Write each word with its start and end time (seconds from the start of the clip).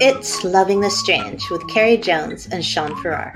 It's 0.00 0.42
Loving 0.44 0.80
the 0.80 0.90
Strange 0.90 1.48
with 1.50 1.66
Carrie 1.68 1.96
Jones 1.96 2.48
and 2.48 2.64
Sean 2.64 2.94
Farrar. 3.02 3.32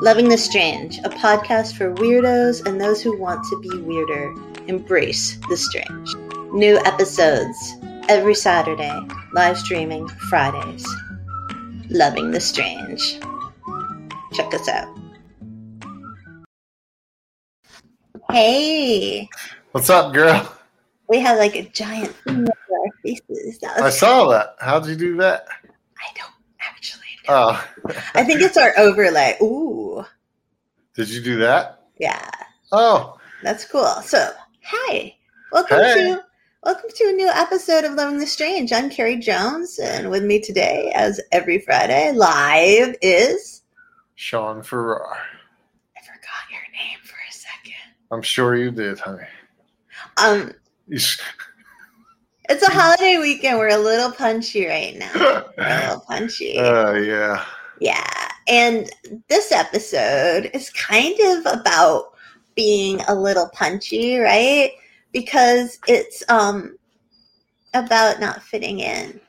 Loving 0.00 0.28
the 0.28 0.38
Strange, 0.38 0.98
a 0.98 1.08
podcast 1.08 1.76
for 1.76 1.92
weirdos 1.94 2.64
and 2.66 2.80
those 2.80 3.02
who 3.02 3.18
want 3.18 3.44
to 3.50 3.60
be 3.60 3.76
weirder. 3.82 4.34
Embrace 4.68 5.36
the 5.48 5.56
strange. 5.56 6.14
New 6.52 6.78
episodes 6.84 7.74
every 8.08 8.34
Saturday, 8.34 9.00
live 9.32 9.58
streaming 9.58 10.06
Fridays. 10.30 10.86
Loving 11.90 12.30
the 12.30 12.40
Strange. 12.40 13.18
Check 14.34 14.52
us 14.54 14.68
out. 14.68 14.94
Hey, 18.30 19.28
What's 19.72 19.88
up, 19.90 20.12
girl? 20.12 20.54
we 21.08 21.18
have 21.20 21.38
like 21.38 21.56
a 21.56 21.62
giant 21.70 22.14
thing 22.24 22.40
over 22.40 22.47
our 22.47 22.47
faces. 23.16 23.58
That 23.60 23.80
I 23.80 23.90
saw 23.90 24.28
that. 24.28 24.56
How'd 24.60 24.86
you 24.86 24.96
do 24.96 25.16
that? 25.18 25.46
I 25.98 26.12
don't 26.16 26.32
actually 26.60 27.04
know. 27.28 27.34
Oh, 27.56 27.68
I 28.14 28.24
think 28.24 28.40
it's 28.40 28.56
our 28.56 28.72
overlay. 28.78 29.36
Ooh, 29.42 30.04
did 30.94 31.08
you 31.08 31.22
do 31.22 31.36
that? 31.38 31.80
yeah, 31.98 32.30
Oh, 32.72 33.18
that's 33.42 33.64
cool. 33.64 33.86
So, 34.04 34.30
hi, 34.62 35.16
welcome 35.52 35.78
Hey. 35.78 35.94
to 35.94 36.24
welcome 36.64 36.90
to 36.94 37.04
a 37.08 37.12
new 37.12 37.28
episode 37.28 37.84
of 37.84 37.94
Loving 37.94 38.18
the 38.18 38.26
Strange. 38.26 38.72
I'm 38.72 38.90
Carrie 38.90 39.16
Jones, 39.18 39.78
and 39.78 40.10
with 40.10 40.24
me 40.24 40.40
today, 40.40 40.92
as 40.94 41.20
every 41.32 41.60
Friday, 41.60 42.12
live 42.12 42.94
is 43.02 43.62
Sean 44.16 44.62
Farrar. 44.62 45.16
I 45.96 46.00
forgot 46.00 46.50
your 46.50 46.60
name 46.72 46.98
for 47.04 47.16
a 47.28 47.32
second. 47.32 47.74
I'm 48.10 48.22
sure 48.22 48.54
you 48.56 48.70
did, 48.70 48.98
honey. 48.98 49.24
Um, 50.22 50.52
it's 52.48 52.62
a 52.62 52.70
holiday 52.70 53.18
weekend. 53.18 53.58
We're 53.58 53.68
a 53.68 53.78
little 53.78 54.12
punchy 54.12 54.66
right 54.66 54.96
now. 54.96 55.10
We're 55.14 55.44
a 55.58 55.80
little 55.80 56.00
punchy. 56.00 56.56
Oh, 56.58 56.94
yeah. 56.94 57.44
Yeah. 57.80 58.28
And 58.48 58.90
this 59.28 59.52
episode 59.52 60.50
is 60.54 60.70
kind 60.70 61.18
of 61.20 61.60
about 61.60 62.14
being 62.56 63.00
a 63.06 63.14
little 63.14 63.48
punchy, 63.52 64.18
right? 64.18 64.72
Because 65.12 65.78
it's 65.86 66.22
um 66.28 66.76
about 67.74 68.20
not 68.20 68.42
fitting 68.42 68.80
in. 68.80 69.20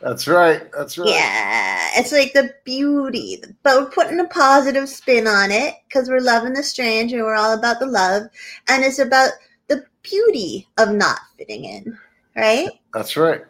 That's 0.00 0.26
right. 0.26 0.70
That's 0.72 0.98
right. 0.98 1.10
Yeah. 1.10 1.88
It's 1.96 2.12
like 2.12 2.32
the 2.32 2.54
beauty, 2.64 3.42
but 3.62 3.80
we're 3.80 3.90
putting 3.90 4.18
a 4.18 4.28
positive 4.28 4.88
spin 4.88 5.26
on 5.26 5.50
it 5.50 5.74
because 5.86 6.08
we're 6.08 6.20
loving 6.20 6.54
the 6.54 6.62
strange 6.62 7.12
and 7.12 7.22
we're 7.22 7.34
all 7.34 7.56
about 7.58 7.80
the 7.80 7.86
love. 7.86 8.22
And 8.68 8.82
it's 8.82 8.98
about 8.98 9.30
the 9.68 9.84
beauty 10.02 10.66
of 10.78 10.92
not 10.92 11.18
fitting 11.36 11.66
in, 11.66 11.98
right? 12.36 12.68
That's 12.94 13.16
right. 13.16 13.42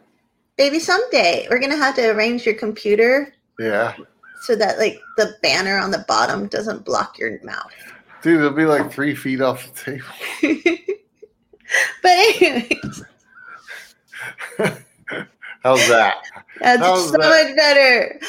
Maybe 0.57 0.79
someday 0.79 1.47
we're 1.49 1.59
to 1.71 1.77
have 1.77 1.95
to 1.95 2.09
arrange 2.11 2.45
your 2.45 2.55
computer 2.55 3.33
Yeah. 3.59 3.95
so 4.43 4.55
that 4.55 4.77
like 4.77 4.99
the 5.17 5.35
banner 5.41 5.77
on 5.77 5.91
the 5.91 6.05
bottom 6.07 6.47
doesn't 6.47 6.85
block 6.85 7.17
your 7.17 7.39
mouth. 7.43 7.71
Dude, 8.21 8.37
it'll 8.39 8.51
be 8.51 8.65
like 8.65 8.91
three 8.91 9.15
feet 9.15 9.41
off 9.41 9.71
the 9.73 9.99
table. 10.41 10.77
but 12.03 12.11
anyways, 12.11 13.03
How's 15.63 15.87
that? 15.89 16.17
that's 16.59 16.81
How's 16.81 17.05
so 17.11 17.17
that? 17.17 17.19
much 17.47 17.55
better. 17.55 18.19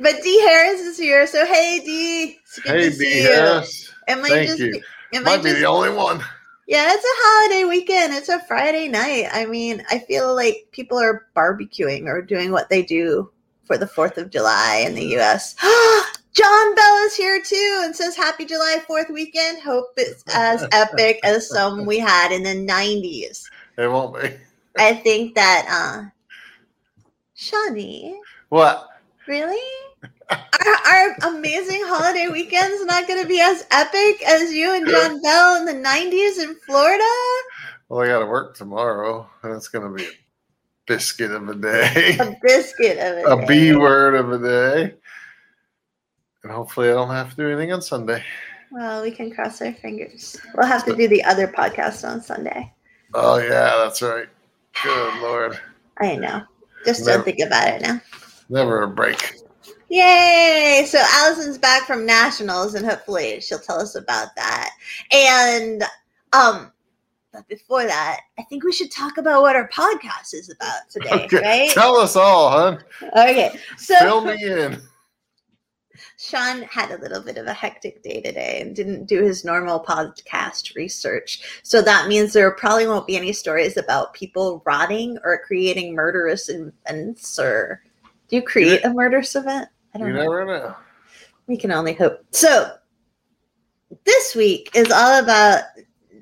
But 0.00 0.22
D 0.22 0.40
Harris 0.40 0.80
is 0.80 0.98
here, 0.98 1.26
so 1.26 1.46
hey 1.46 1.80
D, 1.84 2.38
Hey, 2.64 2.86
to 2.90 2.92
see 2.92 3.04
B. 3.04 3.16
you. 3.22 3.22
Harris. 3.28 3.92
It 4.08 4.16
might 4.16 4.28
Thank 4.28 4.48
just 4.48 4.58
you. 4.60 4.82
It 5.12 5.22
might 5.22 5.36
Might 5.36 5.44
be 5.44 5.52
the 5.52 5.64
only 5.66 5.90
one. 5.90 6.22
Yeah, 6.66 6.92
it's 6.92 7.04
a 7.04 7.22
holiday 7.22 7.64
weekend. 7.68 8.14
It's 8.14 8.28
a 8.28 8.40
Friday 8.46 8.88
night. 8.88 9.26
I 9.32 9.46
mean, 9.46 9.82
I 9.90 9.98
feel 9.98 10.34
like 10.34 10.66
people 10.72 10.98
are 10.98 11.26
barbecuing 11.36 12.06
or 12.06 12.22
doing 12.22 12.52
what 12.52 12.68
they 12.70 12.82
do 12.82 13.30
for 13.64 13.76
the 13.78 13.86
Fourth 13.86 14.18
of 14.18 14.30
July 14.30 14.82
in 14.86 14.94
the 14.94 15.04
U.S. 15.16 15.54
John 16.34 16.74
Bell 16.74 16.96
is 17.06 17.14
here 17.16 17.40
too 17.40 17.80
and 17.84 17.94
says 17.94 18.16
Happy 18.16 18.44
July 18.44 18.82
Fourth 18.86 19.08
weekend. 19.10 19.62
Hope 19.62 19.90
it's 19.96 20.24
as 20.34 20.66
epic 20.72 21.20
as 21.22 21.48
some 21.48 21.86
we 21.86 21.98
had 21.98 22.32
in 22.32 22.42
the 22.42 22.72
'90s. 22.72 23.44
It 23.78 23.88
won't 23.88 24.20
be. 24.20 24.30
I 24.76 24.94
think 24.94 25.34
that 25.36 25.66
uh 25.70 26.08
Shawnee, 27.34 28.18
What? 28.48 28.88
really? 29.26 29.60
Are 30.30 30.76
our 30.86 31.16
amazing 31.34 31.82
holiday 31.84 32.28
weekends 32.28 32.84
not 32.86 33.06
going 33.06 33.20
to 33.22 33.28
be 33.28 33.40
as 33.40 33.66
epic 33.70 34.22
as 34.26 34.52
you 34.52 34.74
and 34.74 34.88
John 34.88 35.20
Bell 35.20 35.56
in 35.56 35.64
the 35.66 35.72
90s 35.88 36.42
in 36.42 36.54
Florida? 36.66 37.04
Well, 37.88 38.00
I 38.00 38.06
got 38.06 38.20
to 38.20 38.26
work 38.26 38.56
tomorrow, 38.56 39.28
and 39.42 39.52
it's 39.54 39.68
going 39.68 39.86
to 39.88 39.94
be 39.94 40.08
a 40.08 40.12
biscuit 40.86 41.30
of 41.30 41.48
a 41.48 41.54
day. 41.54 42.16
A 42.18 42.36
biscuit 42.42 42.98
of 42.98 43.18
it. 43.18 43.24
a 43.26 43.46
B 43.46 43.74
word 43.74 44.14
of 44.14 44.32
a 44.32 44.38
day. 44.38 44.94
And 46.42 46.52
hopefully 46.52 46.88
I 46.90 46.92
don't 46.92 47.10
have 47.10 47.30
to 47.30 47.36
do 47.36 47.48
anything 47.48 47.72
on 47.72 47.82
Sunday. 47.82 48.22
Well, 48.70 49.02
we 49.02 49.10
can 49.10 49.30
cross 49.32 49.60
our 49.62 49.72
fingers. 49.72 50.36
We'll 50.54 50.66
have 50.66 50.84
to 50.86 50.96
do 50.96 51.06
the 51.08 51.22
other 51.24 51.46
podcast 51.48 52.08
on 52.08 52.20
Sunday. 52.22 52.72
Oh 53.14 53.36
yeah, 53.38 53.76
that's 53.84 54.02
right. 54.02 54.26
Good 54.82 55.20
lord. 55.22 55.58
I 56.00 56.16
know. 56.16 56.42
Just 56.84 57.06
Never- 57.06 57.18
don't 57.18 57.24
think 57.24 57.38
about 57.46 57.68
it 57.68 57.82
now. 57.82 58.00
Never 58.48 58.82
a 58.82 58.88
break. 58.88 59.36
Yay! 59.88 60.84
So 60.88 60.98
Allison's 61.14 61.58
back 61.58 61.86
from 61.86 62.06
nationals, 62.06 62.74
and 62.74 62.84
hopefully 62.86 63.40
she'll 63.40 63.58
tell 63.58 63.80
us 63.80 63.94
about 63.94 64.34
that. 64.36 64.70
And 65.12 65.84
um, 66.32 66.72
but 67.32 67.46
before 67.48 67.84
that, 67.84 68.20
I 68.38 68.42
think 68.44 68.64
we 68.64 68.72
should 68.72 68.90
talk 68.90 69.18
about 69.18 69.42
what 69.42 69.56
our 69.56 69.68
podcast 69.68 70.34
is 70.34 70.50
about 70.50 70.88
today, 70.88 71.24
Okay. 71.24 71.40
right? 71.40 71.70
Tell 71.70 71.96
us 71.96 72.16
all, 72.16 72.50
huh? 72.50 72.78
Okay, 73.02 73.58
so 73.76 73.94
Fill 73.98 74.24
me 74.24 74.42
in. 74.42 74.80
Sean 76.16 76.62
had 76.62 76.90
a 76.90 76.98
little 76.98 77.20
bit 77.20 77.36
of 77.36 77.46
a 77.46 77.52
hectic 77.52 78.02
day 78.02 78.20
today 78.22 78.60
and 78.60 78.74
didn't 78.74 79.06
do 79.06 79.20
his 79.22 79.44
normal 79.44 79.80
podcast 79.82 80.74
research. 80.76 81.60
So 81.64 81.82
that 81.82 82.08
means 82.08 82.32
there 82.32 82.50
probably 82.52 82.86
won't 82.86 83.06
be 83.06 83.16
any 83.16 83.32
stories 83.32 83.76
about 83.76 84.14
people 84.14 84.62
rotting 84.64 85.18
or 85.24 85.42
creating 85.44 85.94
murderous 85.94 86.48
events. 86.48 87.38
Or 87.38 87.82
do 88.28 88.36
you 88.36 88.42
create 88.42 88.84
a 88.84 88.90
murderous 88.94 89.34
event? 89.34 89.68
I 89.94 89.98
You 89.98 90.04
don't 90.06 90.14
know. 90.14 90.22
never 90.22 90.44
know. 90.46 90.74
We 91.46 91.56
can 91.56 91.70
only 91.72 91.92
hope. 91.94 92.20
So 92.30 92.74
this 94.04 94.34
week 94.34 94.70
is 94.74 94.90
all 94.90 95.22
about 95.22 95.62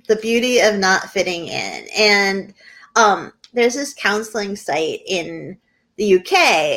the 0.08 0.16
beauty 0.16 0.58
of 0.60 0.76
not 0.76 1.10
fitting 1.10 1.46
in. 1.46 1.86
And 1.96 2.54
um, 2.96 3.32
there's 3.52 3.74
this 3.74 3.94
counseling 3.94 4.56
site 4.56 5.00
in 5.06 5.56
the 5.96 6.16
UK 6.16 6.32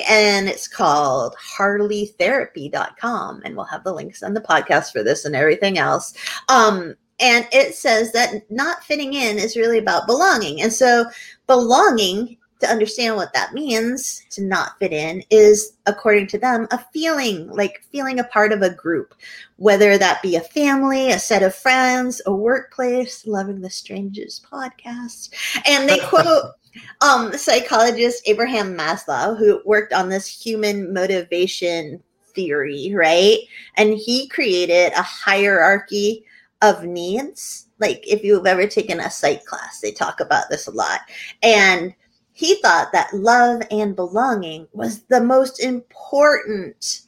and 0.10 0.48
it's 0.48 0.68
called 0.68 1.36
harleytherapy.com. 1.58 3.42
And 3.44 3.56
we'll 3.56 3.66
have 3.66 3.84
the 3.84 3.94
links 3.94 4.24
on 4.24 4.34
the 4.34 4.42
podcast 4.42 4.92
for 4.92 5.04
this 5.04 5.26
and 5.26 5.36
everything 5.36 5.78
else. 5.78 6.14
Um, 6.50 6.96
and 7.20 7.48
it 7.52 7.76
says 7.76 8.12
that 8.12 8.50
not 8.52 8.84
fitting 8.84 9.14
in 9.14 9.38
is 9.38 9.56
really 9.56 9.78
about 9.80 10.06
belonging. 10.06 10.62
And 10.62 10.72
so 10.72 11.06
belonging 11.48 12.38
to 12.66 12.72
understand 12.72 13.16
what 13.16 13.34
that 13.34 13.53
means 13.53 14.24
to 14.31 14.44
not 14.44 14.78
fit 14.80 14.92
in 14.92 15.24
is 15.30 15.78
according 15.86 16.28
to 16.28 16.38
them 16.38 16.68
a 16.72 16.80
feeling 16.92 17.48
like 17.50 17.84
feeling 17.92 18.20
a 18.20 18.24
part 18.26 18.52
of 18.52 18.62
a 18.62 18.74
group. 18.74 19.14
Whether 19.58 19.98
that 19.98 20.22
be 20.22 20.36
a 20.36 20.42
family 20.42 21.12
a 21.12 21.20
set 21.20 21.44
of 21.44 21.56
friends 21.56 22.22
a 22.26 22.34
workplace 22.34 23.26
loving 23.28 23.62
the 23.62 23.70
strangest 23.70 24.50
podcast. 24.50 25.30
And 25.68 25.88
they 25.88 26.00
quote 26.03 26.53
um 27.02 27.31
psychologist 27.38 28.22
abraham 28.26 28.78
maslow 28.78 29.38
who 29.38 29.62
worked 29.64 29.94
on 29.94 30.09
this 30.09 30.28
human 30.28 30.94
motivation 30.94 32.02
theory 32.34 32.94
right? 32.96 33.38
And 33.78 33.94
he 33.94 34.28
created 34.28 34.92
a 34.94 35.02
hierarchy 35.03 36.26
of 36.62 36.84
needs. 36.84 37.68
Like 37.80 38.03
if 38.08 38.24
you've 38.24 38.47
ever 38.47 38.66
taken 38.68 39.00
a 39.00 39.12
psych 39.12 39.46
class 39.46 39.82
they 39.82 39.92
talk 39.92 40.20
about 40.20 40.50
this 40.50 40.68
a 40.68 40.72
lot. 40.72 41.02
And 41.44 41.94
he 42.35 42.56
thought 42.62 42.91
that 42.91 43.13
love 43.13 43.62
and 43.72 43.96
belonging 43.96 44.68
was 44.73 45.03
the 45.03 45.22
most 45.22 45.59
important 45.59 47.02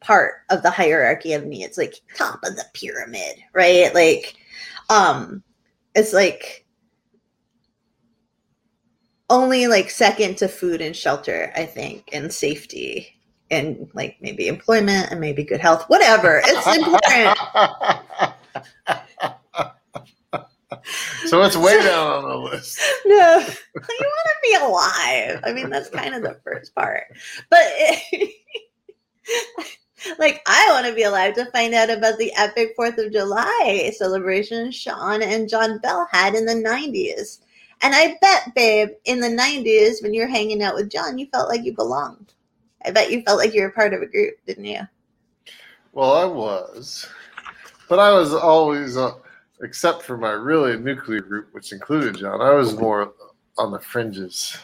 part 0.00 0.34
of 0.50 0.62
the 0.62 0.70
hierarchy 0.70 1.32
of 1.32 1.44
needs 1.44 1.76
like 1.76 1.94
top 2.16 2.40
of 2.44 2.56
the 2.56 2.64
pyramid 2.74 3.36
right? 3.52 3.94
Like 3.94 4.36
um 4.88 5.42
it's 5.94 6.12
like 6.12 6.64
only 9.28 9.66
like 9.66 9.90
second 9.90 10.36
to 10.36 10.48
food 10.48 10.80
and 10.80 10.96
shelter 10.96 11.52
i 11.54 11.64
think 11.64 12.08
and 12.12 12.32
safety 12.32 13.20
and 13.50 13.90
like 13.94 14.16
maybe 14.20 14.48
employment 14.48 15.10
and 15.10 15.20
maybe 15.20 15.44
good 15.44 15.60
health 15.60 15.84
whatever. 15.88 16.40
It's 16.44 16.66
important 16.76 17.38
so 21.26 21.42
it's 21.42 21.56
way 21.56 21.78
down 21.82 22.24
on 22.24 22.28
the 22.28 22.36
list. 22.36 22.80
no, 23.06 23.38
you 23.40 23.44
want 23.74 23.84
to 23.84 24.36
be 24.42 24.54
alive. 24.54 25.40
I 25.44 25.52
mean, 25.52 25.70
that's 25.70 25.88
kind 25.90 26.14
of 26.14 26.22
the 26.22 26.40
first 26.44 26.74
part. 26.74 27.04
But 27.48 27.60
it, 27.62 28.34
like, 30.18 30.42
I 30.46 30.68
want 30.70 30.86
to 30.86 30.94
be 30.94 31.02
alive 31.02 31.34
to 31.34 31.50
find 31.50 31.74
out 31.74 31.90
about 31.90 32.18
the 32.18 32.32
epic 32.36 32.72
Fourth 32.76 32.98
of 32.98 33.12
July 33.12 33.92
celebration 33.96 34.70
Sean 34.70 35.22
and 35.22 35.48
John 35.48 35.78
Bell 35.78 36.08
had 36.10 36.34
in 36.34 36.46
the 36.46 36.54
'90s. 36.54 37.38
And 37.82 37.94
I 37.94 38.18
bet, 38.20 38.54
babe, 38.54 38.90
in 39.04 39.20
the 39.20 39.28
'90s 39.28 40.02
when 40.02 40.14
you're 40.14 40.28
hanging 40.28 40.62
out 40.62 40.74
with 40.74 40.90
John, 40.90 41.18
you 41.18 41.26
felt 41.26 41.48
like 41.48 41.64
you 41.64 41.74
belonged. 41.74 42.34
I 42.84 42.90
bet 42.90 43.10
you 43.10 43.22
felt 43.22 43.38
like 43.38 43.54
you 43.54 43.62
were 43.62 43.70
part 43.70 43.92
of 43.92 44.02
a 44.02 44.06
group, 44.06 44.34
didn't 44.46 44.64
you? 44.64 44.80
Well, 45.92 46.14
I 46.14 46.24
was, 46.24 47.08
but 47.88 47.98
I 47.98 48.12
was 48.12 48.32
always, 48.32 48.96
uh, 48.96 49.12
except 49.62 50.02
for 50.02 50.16
my 50.16 50.30
really 50.30 50.78
nuclear 50.78 51.20
group, 51.20 51.48
which 51.52 51.72
included 51.72 52.16
John. 52.16 52.40
I 52.40 52.50
was 52.52 52.76
more 52.76 53.12
on 53.58 53.70
the 53.70 53.78
fringes. 53.80 54.56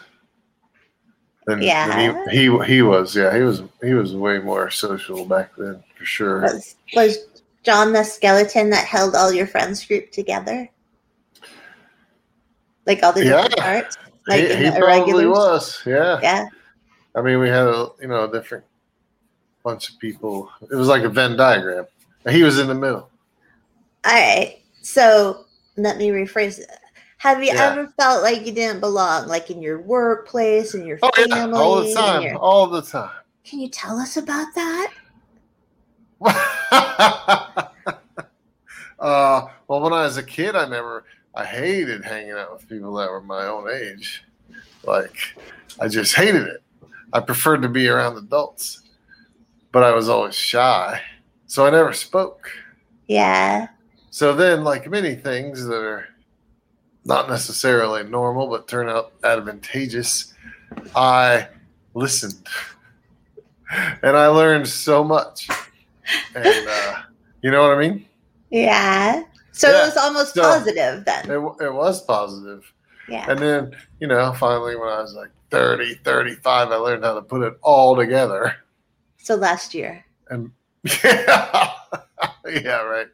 Than, 1.47 1.63
Yeah. 1.63 1.87
than 1.89 2.29
he, 2.31 2.49
he 2.51 2.65
he 2.65 2.83
was. 2.83 3.15
Yeah, 3.15 3.35
he 3.37 3.43
was 3.43 3.63
he 3.83 3.95
was 3.95 4.15
way 4.15 4.39
more 4.39 4.69
social 4.71 5.25
back 5.25 5.53
then 5.57 5.83
for 5.97 6.05
sure. 6.05 6.41
Was 6.43 6.77
was 6.95 7.19
John 7.63 7.93
the 7.93 8.03
skeleton 8.03 8.71
that 8.71 8.85
held 8.85 9.15
all 9.15 9.33
your 9.33 9.47
friends 9.47 9.85
group 9.87 10.11
together? 10.11 10.69
Like 12.87 13.03
all 13.03 13.13
the 13.13 13.25
different 13.25 13.55
Yeah. 13.57 13.81
parts? 13.83 13.97
Like 14.27 14.41
he 14.41 14.57
he 14.57 14.71
probably 14.73 15.27
was. 15.27 15.83
Yeah. 15.87 16.19
Yeah. 16.23 16.47
I 17.15 17.23
mean, 17.23 17.39
we 17.39 17.49
had 17.49 17.67
a 17.69 17.89
you 18.01 18.09
know 18.09 18.25
a 18.25 18.33
different 18.33 18.65
bunch 19.63 19.91
of 19.91 19.99
people. 20.01 20.51
It 20.71 20.75
was 20.75 20.89
like 20.89 21.03
a 21.03 21.09
Venn 21.09 21.37
diagram. 21.37 21.87
He 22.29 22.43
was 22.43 22.59
in 22.59 22.67
the 22.67 22.75
middle. 22.75 23.09
All 24.05 24.13
right. 24.13 24.59
So 24.87 25.47
let 25.77 25.97
me 25.97 26.11
rephrase 26.11 26.61
it. 26.61 26.71
Have 27.19 27.43
you 27.43 27.51
Yeah. 27.53 27.71
ever 27.73 27.89
felt 27.99 28.23
like 28.23 28.47
you 28.47 28.53
didn't 28.53 28.79
belong, 28.79 29.27
like 29.27 29.51
in 29.51 29.61
your 29.61 29.81
workplace 29.83 30.75
and 30.75 30.87
your 30.87 31.01
Oh 31.03 31.11
family? 31.17 31.29
yeah, 31.29 31.57
all 31.57 31.83
the 31.83 31.93
time, 31.93 32.23
your- 32.23 32.37
all 32.39 32.67
the 32.69 32.83
time. 32.83 33.11
Can 33.43 33.59
you 33.59 33.69
tell 33.69 33.99
us 33.99 34.17
about 34.17 34.47
that? 34.55 34.93
uh, 39.01 39.47
well, 39.67 39.81
when 39.81 39.93
I 39.93 40.05
was 40.05 40.19
a 40.19 40.23
kid, 40.23 40.55
I 40.55 40.69
never, 40.69 41.05
I 41.35 41.45
hated 41.45 42.05
hanging 42.05 42.33
out 42.33 42.53
with 42.53 42.69
people 42.69 42.95
that 42.95 43.11
were 43.11 43.21
my 43.21 43.47
own 43.47 43.69
age. 43.69 44.23
Like, 44.85 45.17
I 45.81 45.89
just 45.89 46.15
hated 46.15 46.47
it. 46.47 46.63
I 47.13 47.19
preferred 47.19 47.63
to 47.63 47.69
be 47.69 47.89
around 47.89 48.17
adults, 48.19 48.83
but 49.73 49.83
I 49.83 49.93
was 49.93 50.09
always 50.09 50.37
shy, 50.37 51.03
so 51.47 51.67
I 51.67 51.71
never 51.71 51.93
spoke. 51.93 52.49
Yeah. 53.09 53.67
So 54.17 54.33
then, 54.35 54.65
like 54.65 54.89
many 54.89 55.15
things 55.15 55.63
that 55.67 55.83
are 55.83 56.09
not 57.05 57.29
necessarily 57.29 58.03
normal 58.03 58.49
but 58.49 58.67
turn 58.67 58.89
out 58.89 59.13
advantageous, 59.23 60.33
I 60.95 61.49
listened. 61.93 62.47
And 64.03 64.17
I 64.17 64.29
learned 64.29 64.69
so 64.69 65.05
much. 65.05 65.51
And 66.35 66.47
uh, 66.67 67.03
you 67.43 67.51
know 67.51 67.61
what 67.69 67.77
I 67.77 67.79
mean? 67.79 68.07
Yeah. 68.49 69.23
So 69.53 69.69
Yeah. 69.71 69.83
it 69.83 69.85
was 69.89 69.97
almost 69.99 70.33
So- 70.33 70.41
positive 70.41 71.05
then. 71.05 71.31
It, 71.31 71.65
it 71.67 71.75
was 71.75 72.01
positive. 72.03 72.73
Yeah. 73.11 73.27
And 73.31 73.39
then, 73.39 73.77
you 74.01 74.07
know, 74.07 74.33
finally, 74.33 74.77
when 74.77 74.89
I 74.89 75.03
was 75.03 75.13
like 75.13 75.29
30, 75.51 75.93
35, 75.97 76.73
I 76.73 76.77
learned 76.77 77.05
how 77.05 77.13
to 77.17 77.21
put 77.21 77.43
it 77.43 77.53
all 77.61 77.95
together. 77.95 78.55
So 79.19 79.35
last 79.35 79.75
year. 79.75 80.07
And 80.31 80.53
yeah, 81.05 81.73
yeah 82.65 82.83
right. 82.83 83.09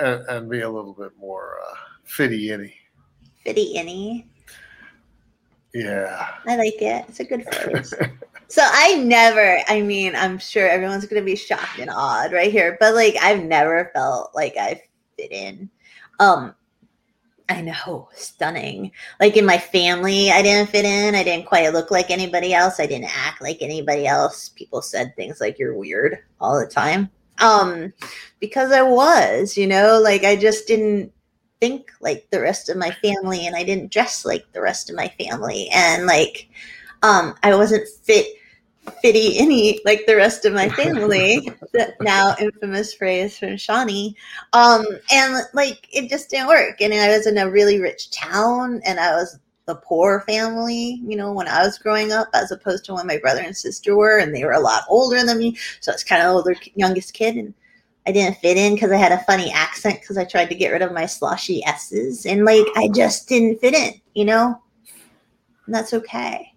And, 0.00 0.24
and 0.28 0.50
be 0.50 0.60
a 0.60 0.70
little 0.70 0.94
bit 0.94 1.12
more 1.18 1.58
uh, 1.60 1.74
fitty 2.04 2.50
inny. 2.50 2.74
Fitty 3.44 3.74
inny. 3.74 4.26
Yeah. 5.74 6.28
I 6.46 6.56
like 6.56 6.80
it. 6.80 7.04
It's 7.08 7.20
a 7.20 7.24
good 7.24 7.44
phrase. 7.44 7.94
so 8.48 8.62
I 8.64 8.96
never, 8.96 9.58
I 9.68 9.82
mean, 9.82 10.16
I'm 10.16 10.38
sure 10.38 10.68
everyone's 10.68 11.06
going 11.06 11.22
to 11.22 11.26
be 11.26 11.36
shocked 11.36 11.78
and 11.78 11.90
awed 11.90 12.32
right 12.32 12.50
here, 12.50 12.76
but 12.80 12.94
like 12.94 13.16
I've 13.20 13.44
never 13.44 13.90
felt 13.94 14.34
like 14.34 14.56
I 14.58 14.82
fit 15.16 15.30
in. 15.30 15.70
Um, 16.18 16.54
I 17.48 17.62
know, 17.62 18.08
stunning. 18.14 18.92
Like 19.18 19.36
in 19.36 19.44
my 19.44 19.58
family, 19.58 20.30
I 20.30 20.40
didn't 20.40 20.70
fit 20.70 20.84
in. 20.84 21.16
I 21.16 21.24
didn't 21.24 21.46
quite 21.46 21.72
look 21.72 21.90
like 21.90 22.10
anybody 22.10 22.54
else. 22.54 22.78
I 22.78 22.86
didn't 22.86 23.16
act 23.16 23.42
like 23.42 23.58
anybody 23.60 24.06
else. 24.06 24.50
People 24.50 24.82
said 24.82 25.14
things 25.16 25.40
like 25.40 25.58
you're 25.58 25.76
weird 25.76 26.18
all 26.40 26.60
the 26.60 26.66
time. 26.66 27.10
Um, 27.40 27.92
because 28.38 28.72
I 28.72 28.82
was, 28.82 29.56
you 29.56 29.66
know, 29.66 30.00
like 30.02 30.24
I 30.24 30.36
just 30.36 30.66
didn't 30.66 31.12
think 31.60 31.92
like 32.00 32.26
the 32.30 32.40
rest 32.40 32.68
of 32.68 32.76
my 32.76 32.90
family 32.90 33.46
and 33.46 33.54
I 33.54 33.62
didn't 33.62 33.92
dress 33.92 34.24
like 34.24 34.50
the 34.52 34.62
rest 34.62 34.90
of 34.90 34.96
my 34.96 35.08
family. 35.20 35.68
And 35.72 36.06
like 36.06 36.48
um 37.02 37.34
I 37.42 37.54
wasn't 37.54 37.88
fit 38.02 38.26
fitty 39.02 39.38
any 39.38 39.80
like 39.84 40.06
the 40.06 40.16
rest 40.16 40.44
of 40.44 40.52
my 40.52 40.68
family. 40.70 41.50
The 41.72 41.94
now 42.00 42.34
infamous 42.40 42.94
phrase 42.94 43.38
from 43.38 43.56
Shawnee. 43.56 44.16
Um 44.52 44.84
and 45.12 45.36
like 45.54 45.86
it 45.92 46.08
just 46.10 46.30
didn't 46.30 46.48
work. 46.48 46.80
And 46.80 46.92
I 46.92 47.08
was 47.16 47.28
in 47.28 47.38
a 47.38 47.48
really 47.48 47.78
rich 47.80 48.10
town 48.10 48.80
and 48.84 48.98
I 48.98 49.12
was 49.12 49.38
the 49.66 49.74
poor 49.76 50.20
family 50.22 51.00
you 51.04 51.16
know 51.16 51.32
when 51.32 51.48
I 51.48 51.62
was 51.62 51.78
growing 51.78 52.12
up 52.12 52.28
as 52.34 52.50
opposed 52.50 52.84
to 52.86 52.94
when 52.94 53.06
my 53.06 53.18
brother 53.18 53.40
and 53.40 53.56
sister 53.56 53.96
were 53.96 54.18
and 54.18 54.34
they 54.34 54.44
were 54.44 54.52
a 54.52 54.60
lot 54.60 54.84
older 54.88 55.24
than 55.24 55.38
me 55.38 55.56
so 55.80 55.92
I 55.92 55.94
was 55.94 56.04
kind 56.04 56.22
of 56.22 56.34
older 56.34 56.56
youngest 56.74 57.14
kid 57.14 57.36
and 57.36 57.54
I 58.06 58.12
didn't 58.12 58.38
fit 58.38 58.56
in 58.56 58.74
because 58.74 58.90
I 58.90 58.96
had 58.96 59.12
a 59.12 59.22
funny 59.24 59.52
accent 59.52 60.00
because 60.00 60.16
I 60.16 60.24
tried 60.24 60.48
to 60.48 60.54
get 60.54 60.70
rid 60.70 60.82
of 60.82 60.92
my 60.92 61.06
sloshy 61.06 61.62
S's 61.64 62.26
and 62.26 62.44
like 62.44 62.66
I 62.76 62.88
just 62.88 63.28
didn't 63.28 63.60
fit 63.60 63.74
in, 63.74 64.00
you 64.14 64.24
know? 64.24 64.60
And 65.66 65.74
that's 65.74 65.92
okay. 65.92 66.52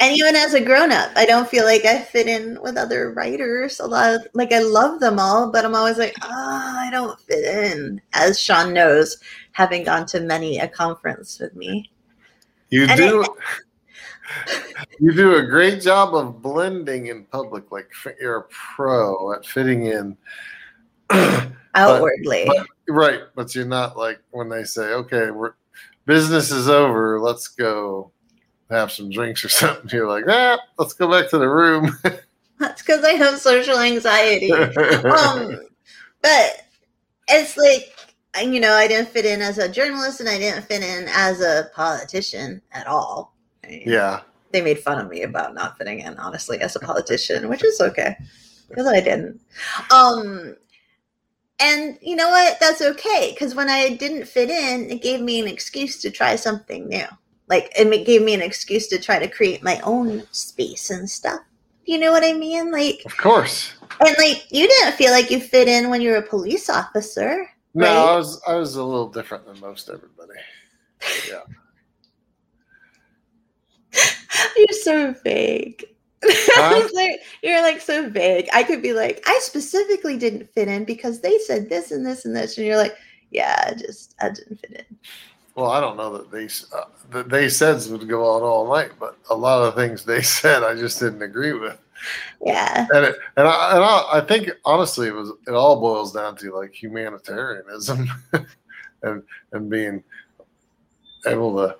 And 0.00 0.16
even 0.16 0.34
as 0.34 0.54
a 0.54 0.60
grown 0.60 0.90
up, 0.90 1.12
I 1.14 1.24
don't 1.24 1.48
feel 1.48 1.64
like 1.64 1.84
I 1.84 2.00
fit 2.00 2.26
in 2.26 2.60
with 2.60 2.76
other 2.76 3.12
writers. 3.12 3.78
A 3.78 3.86
lot 3.86 4.12
of 4.12 4.26
like 4.34 4.52
I 4.52 4.58
love 4.58 4.98
them 4.98 5.20
all, 5.20 5.52
but 5.52 5.64
I'm 5.64 5.76
always 5.76 5.98
like, 5.98 6.14
oh, 6.20 6.76
I 6.78 6.88
don't 6.90 7.18
fit 7.20 7.44
in. 7.44 8.02
As 8.12 8.40
Sean 8.40 8.72
knows, 8.74 9.18
having 9.54 9.84
gone 9.84 10.04
to 10.04 10.20
many 10.20 10.58
a 10.58 10.68
conference 10.68 11.38
with 11.38 11.54
me. 11.56 11.90
You 12.70 12.86
And 12.86 12.98
do. 12.98 13.24
you 15.00 15.12
do 15.12 15.36
a 15.36 15.42
great 15.46 15.80
job 15.80 16.14
of 16.14 16.42
blending 16.42 17.06
in 17.06 17.24
public. 17.26 17.70
Like 17.72 17.88
you're 18.20 18.36
a 18.38 18.42
pro 18.50 19.32
at 19.32 19.46
fitting 19.46 19.86
in. 19.86 20.16
Outwardly. 21.74 22.44
but- 22.46 22.66
right, 22.88 23.20
but 23.34 23.54
you're 23.54 23.64
not 23.64 23.96
like 23.96 24.20
when 24.32 24.48
they 24.48 24.64
say, 24.64 24.92
"Okay, 24.92 25.30
we're 25.30 25.54
business 26.04 26.50
is 26.50 26.68
over. 26.68 27.20
Let's 27.20 27.48
go 27.48 28.10
have 28.70 28.90
some 28.92 29.10
drinks 29.10 29.44
or 29.44 29.48
something." 29.50 29.88
You're 29.92 30.08
like, 30.08 30.24
"Ah, 30.28 30.58
let's 30.78 30.94
go 30.94 31.08
back 31.10 31.30
to 31.30 31.38
the 31.38 31.48
room." 31.48 31.96
That's 32.58 32.82
because 32.82 33.04
I 33.04 33.12
have 33.12 33.38
social 33.38 33.78
anxiety. 33.78 34.52
um, 34.52 35.60
but 36.22 36.64
it's 37.28 37.56
like 37.56 37.93
you 38.42 38.60
know, 38.60 38.72
I 38.72 38.88
didn't 38.88 39.08
fit 39.08 39.24
in 39.24 39.40
as 39.42 39.58
a 39.58 39.68
journalist, 39.68 40.20
and 40.20 40.28
I 40.28 40.38
didn't 40.38 40.64
fit 40.64 40.82
in 40.82 41.08
as 41.08 41.40
a 41.40 41.70
politician 41.74 42.60
at 42.72 42.86
all. 42.86 43.34
I 43.62 43.68
mean, 43.68 43.82
yeah, 43.86 44.20
they 44.50 44.60
made 44.60 44.80
fun 44.80 44.98
of 44.98 45.08
me 45.08 45.22
about 45.22 45.54
not 45.54 45.78
fitting 45.78 46.00
in, 46.00 46.18
honestly, 46.18 46.60
as 46.60 46.76
a 46.76 46.80
politician, 46.80 47.48
which 47.48 47.64
is 47.64 47.80
okay 47.80 48.16
because 48.68 48.86
I 48.86 49.00
didn't. 49.00 49.40
Um, 49.90 50.56
and 51.60 51.98
you 52.02 52.16
know 52.16 52.28
what? 52.28 52.58
That's 52.60 52.82
okay 52.82 53.30
because 53.32 53.54
when 53.54 53.70
I 53.70 53.90
didn't 53.90 54.26
fit 54.26 54.50
in, 54.50 54.90
it 54.90 55.02
gave 55.02 55.20
me 55.20 55.40
an 55.40 55.46
excuse 55.46 56.00
to 56.02 56.10
try 56.10 56.36
something 56.36 56.88
new. 56.88 57.06
Like 57.48 57.72
it 57.76 58.06
gave 58.06 58.22
me 58.22 58.34
an 58.34 58.42
excuse 58.42 58.88
to 58.88 58.98
try 58.98 59.18
to 59.18 59.28
create 59.28 59.62
my 59.62 59.80
own 59.80 60.24
space 60.32 60.90
and 60.90 61.08
stuff. 61.08 61.40
You 61.84 61.98
know 61.98 62.12
what 62.12 62.24
I 62.24 62.32
mean? 62.32 62.72
Like, 62.72 63.02
of 63.04 63.16
course. 63.16 63.74
and 64.00 64.16
like 64.18 64.50
you 64.50 64.66
didn't 64.66 64.94
feel 64.94 65.12
like 65.12 65.30
you 65.30 65.38
fit 65.38 65.68
in 65.68 65.90
when 65.90 66.00
you 66.00 66.10
were 66.10 66.16
a 66.16 66.22
police 66.22 66.70
officer. 66.70 67.48
No, 67.74 67.86
Right. 67.86 68.12
I 68.12 68.16
was 68.16 68.40
I 68.46 68.54
was 68.54 68.76
a 68.76 68.84
little 68.84 69.08
different 69.08 69.46
than 69.46 69.58
most 69.60 69.88
everybody. 69.90 70.38
Yeah. 71.28 71.40
You're 74.56 74.78
so 74.82 75.14
vague. 75.24 75.84
Huh? 76.26 76.88
Like- 76.94 77.20
you're 77.42 77.60
like 77.60 77.80
so 77.82 78.08
vague. 78.08 78.48
I 78.52 78.62
could 78.62 78.80
be 78.80 78.94
like, 78.94 79.22
I 79.26 79.38
specifically 79.42 80.16
didn't 80.16 80.48
fit 80.54 80.68
in 80.68 80.84
because 80.84 81.20
they 81.20 81.36
said 81.38 81.68
this 81.68 81.90
and 81.90 82.06
this 82.06 82.24
and 82.24 82.34
this, 82.34 82.56
and 82.56 82.66
you're 82.66 82.78
like, 82.78 82.96
yeah, 83.30 83.62
I 83.66 83.74
just 83.74 84.14
I 84.22 84.30
didn't 84.30 84.58
fit 84.60 84.86
in. 84.88 84.96
Well, 85.54 85.70
I 85.70 85.80
don't 85.80 85.96
know 85.98 86.16
that 86.16 86.30
they 86.30 86.46
uh, 86.74 86.84
that 87.10 87.28
they 87.28 87.48
said 87.50 87.82
would 87.90 88.08
go 88.08 88.24
on 88.24 88.42
all 88.42 88.72
night, 88.72 88.92
but 88.98 89.18
a 89.28 89.34
lot 89.34 89.62
of 89.62 89.74
things 89.74 90.04
they 90.04 90.22
said 90.22 90.62
I 90.62 90.74
just 90.74 90.98
didn't 90.98 91.22
agree 91.22 91.52
with. 91.52 91.78
Yeah, 92.44 92.86
and 92.92 93.04
it, 93.06 93.16
and 93.36 93.48
I, 93.48 93.74
and 93.74 93.84
I, 93.84 94.08
I 94.14 94.20
think 94.20 94.50
honestly 94.64 95.08
it 95.08 95.14
was 95.14 95.30
it 95.46 95.54
all 95.54 95.80
boils 95.80 96.12
down 96.12 96.36
to 96.36 96.54
like 96.54 96.74
humanitarianism 96.74 98.08
and 99.02 99.22
and 99.52 99.70
being 99.70 100.02
able 101.26 101.56
to 101.56 101.76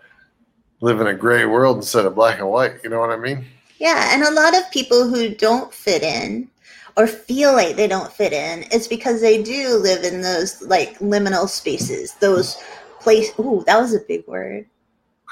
live 0.80 1.00
in 1.00 1.06
a 1.06 1.14
gray 1.14 1.44
world 1.44 1.76
instead 1.76 2.06
of 2.06 2.14
black 2.14 2.38
and 2.38 2.48
white 2.48 2.74
you 2.82 2.90
know 2.90 2.98
what 2.98 3.10
i 3.10 3.16
mean 3.16 3.46
yeah, 3.78 4.14
and 4.14 4.22
a 4.22 4.30
lot 4.30 4.56
of 4.56 4.70
people 4.70 5.08
who 5.08 5.34
don't 5.34 5.72
fit 5.72 6.02
in 6.02 6.48
or 6.96 7.06
feel 7.06 7.52
like 7.52 7.76
they 7.76 7.88
don't 7.88 8.12
fit 8.12 8.32
in 8.32 8.62
is 8.72 8.86
because 8.86 9.20
they 9.20 9.42
do 9.42 9.76
live 9.76 10.04
in 10.04 10.22
those 10.22 10.62
like 10.62 10.98
liminal 11.00 11.48
spaces, 11.48 12.14
those 12.14 12.56
place. 13.00 13.30
Ooh, 13.38 13.64
that 13.66 13.80
was 13.80 13.94
a 13.94 14.00
big 14.00 14.26
word. 14.26 14.66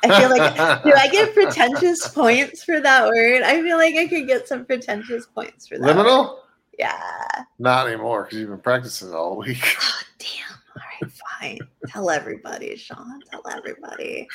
I 0.05 0.21
feel 0.21 0.31
like 0.31 0.83
Do 0.85 0.93
I 0.95 1.09
get 1.09 1.33
pretentious 1.35 2.09
points 2.09 2.65
for 2.65 2.81
that 2.81 3.07
word? 3.07 3.43
I 3.43 3.63
feel 3.63 3.77
like 3.77 3.95
I 3.97 4.07
could 4.09 4.27
get 4.27 4.49
some 4.49 4.65
pretentious 4.65 5.27
points 5.27 5.69
for 5.69 5.79
that. 5.79 5.97
word. 5.97 6.05
liminal 6.07 6.39
Yeah. 6.79 7.45
not 7.59 7.87
anymore 7.87 8.25
because 8.25 8.39
you've 8.39 8.51
been 8.51 8.59
practicing 8.59 9.13
all 9.15 9.37
week 9.37 9.63
Oh, 9.81 10.03
damn. 10.19 10.29
All 10.77 10.83
right, 11.03 11.13
fine. 11.41 11.59
Tell 11.89 12.11
everybody, 12.11 12.77
Sean. 12.77 13.21
Tell 13.31 13.43
everybody. 13.51 14.27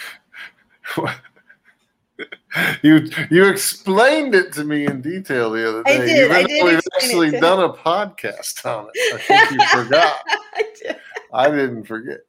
you 2.84 3.10
you 3.30 3.46
explained 3.48 4.34
it 4.36 4.52
to 4.54 4.64
me 4.64 4.86
in 4.86 5.02
detail 5.02 5.52
the 5.52 5.68
other 5.68 5.84
I 5.86 5.98
day. 5.98 6.06
did, 6.06 6.32
I 6.32 6.44
did 6.44 6.64
we've 6.64 6.82
actually 6.96 7.32
done 7.32 7.60
a 7.64 7.70
podcast 7.74 8.66
on 8.66 8.88
it. 8.94 9.16
I 9.16 9.18
think 9.20 9.52
you 9.52 9.68
forgot. 9.84 10.16
I 10.56 10.64
do- 10.84 10.96
I 11.34 11.50
didn't 11.52 11.84
forget. 11.84 12.20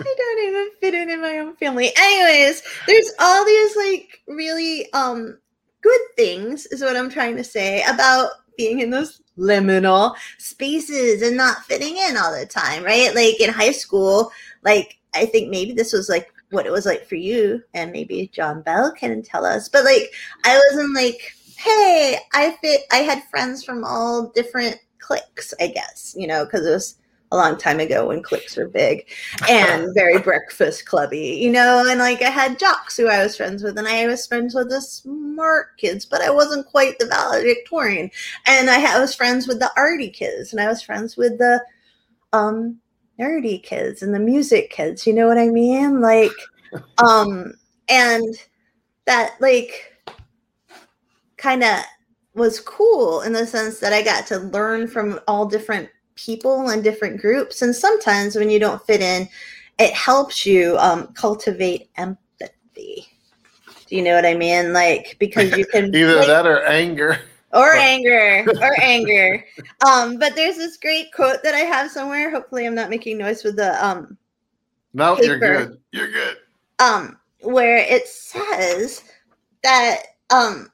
I 0.00 0.14
don't 0.16 0.48
even 0.48 0.70
fit 0.80 0.94
in 0.94 1.10
in 1.10 1.20
my 1.20 1.38
own 1.38 1.56
family. 1.56 1.90
Anyways, 1.96 2.62
there's 2.86 3.12
all 3.20 3.44
these 3.44 3.76
like 3.76 4.20
really 4.26 4.90
um 4.92 5.38
good 5.82 6.00
things 6.16 6.66
is 6.66 6.82
what 6.82 6.96
I'm 6.96 7.10
trying 7.10 7.36
to 7.36 7.44
say 7.44 7.82
about 7.84 8.30
being 8.56 8.80
in 8.80 8.90
those 8.90 9.20
liminal 9.38 10.16
spaces 10.38 11.22
and 11.22 11.36
not 11.36 11.64
fitting 11.64 11.96
in 11.96 12.16
all 12.16 12.36
the 12.36 12.46
time, 12.46 12.82
right? 12.82 13.14
Like 13.14 13.40
in 13.40 13.52
high 13.52 13.72
school, 13.72 14.30
like 14.62 14.98
I 15.14 15.26
think 15.26 15.50
maybe 15.50 15.72
this 15.72 15.92
was 15.92 16.08
like 16.08 16.32
what 16.50 16.66
it 16.66 16.72
was 16.72 16.86
like 16.86 17.06
for 17.06 17.16
you 17.16 17.62
and 17.74 17.92
maybe 17.92 18.30
John 18.32 18.62
Bell 18.62 18.92
can 18.92 19.22
tell 19.22 19.44
us. 19.44 19.68
But 19.68 19.84
like 19.84 20.12
I 20.44 20.60
wasn't 20.70 20.94
like, 20.94 21.32
hey, 21.56 22.18
I 22.32 22.56
fit 22.60 22.82
I 22.90 22.98
had 22.98 23.24
friends 23.24 23.62
from 23.64 23.84
all 23.84 24.32
different 24.34 24.78
cliques, 24.98 25.52
I 25.60 25.68
guess, 25.68 26.14
you 26.16 26.26
know, 26.26 26.44
because 26.44 26.66
it 26.66 26.70
was 26.70 26.96
a 27.32 27.36
long 27.36 27.56
time 27.56 27.80
ago 27.80 28.08
when 28.08 28.22
cliques 28.22 28.56
were 28.56 28.68
big 28.68 29.08
and 29.48 29.92
very 29.94 30.18
breakfast 30.18 30.86
clubby, 30.86 31.38
you 31.40 31.50
know, 31.50 31.84
and 31.88 31.98
like 31.98 32.22
I 32.22 32.30
had 32.30 32.58
jocks 32.58 32.96
who 32.96 33.08
I 33.08 33.22
was 33.22 33.36
friends 33.36 33.62
with, 33.62 33.78
and 33.78 33.88
I 33.88 34.06
was 34.06 34.26
friends 34.26 34.54
with 34.54 34.70
the 34.70 34.80
smart 34.80 35.76
kids, 35.76 36.06
but 36.06 36.20
I 36.20 36.30
wasn't 36.30 36.66
quite 36.66 36.98
the 36.98 37.06
valedictorian. 37.06 38.10
And 38.46 38.70
I, 38.70 38.96
I 38.96 39.00
was 39.00 39.14
friends 39.14 39.48
with 39.48 39.58
the 39.58 39.70
arty 39.76 40.10
kids, 40.10 40.52
and 40.52 40.60
I 40.60 40.68
was 40.68 40.82
friends 40.82 41.16
with 41.16 41.38
the 41.38 41.62
um 42.32 42.78
nerdy 43.18 43.62
kids 43.62 44.02
and 44.02 44.14
the 44.14 44.20
music 44.20 44.70
kids. 44.70 45.06
You 45.06 45.14
know 45.14 45.26
what 45.26 45.38
I 45.38 45.48
mean? 45.48 46.00
Like, 46.00 46.32
um, 47.04 47.54
and 47.88 48.36
that 49.06 49.36
like 49.40 49.94
kind 51.36 51.62
of 51.62 51.80
was 52.34 52.60
cool 52.60 53.22
in 53.22 53.32
the 53.32 53.46
sense 53.46 53.80
that 53.80 53.92
I 53.92 54.02
got 54.02 54.26
to 54.28 54.38
learn 54.38 54.86
from 54.86 55.18
all 55.26 55.46
different 55.46 55.88
people 56.16 56.70
and 56.70 56.82
different 56.82 57.20
groups. 57.20 57.62
And 57.62 57.74
sometimes 57.74 58.34
when 58.36 58.50
you 58.50 58.58
don't 58.58 58.84
fit 58.86 59.00
in, 59.00 59.28
it 59.78 59.92
helps 59.92 60.44
you 60.44 60.76
um, 60.78 61.08
cultivate 61.14 61.90
empathy. 61.96 63.06
Do 63.86 63.94
you 63.94 64.02
know 64.02 64.14
what 64.14 64.26
I 64.26 64.34
mean? 64.34 64.72
Like 64.72 65.16
because 65.20 65.56
you 65.56 65.64
can 65.66 65.84
Either 65.94 66.16
like, 66.16 66.26
that 66.26 66.46
or 66.46 66.64
anger. 66.64 67.20
or 67.52 67.74
anger 67.74 68.44
or 68.60 68.76
anger. 68.82 69.44
Um, 69.86 70.18
but 70.18 70.34
there's 70.34 70.56
this 70.56 70.76
great 70.76 71.12
quote 71.12 71.42
that 71.44 71.54
I 71.54 71.60
have 71.60 71.90
somewhere. 71.90 72.30
Hopefully, 72.30 72.66
I'm 72.66 72.74
not 72.74 72.90
making 72.90 73.18
noise 73.18 73.44
with 73.44 73.56
the 73.56 73.84
um 73.84 74.18
No, 74.92 75.20
you're 75.20 75.38
good. 75.38 75.78
You're 75.92 76.10
good. 76.10 76.36
um 76.80 77.18
where 77.42 77.76
it 77.76 78.08
says 78.08 79.04
that 79.62 80.02
um 80.30 80.70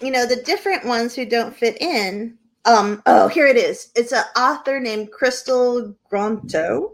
you 0.00 0.10
know 0.10 0.26
the 0.26 0.36
different 0.42 0.84
ones 0.84 1.14
who 1.14 1.24
don't 1.26 1.56
fit 1.56 1.80
in 1.80 2.38
um 2.64 3.02
oh 3.06 3.28
here 3.28 3.46
it 3.46 3.56
is. 3.56 3.90
It's 3.94 4.12
an 4.12 4.24
author 4.36 4.80
named 4.80 5.12
crystal 5.12 5.94
gronto 6.10 6.92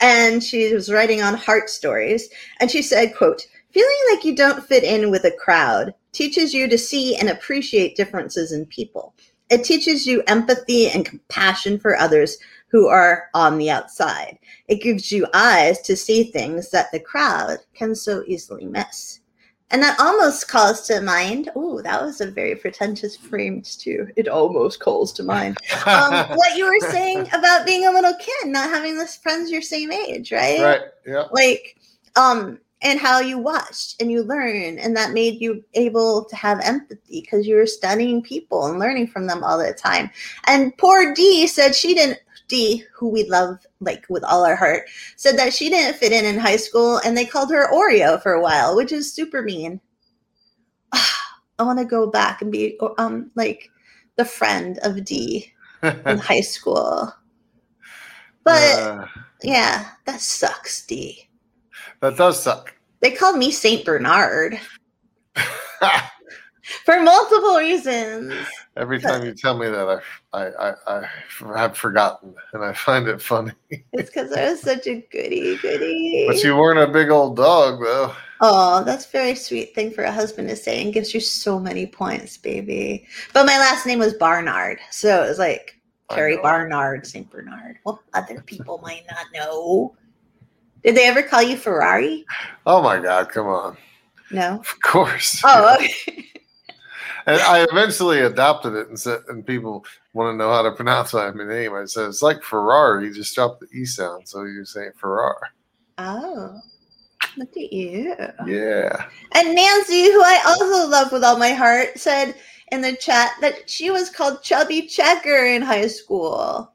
and 0.00 0.42
she 0.42 0.74
was 0.74 0.92
writing 0.92 1.22
on 1.22 1.34
heart 1.34 1.70
stories 1.70 2.28
and 2.60 2.70
she 2.70 2.82
said 2.82 3.14
quote 3.16 3.46
feeling 3.72 3.96
like 4.10 4.24
you 4.24 4.34
don't 4.34 4.64
fit 4.66 4.84
in 4.84 5.10
with 5.10 5.24
a 5.24 5.30
crowd 5.30 5.94
teaches 6.12 6.52
you 6.52 6.68
to 6.68 6.78
see 6.78 7.16
and 7.16 7.28
appreciate 7.28 7.96
differences 7.96 8.52
in 8.52 8.66
people. 8.66 9.14
It 9.50 9.64
teaches 9.64 10.06
you 10.06 10.22
empathy 10.26 10.88
and 10.88 11.04
compassion 11.04 11.78
for 11.78 11.96
others 11.96 12.36
who 12.68 12.86
are 12.88 13.28
on 13.34 13.58
the 13.58 13.70
outside. 13.70 14.38
It 14.68 14.82
gives 14.82 15.10
you 15.10 15.26
eyes 15.34 15.80
to 15.82 15.96
see 15.96 16.24
things 16.24 16.70
that 16.70 16.90
the 16.92 17.00
crowd 17.00 17.58
can 17.74 17.94
so 17.94 18.22
easily 18.26 18.64
miss. 18.66 19.20
And 19.72 19.82
that 19.82 19.98
almost 19.98 20.48
calls 20.48 20.82
to 20.82 21.00
mind. 21.00 21.48
Oh, 21.56 21.80
that 21.80 22.02
was 22.02 22.20
a 22.20 22.30
very 22.30 22.54
pretentious 22.54 23.16
phrase 23.16 23.74
too. 23.74 24.06
It 24.16 24.28
almost 24.28 24.80
calls 24.80 25.12
to 25.14 25.22
mind 25.22 25.56
um, 25.86 26.12
what 26.36 26.56
you 26.56 26.66
were 26.66 26.90
saying 26.90 27.26
about 27.32 27.66
being 27.66 27.86
a 27.86 27.90
little 27.90 28.14
kid, 28.20 28.48
not 28.48 28.68
having 28.68 28.96
this 28.98 29.16
friends 29.16 29.50
your 29.50 29.62
same 29.62 29.90
age, 29.90 30.30
right? 30.30 30.60
right. 30.60 30.80
Yeah. 31.06 31.24
Like, 31.32 31.78
um, 32.16 32.58
and 32.82 32.98
how 32.98 33.20
you 33.20 33.38
watched 33.38 34.00
and 34.00 34.10
you 34.10 34.22
learned, 34.22 34.78
and 34.78 34.96
that 34.96 35.12
made 35.12 35.40
you 35.40 35.64
able 35.74 36.24
to 36.24 36.36
have 36.36 36.60
empathy 36.60 37.20
because 37.22 37.46
you 37.46 37.56
were 37.56 37.66
studying 37.66 38.22
people 38.22 38.66
and 38.66 38.78
learning 38.78 39.06
from 39.06 39.26
them 39.26 39.42
all 39.42 39.58
the 39.58 39.72
time. 39.72 40.10
And 40.46 40.76
poor 40.76 41.14
Dee 41.14 41.46
said 41.46 41.74
she 41.74 41.94
didn't. 41.94 42.18
Dee, 42.48 42.84
who 42.92 43.08
we 43.08 43.24
love 43.30 43.64
like 43.82 44.04
with 44.08 44.24
all 44.24 44.44
our 44.44 44.56
heart, 44.56 44.88
said 45.16 45.36
that 45.38 45.52
she 45.52 45.68
didn't 45.68 45.98
fit 45.98 46.12
in 46.12 46.24
in 46.24 46.38
high 46.38 46.56
school, 46.56 46.98
and 47.04 47.16
they 47.16 47.26
called 47.26 47.50
her 47.50 47.70
Oreo 47.72 48.22
for 48.22 48.32
a 48.32 48.40
while, 48.42 48.74
which 48.76 48.92
is 48.92 49.12
super 49.12 49.42
mean. 49.42 49.80
I 50.92 51.62
want 51.64 51.78
to 51.78 51.84
go 51.84 52.06
back 52.10 52.42
and 52.42 52.50
be 52.50 52.78
um 52.98 53.30
like 53.34 53.70
the 54.16 54.24
friend 54.24 54.78
of 54.82 55.04
D 55.04 55.52
in 55.82 56.18
high 56.18 56.40
school. 56.40 57.12
But 58.44 58.78
Uh, 58.78 59.06
yeah, 59.42 59.90
that 60.06 60.20
sucks, 60.20 60.84
D. 60.86 61.28
that 62.00 62.16
does 62.16 62.42
suck. 62.42 62.74
They 63.00 63.10
called 63.12 63.36
me 63.36 63.50
Saint 63.50 63.84
Bernard 63.84 64.58
for 66.84 67.00
multiple 67.02 67.56
reasons. 67.56 68.32
Every 68.76 69.00
time 69.00 69.22
you 69.24 69.34
tell 69.34 69.58
me 69.58 69.68
that, 69.68 70.02
I, 70.32 70.38
I, 70.42 70.70
I, 70.70 71.08
I 71.44 71.58
have 71.58 71.76
forgotten, 71.76 72.34
and 72.54 72.64
I 72.64 72.72
find 72.72 73.06
it 73.06 73.20
funny. 73.20 73.52
It's 73.92 74.08
because 74.08 74.32
I 74.32 74.50
was 74.50 74.62
such 74.62 74.86
a 74.86 75.06
goody 75.12 75.56
goody. 75.58 76.24
But 76.26 76.42
you 76.42 76.56
weren't 76.56 76.78
a 76.78 76.90
big 76.90 77.10
old 77.10 77.36
dog, 77.36 77.80
though. 77.80 78.14
Oh, 78.40 78.82
that's 78.84 79.06
a 79.06 79.10
very 79.10 79.34
sweet 79.34 79.74
thing 79.74 79.90
for 79.90 80.04
a 80.04 80.10
husband 80.10 80.48
to 80.48 80.56
say 80.56 80.82
and 80.82 80.94
gives 80.94 81.12
you 81.12 81.20
so 81.20 81.58
many 81.60 81.86
points, 81.86 82.38
baby. 82.38 83.06
But 83.34 83.44
my 83.46 83.58
last 83.58 83.86
name 83.86 83.98
was 83.98 84.14
Barnard. 84.14 84.78
So 84.90 85.22
it 85.22 85.28
was 85.28 85.38
like 85.38 85.78
Carrie. 86.10 86.38
Barnard, 86.38 87.06
St. 87.06 87.30
Bernard. 87.30 87.78
Well, 87.84 88.02
other 88.14 88.40
people 88.42 88.80
might 88.82 89.04
not 89.10 89.26
know. 89.34 89.94
Did 90.82 90.96
they 90.96 91.06
ever 91.06 91.22
call 91.22 91.42
you 91.42 91.56
Ferrari? 91.56 92.24
Oh 92.66 92.82
my 92.82 92.98
God! 92.98 93.28
Come 93.28 93.46
on. 93.46 93.76
No. 94.30 94.58
Of 94.58 94.80
course. 94.80 95.42
Oh, 95.44 95.76
okay. 95.80 96.31
And 97.26 97.40
I 97.40 97.66
eventually 97.70 98.20
adopted 98.20 98.74
it 98.74 98.88
and 98.88 98.98
said, 98.98 99.20
and 99.28 99.46
people 99.46 99.84
want 100.12 100.32
to 100.32 100.36
know 100.36 100.50
how 100.50 100.62
to 100.62 100.72
pronounce 100.72 101.14
my 101.14 101.30
name. 101.30 101.74
I 101.74 101.84
said 101.84 102.08
it's 102.08 102.22
like 102.22 102.42
Ferrari. 102.42 103.06
You 103.06 103.14
just 103.14 103.34
dropped 103.34 103.60
the 103.60 103.68
e 103.72 103.84
sound, 103.84 104.28
so 104.28 104.44
you 104.44 104.64
say 104.64 104.88
Ferrari. 104.96 105.48
Oh, 105.98 106.60
look 107.36 107.56
at 107.56 107.72
you. 107.72 108.14
Yeah. 108.46 109.06
And 109.32 109.54
Nancy, 109.54 110.04
who 110.04 110.22
I 110.22 110.42
also 110.46 110.88
love 110.88 111.12
with 111.12 111.24
all 111.24 111.38
my 111.38 111.52
heart, 111.52 111.98
said 111.98 112.34
in 112.72 112.80
the 112.80 112.96
chat 112.96 113.32
that 113.40 113.68
she 113.70 113.90
was 113.90 114.10
called 114.10 114.42
Chubby 114.42 114.82
Checker 114.82 115.46
in 115.46 115.62
high 115.62 115.86
school. 115.86 116.72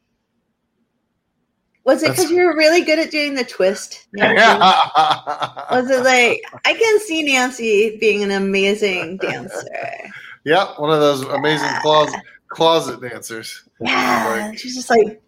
Was 1.84 2.04
it 2.04 2.12
because 2.12 2.30
you 2.30 2.44
were 2.44 2.58
really 2.58 2.82
good 2.82 3.00
at 3.00 3.12
doing 3.12 3.34
the 3.34 3.46
twist? 3.46 4.08
Nancy? 4.12 4.36
Was 5.72 5.90
it 5.90 6.04
like 6.04 6.44
I 6.66 6.74
can 6.74 7.00
see 7.00 7.24
Nancy 7.24 7.98
being 7.98 8.24
an 8.24 8.32
amazing 8.32 9.16
dancer? 9.18 10.12
Yeah, 10.48 10.74
one 10.78 10.92
of 10.92 11.02
those 11.02 11.24
amazing 11.24 11.68
Yeah. 11.68 11.82
closet 11.82 12.22
closet 12.48 13.02
dancers. 13.02 13.64
Yeah, 13.82 14.48
Like, 14.48 14.58
she's 14.58 14.76
just 14.76 14.90
like 14.90 15.22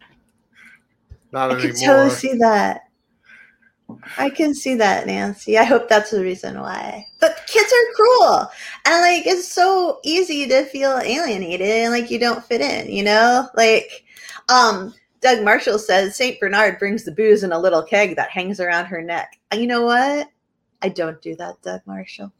not 1.34 1.52
I 1.52 1.60
can 1.60 1.76
totally 1.76 2.10
see 2.10 2.38
that. 2.38 2.84
I 4.18 4.30
can 4.30 4.54
see 4.54 4.76
that, 4.76 5.08
Nancy. 5.08 5.58
I 5.58 5.64
hope 5.64 5.90
that's 5.90 6.12
the 6.12 6.22
reason 6.22 6.60
why. 6.60 7.06
But 7.20 7.42
kids 7.48 7.72
are 7.72 7.94
cruel. 7.96 8.48
And 8.86 9.02
like 9.02 9.28
it's 9.28 9.52
so 9.52 10.00
easy 10.04 10.48
to 10.48 10.64
feel 10.66 10.98
alienated 11.04 11.68
and 11.68 11.92
like 11.92 12.10
you 12.10 12.18
don't 12.18 12.46
fit 12.46 12.62
in, 12.62 12.90
you 12.90 13.04
know? 13.04 13.50
Like 13.56 14.06
um 14.48 14.94
Doug 15.22 15.44
Marshall 15.44 15.80
says 15.80 16.16
St. 16.16 16.40
Bernard 16.40 16.80
brings 16.80 17.04
the 17.04 17.12
booze 17.12 17.44
in 17.44 17.52
a 17.52 17.60
little 17.60 17.84
keg 17.84 18.16
that 18.16 18.30
hangs 18.30 18.62
around 18.62 18.86
her 18.86 19.02
neck. 19.02 19.38
And 19.52 19.60
you 19.60 19.68
know 19.68 19.82
what? 19.82 20.30
I 20.82 20.88
don't 20.88 21.22
do 21.22 21.36
that, 21.36 21.62
Doug 21.62 21.82
Marshall. 21.86 22.32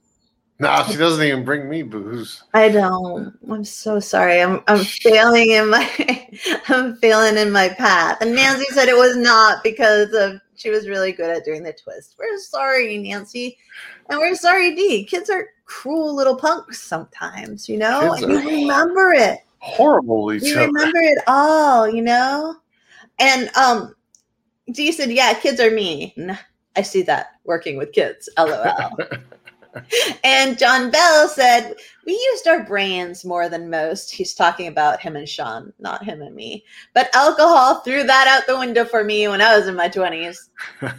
No, 0.62 0.84
she 0.90 0.98
doesn't 0.98 1.24
even 1.24 1.46
bring 1.46 1.70
me 1.70 1.84
booze. 1.84 2.44
I 2.54 2.68
don't. 2.68 3.34
I'm 3.50 3.64
so 3.64 4.02
sorry. 4.02 4.42
I'm 4.42 4.62
I'm 4.68 4.84
failing 4.84 5.52
in 5.52 5.70
my 5.70 6.30
I'm 6.68 6.98
failing 6.98 7.38
in 7.38 7.52
my 7.52 7.70
path. 7.70 8.18
And 8.20 8.36
Nancy 8.36 8.66
said 8.72 8.90
it 8.90 8.98
was 8.98 9.16
not 9.16 9.64
because 9.64 10.14
of 10.14 10.42
she 10.56 10.70
was 10.70 10.90
really 10.90 11.14
good 11.14 11.30
at 11.30 11.46
doing 11.46 11.64
the 11.64 11.72
twist. 11.72 12.16
We're 12.20 12.38
sorry, 12.40 12.98
Nancy. 12.98 13.58
And 14.10 14.20
we're 14.20 14.36
sorry, 14.36 14.76
D. 14.76 15.06
Kids 15.06 15.30
are 15.30 15.48
cruel 15.64 16.14
little 16.14 16.36
punks 16.36 16.82
sometimes, 16.82 17.70
you 17.70 17.78
know? 17.78 18.12
Kids 18.12 18.24
And 18.24 18.34
you 18.34 18.50
remember 18.50 19.14
it. 19.14 19.40
Horrible 19.60 20.34
each 20.34 20.44
You 20.44 20.60
remember 20.60 21.00
it 21.00 21.20
all, 21.28 21.90
you 21.90 22.02
know? 22.02 22.58
And 23.20 23.50
um 23.56 23.96
Dee 24.72 24.92
said, 24.92 25.10
Yeah, 25.10 25.34
kids 25.36 25.62
are 25.62 25.72
mean. 25.72 26.38
I 26.76 26.82
see 26.82 27.02
that 27.04 27.40
working 27.46 27.78
with 27.78 27.94
kids. 27.94 28.30
LOL. 28.38 28.98
And 30.24 30.58
John 30.58 30.90
Bell 30.92 31.28
said, 31.28 31.76
We 32.06 32.14
used 32.14 32.48
our 32.48 32.64
brains 32.64 33.24
more 33.24 33.50
than 33.50 33.70
most. 33.70 34.12
He's 34.12 34.34
talking 34.34 34.68
about 34.68 35.00
him 35.00 35.16
and 35.16 35.28
Sean, 35.30 35.74
not 35.80 36.04
him 36.04 36.22
and 36.22 36.36
me. 36.36 36.64
But 36.94 37.14
alcohol 37.16 37.82
threw 37.82 38.04
that 38.04 38.28
out 38.28 38.48
the 38.48 38.58
window 38.60 38.86
for 38.86 39.04
me 39.04 39.28
when 39.28 39.42
I 39.42 39.58
was 39.58 39.68
in 39.68 39.76
my 39.76 39.90
20s. 39.90 40.38
a 40.82 40.92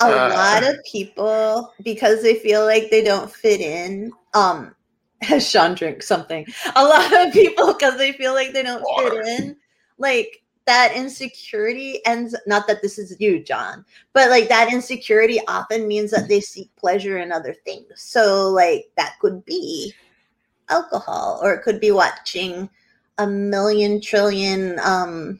Uh. 0.00 0.28
lot 0.34 0.64
of 0.64 0.76
people 0.90 1.72
because 1.82 2.22
they 2.22 2.34
feel 2.34 2.64
like 2.64 2.90
they 2.90 3.02
don't 3.02 3.30
fit 3.32 3.60
in 3.60 4.10
um 4.34 4.74
has 5.22 5.48
sean 5.48 5.74
drink 5.74 6.02
something 6.02 6.44
a 6.74 6.84
lot 6.84 7.26
of 7.26 7.32
people 7.32 7.72
because 7.72 7.96
they 7.96 8.12
feel 8.12 8.34
like 8.34 8.52
they 8.52 8.62
don't 8.62 8.82
Water. 8.82 9.22
fit 9.24 9.40
in 9.40 9.56
like 9.98 10.42
that 10.66 10.94
insecurity 10.94 12.04
ends 12.06 12.34
not 12.46 12.66
that 12.66 12.80
this 12.80 12.98
is 12.98 13.16
you 13.20 13.42
john 13.42 13.84
but 14.12 14.30
like 14.30 14.48
that 14.48 14.72
insecurity 14.72 15.40
often 15.48 15.86
means 15.86 16.10
that 16.10 16.28
they 16.28 16.40
seek 16.40 16.74
pleasure 16.76 17.18
in 17.18 17.32
other 17.32 17.54
things 17.64 17.86
so 17.96 18.48
like 18.50 18.90
that 18.96 19.18
could 19.20 19.44
be 19.44 19.92
alcohol 20.70 21.40
or 21.42 21.52
it 21.52 21.62
could 21.62 21.80
be 21.80 21.90
watching 21.90 22.68
a 23.18 23.26
million 23.26 24.00
trillion 24.00 24.78
um 24.80 25.38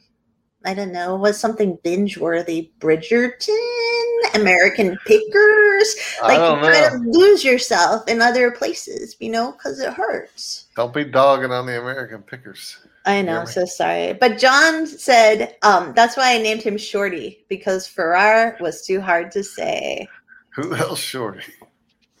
I 0.65 0.73
don't 0.73 0.91
know, 0.91 1.15
was 1.15 1.39
something 1.39 1.77
binge 1.83 2.17
worthy? 2.17 2.71
Bridgerton, 2.79 4.35
American 4.35 4.97
Pickers. 5.05 5.95
Like 6.23 6.39
you 6.39 6.59
try 6.59 6.81
know. 6.81 6.89
to 6.89 7.09
lose 7.11 7.43
yourself 7.43 8.07
in 8.07 8.19
other 8.19 8.49
places, 8.49 9.15
you 9.19 9.29
know, 9.29 9.51
because 9.51 9.79
it 9.79 9.93
hurts. 9.93 10.65
Don't 10.75 10.93
be 10.93 11.03
dogging 11.03 11.51
on 11.51 11.67
the 11.67 11.79
American 11.79 12.23
pickers. 12.23 12.79
I 13.05 13.21
know, 13.21 13.41
I'm 13.41 13.45
so 13.45 13.65
sorry. 13.65 14.13
But 14.13 14.39
John 14.39 14.87
said, 14.87 15.55
um, 15.61 15.93
that's 15.95 16.17
why 16.17 16.33
I 16.33 16.41
named 16.41 16.63
him 16.63 16.77
Shorty, 16.77 17.45
because 17.49 17.87
Farrar 17.87 18.57
was 18.59 18.85
too 18.85 18.99
hard 18.99 19.31
to 19.31 19.43
say. 19.43 20.07
Who 20.55 20.69
the 20.69 20.77
hell's 20.77 20.99
shorty? 20.99 21.43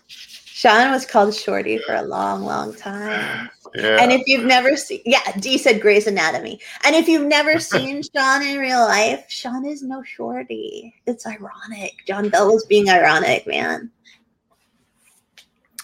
Sean 0.07 0.91
was 0.91 1.05
called 1.05 1.35
Shorty 1.35 1.79
for 1.79 1.95
a 1.95 2.03
long, 2.03 2.43
long 2.43 2.73
time. 2.73 3.49
Yeah. 3.75 3.97
And 3.99 4.11
if 4.11 4.21
you've 4.25 4.45
never 4.45 4.77
seen, 4.77 5.01
yeah, 5.05 5.19
D 5.39 5.57
said 5.57 5.81
Grey's 5.81 6.07
Anatomy. 6.07 6.59
And 6.85 6.95
if 6.95 7.07
you've 7.07 7.27
never 7.27 7.59
seen 7.59 8.01
Sean 8.01 8.41
in 8.41 8.57
real 8.57 8.79
life, 8.79 9.25
Sean 9.27 9.65
is 9.65 9.83
no 9.83 10.01
shorty. 10.03 10.93
It's 11.07 11.27
ironic. 11.27 11.93
John 12.07 12.29
Bell 12.29 12.53
was 12.53 12.65
being 12.65 12.89
ironic, 12.89 13.45
man. 13.45 13.91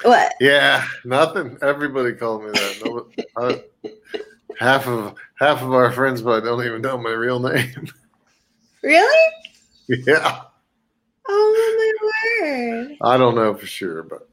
What? 0.03 0.33
yeah, 0.39 0.87
nothing. 1.05 1.57
Everybody 1.61 2.13
called 2.13 2.45
me 2.45 2.51
that. 2.51 2.81
No, 2.83 3.07
I, 3.37 3.89
half 4.59 4.87
of 4.87 5.15
half 5.39 5.61
of 5.61 5.71
our 5.73 5.91
friends, 5.91 6.21
but 6.21 6.43
I 6.43 6.45
don't 6.45 6.65
even 6.65 6.81
know 6.81 6.97
my 6.97 7.11
real 7.11 7.39
name. 7.39 7.87
Really? 8.83 9.31
yeah, 9.87 10.41
Oh 11.27 11.93
my 12.41 12.47
word. 12.47 12.97
I 13.01 13.17
don't 13.17 13.35
know 13.35 13.53
for 13.55 13.65
sure, 13.65 14.03
but 14.03 14.27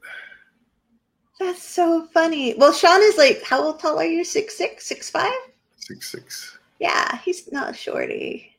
That's 1.39 1.63
so 1.63 2.07
funny. 2.13 2.55
Well, 2.55 2.73
Sean 2.73 3.01
is 3.01 3.17
like, 3.17 3.41
how 3.43 3.63
old 3.63 3.79
tall 3.79 3.99
are 3.99 4.05
you? 4.05 4.23
Six 4.23 4.57
six, 4.57 4.85
six 4.85 5.09
five? 5.09 5.33
six 5.77 6.11
six. 6.11 6.57
Yeah, 6.79 7.17
he's 7.19 7.51
not 7.51 7.75
shorty. 7.75 8.55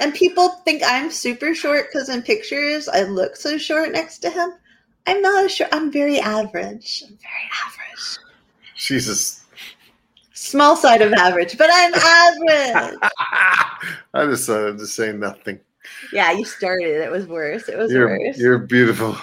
and 0.00 0.14
people 0.14 0.48
think 0.64 0.82
I'm 0.84 1.10
super 1.10 1.54
short 1.54 1.86
because 1.90 2.08
in 2.08 2.22
pictures 2.22 2.88
I 2.88 3.02
look 3.02 3.36
so 3.36 3.58
short 3.58 3.92
next 3.92 4.18
to 4.18 4.30
him. 4.30 4.52
I'm 5.06 5.20
not 5.20 5.44
a 5.44 5.48
short. 5.48 5.70
I'm 5.72 5.90
very 5.90 6.18
average. 6.18 7.02
I'm 7.06 7.18
very 7.18 7.50
average. 7.66 8.18
Jesus. 8.76 9.43
Small 10.44 10.76
side 10.76 11.00
of 11.00 11.12
average, 11.14 11.56
but 11.56 11.70
I'm 11.72 11.94
average. 11.94 12.98
I 14.14 14.26
decided 14.26 14.78
to 14.78 14.86
say 14.86 15.12
nothing. 15.12 15.58
yeah, 16.12 16.32
you 16.32 16.44
started. 16.44 17.02
It 17.02 17.10
was 17.10 17.26
worse. 17.26 17.68
It 17.68 17.78
was 17.78 17.90
You're 17.90 18.08
worse. 18.18 18.38
you're 18.38 18.58
beautiful. 18.58 19.16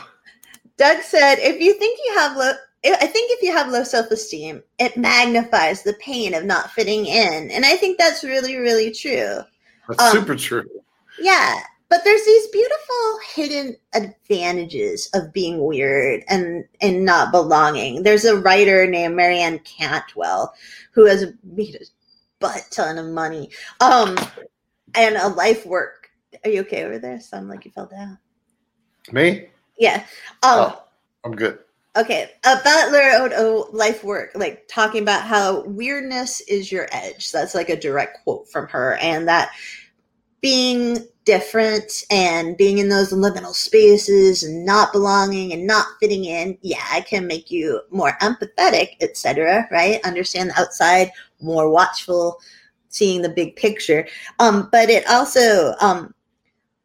Doug 0.78 1.02
said, 1.04 1.36
if 1.38 1.62
you 1.62 1.74
think 1.74 2.00
you 2.06 2.16
have 2.18 2.36
low, 2.36 2.54
I 2.84 3.06
think 3.06 3.32
if 3.34 3.44
you 3.44 3.52
have 3.52 3.70
low 3.72 3.84
self 3.84 4.10
esteem, 4.10 4.64
it 4.80 4.98
magnifies 4.98 5.84
the 5.84 5.94
pain 5.94 6.34
of 6.34 6.44
not 6.44 6.72
fitting 6.72 7.06
in. 7.06 7.52
And 7.52 7.66
I 7.66 7.76
think 7.78 8.00
that's 8.00 8.24
really, 8.24 8.56
really 8.58 8.92
true. 8.92 9.42
That's 9.88 10.02
Um, 10.02 10.12
super 10.12 10.36
true. 10.36 10.68
Yeah. 11.20 11.60
But 11.92 12.06
there's 12.06 12.24
these 12.24 12.48
beautiful 12.48 13.20
hidden 13.36 13.76
advantages 13.94 15.10
of 15.14 15.34
being 15.34 15.62
weird 15.62 16.24
and, 16.30 16.64
and 16.80 17.04
not 17.04 17.34
belonging. 17.34 18.04
There's 18.04 18.24
a 18.24 18.38
writer 18.38 18.88
named 18.88 19.18
Marianne 19.18 19.60
Cantwell 19.60 20.54
who 20.94 21.06
has 21.06 21.26
made 21.44 21.76
a 21.76 21.84
butt 22.40 22.66
ton 22.72 22.98
of 22.98 23.08
money 23.08 23.50
um, 23.82 24.18
and 24.96 25.18
a 25.18 25.28
life 25.28 25.66
work. 25.66 26.10
Are 26.46 26.50
you 26.50 26.62
okay 26.62 26.86
over 26.86 26.98
there? 26.98 27.20
Sound 27.20 27.50
like 27.50 27.66
you 27.66 27.72
fell 27.72 27.88
down. 27.88 28.18
Me? 29.12 29.48
Yeah. 29.78 30.06
Um, 30.44 30.72
oh, 30.72 30.84
I'm 31.26 31.36
good. 31.36 31.60
Okay, 31.98 32.32
a 32.46 32.56
Butler 32.64 33.36
a 33.36 33.76
life 33.76 34.02
work, 34.02 34.32
like 34.34 34.66
talking 34.70 35.02
about 35.02 35.24
how 35.24 35.64
weirdness 35.66 36.40
is 36.40 36.72
your 36.72 36.88
edge. 36.94 37.34
That's 37.34 37.54
like 37.54 37.68
a 37.68 37.78
direct 37.78 38.24
quote 38.24 38.48
from 38.48 38.70
her, 38.70 38.96
and 39.02 39.28
that 39.28 39.52
being 40.40 41.06
different 41.26 42.04
and 42.10 42.58
being 42.58 42.80
in 42.80 42.90
those 42.90 43.14
liminal 43.14 43.54
spaces 43.54 44.44
and 44.44 44.66
not 44.66 44.92
belonging 44.92 45.54
and 45.54 45.68
not 45.68 45.86
fitting 46.00 46.26
in, 46.26 46.58
yeah, 46.62 46.98
it 46.98 47.06
can 47.06 47.28
make 47.28 47.52
you 47.52 47.82
more 47.92 48.18
empathetic, 48.22 48.96
etc. 49.02 49.68
Right? 49.72 50.04
Understand 50.06 50.50
the 50.50 50.60
outside, 50.60 51.12
more 51.40 51.70
watchful, 51.70 52.40
seeing 52.90 53.22
the 53.22 53.30
big 53.30 53.56
picture. 53.56 54.08
Um, 54.40 54.70
but 54.72 54.90
it 54.90 55.08
also, 55.10 55.74
um, 55.80 56.14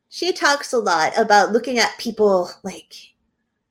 she 0.09 0.33
talks 0.33 0.73
a 0.73 0.79
lot 0.79 1.17
about 1.19 1.53
looking 1.53 1.79
at 1.79 1.99
people 1.99 2.51
like 2.63 2.95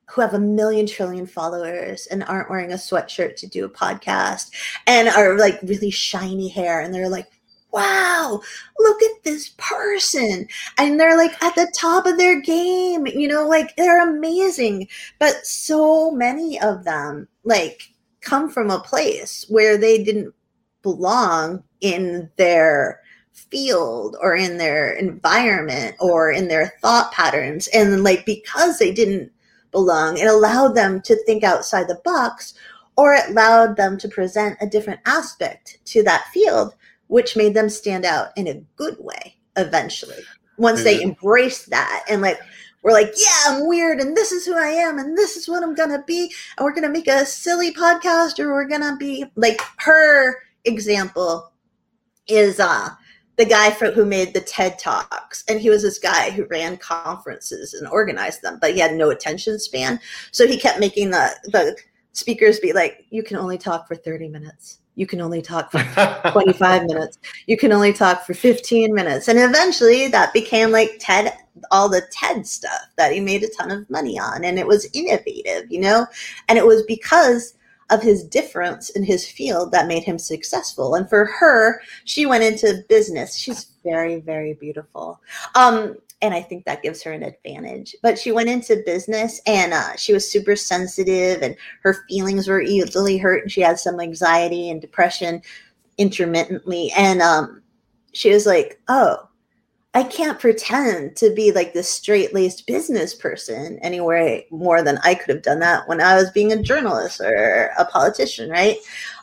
who 0.08 0.20
have 0.20 0.34
a 0.34 0.38
million 0.38 0.86
trillion 0.86 1.26
followers 1.26 2.06
and 2.06 2.22
aren't 2.24 2.48
wearing 2.48 2.72
a 2.72 2.76
sweatshirt 2.76 3.36
to 3.36 3.46
do 3.46 3.64
a 3.64 3.70
podcast 3.70 4.50
and 4.86 5.08
are 5.08 5.36
like 5.36 5.58
really 5.62 5.90
shiny 5.90 6.48
hair 6.48 6.80
and 6.80 6.94
they're 6.94 7.08
like 7.08 7.26
wow 7.72 8.40
look 8.78 9.02
at 9.02 9.22
this 9.24 9.50
person. 9.58 10.46
And 10.78 10.98
they're 10.98 11.16
like 11.16 11.42
at 11.42 11.54
the 11.54 11.72
top 11.78 12.06
of 12.06 12.16
their 12.16 12.40
game 12.40 13.06
you 13.06 13.28
know 13.28 13.46
like 13.46 13.76
they're 13.76 14.08
amazing. 14.08 14.88
But 15.18 15.46
so 15.46 16.10
many 16.10 16.60
of 16.60 16.84
them 16.84 17.28
like 17.44 17.92
come 18.20 18.50
from 18.50 18.70
a 18.70 18.80
place 18.80 19.46
where 19.48 19.76
they 19.76 20.02
didn't 20.02 20.34
belong 20.82 21.62
in 21.80 22.30
their 22.36 23.00
field 23.32 24.16
or 24.20 24.34
in 24.34 24.56
their 24.56 24.92
environment 24.94 25.94
or 26.00 26.32
in 26.32 26.48
their 26.48 26.72
thought 26.80 27.12
patterns. 27.12 27.68
And 27.68 28.02
like 28.02 28.24
because 28.24 28.78
they 28.78 28.92
didn't 28.92 29.30
belong. 29.76 30.16
It 30.16 30.26
allowed 30.26 30.74
them 30.74 31.02
to 31.02 31.22
think 31.24 31.44
outside 31.44 31.86
the 31.86 32.00
box, 32.02 32.54
or 32.96 33.12
it 33.12 33.28
allowed 33.28 33.76
them 33.76 33.98
to 33.98 34.08
present 34.08 34.56
a 34.62 34.66
different 34.66 35.00
aspect 35.04 35.78
to 35.86 36.02
that 36.04 36.28
field, 36.32 36.74
which 37.08 37.36
made 37.36 37.54
them 37.54 37.68
stand 37.68 38.04
out 38.04 38.28
in 38.36 38.48
a 38.48 38.62
good 38.76 38.96
way 38.98 39.36
eventually. 39.56 40.22
Once 40.58 40.82
they 40.82 41.02
embraced 41.02 41.68
that 41.68 42.04
and 42.08 42.22
like, 42.22 42.38
we're 42.82 42.92
like, 42.92 43.12
yeah, 43.16 43.42
I'm 43.48 43.66
weird, 43.66 43.98
and 43.98 44.16
this 44.16 44.30
is 44.30 44.46
who 44.46 44.56
I 44.56 44.68
am, 44.68 44.98
and 44.98 45.18
this 45.18 45.36
is 45.36 45.48
what 45.48 45.64
I'm 45.64 45.74
gonna 45.74 46.04
be, 46.06 46.32
and 46.56 46.64
we're 46.64 46.74
gonna 46.74 46.88
make 46.88 47.08
a 47.08 47.26
silly 47.26 47.74
podcast, 47.74 48.38
or 48.38 48.52
we're 48.52 48.68
gonna 48.68 48.96
be 48.96 49.24
like 49.34 49.60
her 49.78 50.36
example 50.64 51.52
is 52.28 52.60
uh 52.60 52.90
the 53.36 53.44
guy 53.44 53.70
for, 53.70 53.90
who 53.90 54.04
made 54.04 54.32
the 54.32 54.40
TED 54.40 54.78
Talks. 54.78 55.44
And 55.48 55.60
he 55.60 55.70
was 55.70 55.82
this 55.82 55.98
guy 55.98 56.30
who 56.30 56.46
ran 56.46 56.78
conferences 56.78 57.74
and 57.74 57.86
organized 57.88 58.42
them, 58.42 58.58
but 58.60 58.74
he 58.74 58.80
had 58.80 58.94
no 58.94 59.10
attention 59.10 59.58
span. 59.58 60.00
So 60.32 60.46
he 60.46 60.58
kept 60.58 60.80
making 60.80 61.10
the, 61.10 61.36
the 61.44 61.76
speakers 62.12 62.60
be 62.60 62.72
like, 62.72 63.04
you 63.10 63.22
can 63.22 63.36
only 63.36 63.58
talk 63.58 63.86
for 63.86 63.94
30 63.94 64.28
minutes. 64.28 64.78
You 64.96 65.06
can 65.06 65.20
only 65.20 65.40
talk 65.40 65.70
for 65.70 65.82
25 66.32 66.86
minutes. 66.86 67.18
You 67.46 67.56
can 67.56 67.72
only 67.72 67.92
talk 67.92 68.26
for 68.26 68.34
15 68.34 68.92
minutes. 68.92 69.28
And 69.28 69.38
eventually 69.38 70.08
that 70.08 70.32
became 70.32 70.72
like 70.72 70.96
TED, 70.98 71.36
all 71.70 71.88
the 71.88 72.02
TED 72.10 72.46
stuff 72.46 72.88
that 72.96 73.12
he 73.12 73.20
made 73.20 73.44
a 73.44 73.48
ton 73.48 73.70
of 73.70 73.88
money 73.88 74.18
on. 74.18 74.44
And 74.44 74.58
it 74.58 74.66
was 74.66 74.88
innovative, 74.92 75.70
you 75.70 75.80
know? 75.80 76.06
And 76.48 76.58
it 76.58 76.66
was 76.66 76.82
because 76.82 77.54
of 77.90 78.02
his 78.02 78.24
difference 78.24 78.90
in 78.90 79.04
his 79.04 79.28
field 79.28 79.70
that 79.70 79.86
made 79.86 80.02
him 80.02 80.18
successful. 80.18 80.96
And 80.96 81.08
for 81.08 81.26
her, 81.26 81.80
she 82.04 82.26
went 82.26 82.42
into 82.42 82.84
business. 82.88 83.36
She's 83.36 83.66
very, 83.84 84.16
very 84.16 84.54
beautiful. 84.54 85.20
Um, 85.54 85.96
and 86.22 86.32
I 86.32 86.40
think 86.40 86.64
that 86.64 86.82
gives 86.82 87.02
her 87.02 87.12
an 87.12 87.22
advantage. 87.22 87.94
But 88.02 88.18
she 88.18 88.32
went 88.32 88.48
into 88.48 88.82
business 88.86 89.40
and 89.46 89.72
uh, 89.72 89.96
she 89.96 90.12
was 90.12 90.30
super 90.30 90.56
sensitive 90.56 91.42
and 91.42 91.56
her 91.82 92.04
feelings 92.08 92.48
were 92.48 92.62
easily 92.62 93.18
hurt 93.18 93.42
and 93.42 93.52
she 93.52 93.60
had 93.60 93.78
some 93.78 94.00
anxiety 94.00 94.70
and 94.70 94.80
depression 94.80 95.42
intermittently. 95.98 96.90
And 96.96 97.20
um, 97.20 97.62
she 98.12 98.30
was 98.30 98.46
like, 98.46 98.80
oh, 98.88 99.28
I 99.92 100.02
can't 100.02 100.38
pretend 100.38 101.16
to 101.16 101.32
be 101.34 101.52
like 101.52 101.72
this 101.72 101.88
straight 101.88 102.34
laced 102.34 102.66
business 102.66 103.14
person 103.14 103.78
anywhere 103.80 104.42
more 104.50 104.82
than 104.82 104.98
I 105.04 105.14
could 105.14 105.34
have 105.34 105.42
done 105.42 105.60
that 105.60 105.88
when 105.88 106.00
I 106.00 106.16
was 106.16 106.30
being 106.30 106.52
a 106.52 106.62
journalist 106.62 107.20
or 107.20 107.70
a 107.78 107.84
politician, 107.86 108.50
right? 108.50 108.76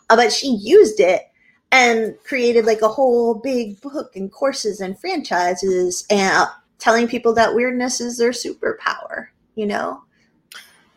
Uh, 0.09 0.15
but 0.15 0.33
she 0.33 0.55
used 0.61 0.99
it 0.99 1.23
and 1.71 2.15
created 2.23 2.65
like 2.65 2.81
a 2.81 2.87
whole 2.87 3.35
big 3.35 3.81
book 3.81 4.15
and 4.15 4.31
courses 4.31 4.79
and 4.79 4.99
franchises 4.99 6.05
and 6.09 6.47
telling 6.83 7.07
people 7.07 7.33
that 7.33 7.55
weirdness 7.55 8.01
is 8.01 8.17
their 8.17 8.31
superpower, 8.31 9.27
you 9.55 9.65
know? 9.65 10.03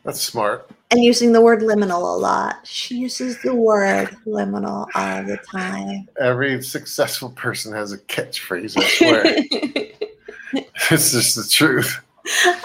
That's 0.02 0.20
smart. 0.20 0.68
And 0.90 1.02
using 1.02 1.30
the 1.30 1.40
word 1.40 1.60
liminal 1.60 2.00
a 2.00 2.18
lot. 2.18 2.66
She 2.66 2.96
uses 2.96 3.40
the 3.42 3.54
word 3.54 4.08
liminal 4.26 4.88
all 4.96 5.22
the 5.22 5.38
time. 5.48 6.08
Every 6.20 6.60
successful 6.60 7.30
person 7.30 7.72
has 7.72 7.92
a 7.92 7.98
catchphrase. 7.98 8.76
I 8.76 8.88
swear, 8.88 9.22
it's 10.90 11.12
just 11.12 11.36
the 11.36 11.46
truth. 11.48 12.00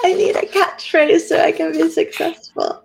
I 0.03 0.13
need 0.13 0.35
a 0.35 0.47
catchphrase 0.47 1.27
so 1.27 1.39
I 1.39 1.51
can 1.51 1.73
be 1.73 1.91
successful. 1.91 2.83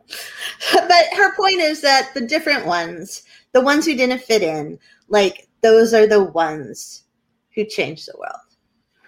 But 0.70 1.04
her 1.16 1.34
point 1.34 1.60
is 1.60 1.80
that 1.80 2.12
the 2.12 2.20
different 2.20 2.66
ones, 2.66 3.22
the 3.52 3.62
ones 3.62 3.86
who 3.86 3.96
didn't 3.96 4.20
fit 4.20 4.42
in, 4.42 4.78
like 5.08 5.48
those 5.62 5.94
are 5.94 6.06
the 6.06 6.24
ones 6.24 7.04
who 7.54 7.64
changed 7.64 8.06
the 8.06 8.18
world. 8.18 8.45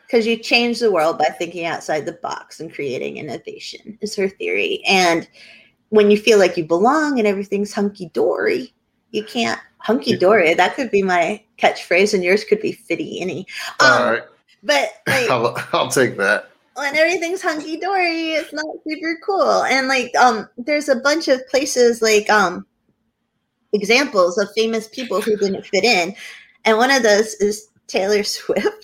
Because 0.09 0.27
you 0.27 0.39
change 0.39 0.81
the 0.81 0.91
world 0.91 1.19
by 1.19 1.27
thinking 1.27 1.67
outside 1.67 2.07
the 2.07 2.15
box 2.15 2.61
and 2.61 2.73
creating 2.73 3.19
innovation, 3.19 3.99
is 4.01 4.17
her 4.17 4.29
theory. 4.29 4.83
And 4.89 5.29
when 5.91 6.11
you 6.11 6.17
feel 6.17 6.39
like 6.39 6.57
you 6.57 6.65
belong 6.65 7.19
and 7.19 7.29
everything's 7.29 7.75
hunky 7.75 8.09
dory, 8.15 8.73
you 9.11 9.23
can't 9.23 9.61
hunky 9.79 10.17
dory. 10.17 10.55
That 10.55 10.75
could 10.75 10.91
be 10.91 11.03
my 11.03 11.43
catchphrase, 11.59 12.15
and 12.15 12.25
yours 12.25 12.45
could 12.45 12.61
be 12.61 12.73
fitty 12.73 13.21
any. 13.21 13.47
Um, 13.81 13.91
All 13.91 14.13
right. 14.13 14.23
But 14.63 14.91
like, 15.07 15.31
I'll, 15.31 15.57
I'll 15.73 15.91
take 15.91 16.17
that. 16.17 16.51
when 16.75 16.97
everything's 16.97 17.43
hunky 17.43 17.79
dory, 17.79 18.33
it's 18.33 18.53
not 18.53 18.67
super 18.87 19.19
cool. 19.25 19.65
And 19.65 19.89
like, 19.89 20.15
um, 20.17 20.49
there's 20.57 20.89
a 20.89 20.97
bunch 20.97 21.29
of 21.29 21.47
places 21.49 22.03
like 22.03 22.29
um 22.31 22.67
examples 23.73 24.39
of 24.39 24.49
famous 24.57 24.89
people 24.89 25.21
who 25.21 25.37
didn't 25.37 25.67
fit 25.67 25.85
in, 25.85 26.15
and 26.65 26.77
one 26.77 26.91
of 26.91 27.03
those 27.03 27.35
is 27.35 27.69
Taylor 27.87 28.23
Swift, 28.23 28.78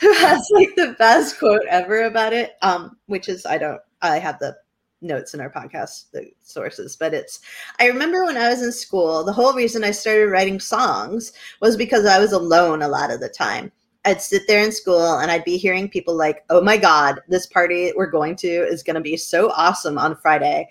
who 0.00 0.12
has 0.14 0.48
like 0.52 0.74
the 0.76 0.94
best 0.98 1.38
quote 1.38 1.62
ever 1.68 2.04
about 2.04 2.32
it. 2.32 2.52
Um, 2.62 2.96
which 3.06 3.28
is 3.28 3.46
I 3.46 3.58
don't 3.58 3.80
I 4.02 4.18
have 4.18 4.38
the 4.38 4.56
notes 5.00 5.34
in 5.34 5.40
our 5.40 5.50
podcast, 5.50 6.10
the 6.12 6.30
sources, 6.42 6.96
but 6.96 7.14
it's 7.14 7.40
I 7.78 7.86
remember 7.86 8.24
when 8.24 8.36
I 8.36 8.48
was 8.48 8.62
in 8.62 8.72
school, 8.72 9.24
the 9.24 9.32
whole 9.32 9.52
reason 9.52 9.84
I 9.84 9.90
started 9.90 10.30
writing 10.30 10.60
songs 10.60 11.32
was 11.60 11.76
because 11.76 12.06
I 12.06 12.18
was 12.18 12.32
alone 12.32 12.82
a 12.82 12.88
lot 12.88 13.10
of 13.10 13.20
the 13.20 13.28
time. 13.28 13.70
I'd 14.06 14.20
sit 14.20 14.42
there 14.46 14.62
in 14.62 14.72
school 14.72 15.18
and 15.18 15.30
I'd 15.30 15.44
be 15.44 15.56
hearing 15.56 15.88
people 15.88 16.14
like, 16.14 16.44
oh 16.50 16.60
my 16.60 16.76
God, 16.76 17.20
this 17.28 17.46
party 17.46 17.92
we're 17.96 18.06
going 18.10 18.36
to 18.36 18.48
is 18.48 18.82
going 18.82 18.96
to 18.96 19.00
be 19.00 19.16
so 19.16 19.50
awesome 19.50 19.98
on 19.98 20.16
Friday. 20.16 20.68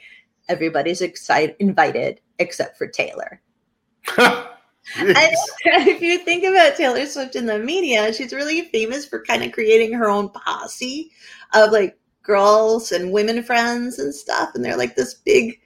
Everybody's 0.50 1.02
excited, 1.02 1.56
invited 1.60 2.20
except 2.38 2.78
for 2.78 2.88
Taylor. 2.88 3.42
If 5.66 6.02
you 6.02 6.20
think 6.20 6.44
about 6.44 6.76
Taylor 6.76 7.06
Swift 7.06 7.36
in 7.36 7.46
the 7.46 7.60
media, 7.60 8.12
she's 8.14 8.34
really 8.34 8.64
famous 8.64 9.06
for 9.06 9.24
kind 9.24 9.44
of 9.44 9.52
creating 9.52 9.94
her 9.94 10.10
own 10.10 10.30
posse 10.30 11.12
of 11.54 11.72
like 11.72 11.98
girls 12.22 12.92
and 12.92 13.12
women 13.12 13.44
friends 13.44 14.00
and 14.00 14.14
stuff. 14.14 14.52
And 14.56 14.64
they're 14.64 14.78
like 14.78 14.96
this 14.96 15.14
big 15.16 15.60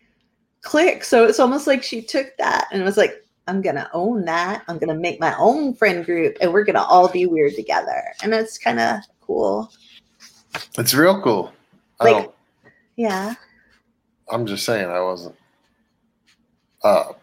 clique. 0.61 1.03
So 1.03 1.25
it's 1.25 1.39
almost 1.39 1.67
like 1.67 1.83
she 1.83 2.01
took 2.01 2.27
that 2.37 2.67
and 2.71 2.83
was 2.83 2.97
like, 2.97 3.23
I'm 3.47 3.61
going 3.61 3.75
to 3.75 3.89
own 3.93 4.25
that. 4.25 4.63
I'm 4.67 4.77
going 4.77 4.89
to 4.89 4.99
make 5.01 5.19
my 5.19 5.35
own 5.37 5.73
friend 5.73 6.03
group 6.05 6.35
and 6.41 6.51
we're 6.51 6.65
going 6.65 6.75
to 6.75 6.83
all 6.83 7.07
be 7.09 7.25
weird 7.25 7.55
together. 7.55 8.03
And 8.21 8.33
it's 8.33 8.57
kind 8.57 8.79
of 8.79 8.99
cool. 9.21 9.71
it's 10.77 10.93
real 10.93 11.21
cool. 11.21 11.53
I 11.99 12.11
Like- 12.11 12.31
Yeah. 12.95 13.35
I'm 14.29 14.45
just 14.45 14.65
saying 14.65 14.89
I 14.89 14.99
wasn't 14.99 15.35
uh, 16.83 17.13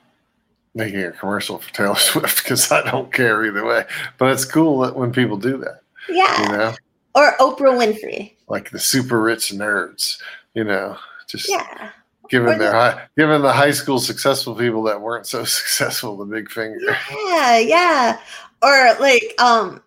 making 0.74 1.00
a 1.02 1.12
commercial 1.12 1.58
for 1.58 1.72
Taylor 1.72 1.94
Swift 1.96 2.42
because 2.42 2.70
I 2.72 2.88
don't 2.90 3.12
care 3.12 3.44
either 3.44 3.64
way. 3.64 3.84
But 4.18 4.32
it's 4.32 4.44
cool 4.44 4.78
that 4.80 4.96
when 4.96 5.12
people 5.12 5.36
do 5.36 5.56
that, 5.58 5.80
Yeah. 6.08 6.42
you 6.42 6.48
know, 6.56 6.74
Or 7.14 7.36
Oprah 7.38 7.76
Winfrey. 7.78 8.32
like 8.48 8.70
the 8.70 8.78
super 8.78 9.20
rich 9.20 9.50
nerds, 9.52 10.20
you 10.54 10.64
know, 10.64 10.96
just 11.28 11.48
Yeah. 11.48 11.90
giving 12.28 12.48
Or 12.54 12.58
their 12.58 12.72
the- 12.72 12.76
high, 12.76 13.02
giving 13.16 13.42
the 13.42 13.52
high 13.52 13.70
school 13.70 13.98
successful 14.00 14.54
people 14.54 14.82
that 14.84 15.00
weren't 15.00 15.26
so 15.26 15.44
successful 15.44 16.16
the 16.16 16.24
big 16.24 16.50
finger. 16.50 16.96
Yeah, 17.28 17.58
yeah. 17.58 18.18
Or 18.62 18.96
like 18.98 19.34
um 19.40 19.82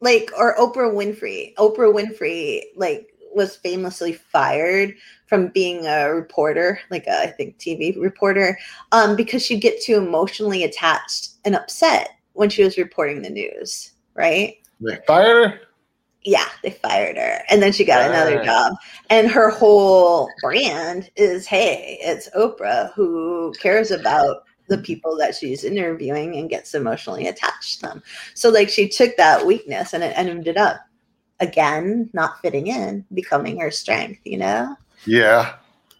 like 0.00 0.30
or 0.38 0.56
Oprah 0.56 0.92
Winfrey. 0.94 1.54
Oprah 1.56 1.92
Winfrey 1.92 2.62
like 2.76 3.12
was 3.36 3.54
famously 3.56 4.12
fired 4.14 4.94
from 5.26 5.48
being 5.48 5.86
a 5.86 6.12
reporter, 6.12 6.80
like 6.90 7.06
a, 7.06 7.22
I 7.22 7.26
think 7.28 7.58
TV 7.58 8.00
reporter, 8.00 8.58
um 8.92 9.14
because 9.16 9.44
she'd 9.44 9.60
get 9.60 9.80
too 9.82 9.96
emotionally 9.96 10.64
attached 10.64 11.34
and 11.44 11.54
upset 11.54 12.10
when 12.32 12.50
she 12.50 12.64
was 12.64 12.76
reporting 12.78 13.22
the 13.22 13.30
news, 13.30 13.92
right? 14.14 14.56
They 14.80 14.98
fired 15.06 15.50
her. 15.50 15.60
yeah, 16.22 16.48
they 16.62 16.70
fired 16.70 17.16
her. 17.16 17.42
And 17.48 17.62
then 17.62 17.72
she 17.72 17.84
got 17.84 18.08
another 18.10 18.40
Ah. 18.40 18.44
job. 18.44 18.72
And 19.10 19.28
her 19.30 19.48
whole 19.50 20.28
brand 20.42 21.10
is 21.16 21.46
hey, 21.46 21.98
it's 22.02 22.28
Oprah 22.36 22.92
who 22.94 23.54
cares 23.60 23.90
about 23.92 24.42
the 24.68 24.78
people 24.78 25.16
that 25.16 25.34
she's 25.36 25.62
interviewing 25.62 26.36
and 26.36 26.50
gets 26.50 26.74
emotionally 26.74 27.28
attached 27.28 27.76
to 27.80 27.86
them. 27.86 28.02
So, 28.34 28.48
like, 28.50 28.68
she 28.68 28.88
took 28.88 29.16
that 29.16 29.46
weakness 29.46 29.94
and 29.94 30.02
it 30.02 30.12
ended 30.18 30.56
up 30.56 30.80
again 31.40 32.10
not 32.12 32.40
fitting 32.40 32.68
in, 32.68 33.04
becoming 33.14 33.60
her 33.60 33.70
strength, 33.70 34.20
you 34.24 34.38
know? 34.38 34.76
Yeah, 35.04 35.54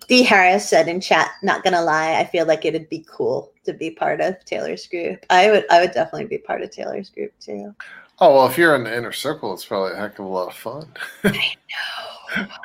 D. 0.09 0.23
Harris 0.23 0.69
said 0.69 0.89
in 0.89 1.01
chat, 1.01 1.33
not 1.43 1.65
gonna 1.65 1.83
lie, 1.83 2.15
I 2.15 2.25
feel 2.25 2.47
like 2.47 2.65
it'd 2.65 2.89
be 2.89 3.05
cool 3.09 3.53
to 3.65 3.73
be 3.73 3.91
part 3.91 4.21
of 4.21 4.43
Taylor's 4.45 4.87
group. 4.87 5.25
I 5.31 5.51
would 5.51 5.65
I 5.71 5.81
would 5.81 5.93
definitely 5.93 6.27
be 6.27 6.39
part 6.39 6.63
of 6.63 6.71
Taylor's 6.71 7.11
group 7.11 7.33
too. 7.41 7.75
Oh 8.21 8.35
well, 8.35 8.47
if 8.47 8.57
you're 8.57 8.77
in 8.77 8.85
the 8.85 8.97
inner 8.97 9.13
circle, 9.13 9.53
it's 9.53 9.65
probably 9.65 9.93
a 9.93 9.97
heck 9.97 10.19
of 10.19 10.25
a 10.25 10.29
lot 10.29 10.49
of 10.49 10.55
fun. 10.55 10.89
I 11.25 11.55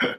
know. 0.03 0.13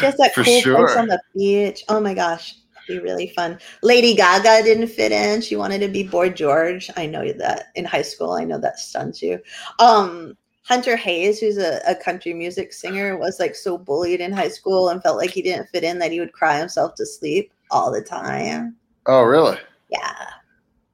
Just 0.00 0.18
that 0.18 0.34
For 0.34 0.44
cool 0.44 0.60
sure. 0.60 0.86
place 0.86 0.96
on 0.96 1.08
the 1.08 1.20
beach. 1.34 1.84
Oh 1.88 1.98
my 1.98 2.12
gosh, 2.12 2.56
be 2.86 2.98
really 2.98 3.28
fun. 3.28 3.58
Lady 3.82 4.14
Gaga 4.14 4.62
didn't 4.64 4.88
fit 4.88 5.12
in. 5.12 5.40
She 5.40 5.56
wanted 5.56 5.78
to 5.80 5.88
be 5.88 6.02
Boy 6.02 6.28
George. 6.28 6.90
I 6.96 7.06
know 7.06 7.32
that 7.32 7.68
in 7.74 7.86
high 7.86 8.02
school. 8.02 8.32
I 8.32 8.44
know 8.44 8.58
that 8.58 8.78
stuns 8.78 9.22
you. 9.22 9.40
Um, 9.78 10.36
Hunter 10.68 10.96
Hayes, 10.96 11.40
who's 11.40 11.56
a, 11.56 11.80
a 11.88 11.94
country 11.94 12.34
music 12.34 12.74
singer, 12.74 13.16
was 13.16 13.40
like 13.40 13.54
so 13.54 13.78
bullied 13.78 14.20
in 14.20 14.32
high 14.32 14.48
school 14.50 14.90
and 14.90 15.02
felt 15.02 15.16
like 15.16 15.30
he 15.30 15.40
didn't 15.40 15.68
fit 15.70 15.82
in 15.82 15.98
that 15.98 16.12
he 16.12 16.20
would 16.20 16.34
cry 16.34 16.58
himself 16.58 16.94
to 16.96 17.06
sleep 17.06 17.50
all 17.70 17.90
the 17.90 18.02
time. 18.02 18.76
Oh 19.06 19.22
really? 19.22 19.56
Yeah, 19.90 20.26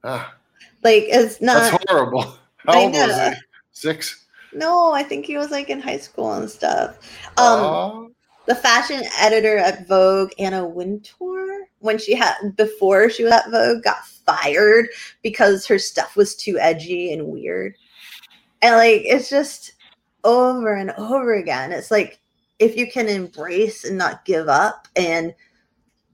Ah, 0.04 0.32
like 0.84 1.04
it's 1.08 1.40
not. 1.40 1.72
that's 1.72 1.84
horrible. 1.90 2.22
How 2.58 2.80
old 2.82 2.92
was 2.92 3.18
he? 3.18 3.34
Six. 3.72 4.26
No, 4.52 4.92
I 4.92 5.02
think 5.02 5.26
he 5.26 5.36
was 5.36 5.50
like 5.50 5.68
in 5.70 5.80
high 5.80 5.98
school 5.98 6.32
and 6.34 6.48
stuff. 6.48 6.98
Um, 7.36 7.60
Aw. 7.64 8.06
the 8.46 8.54
fashion 8.54 9.02
editor 9.18 9.58
at 9.58 9.88
Vogue, 9.88 10.30
Anna 10.38 10.64
Wintour, 10.68 11.66
when 11.80 11.98
she 11.98 12.14
had 12.14 12.36
before 12.56 13.10
she 13.10 13.24
was 13.24 13.32
at 13.32 13.50
Vogue, 13.50 13.82
got 13.82 14.06
fired 14.06 14.86
because 15.22 15.66
her 15.66 15.80
stuff 15.80 16.14
was 16.14 16.36
too 16.36 16.56
edgy 16.60 17.12
and 17.12 17.26
weird. 17.26 17.74
And 18.64 18.76
like 18.76 19.02
it's 19.04 19.28
just 19.28 19.72
over 20.24 20.74
and 20.74 20.90
over 20.92 21.34
again. 21.34 21.70
It's 21.70 21.90
like 21.90 22.18
if 22.58 22.76
you 22.76 22.90
can 22.90 23.08
embrace 23.08 23.84
and 23.84 23.98
not 23.98 24.24
give 24.24 24.48
up 24.48 24.88
and 24.96 25.34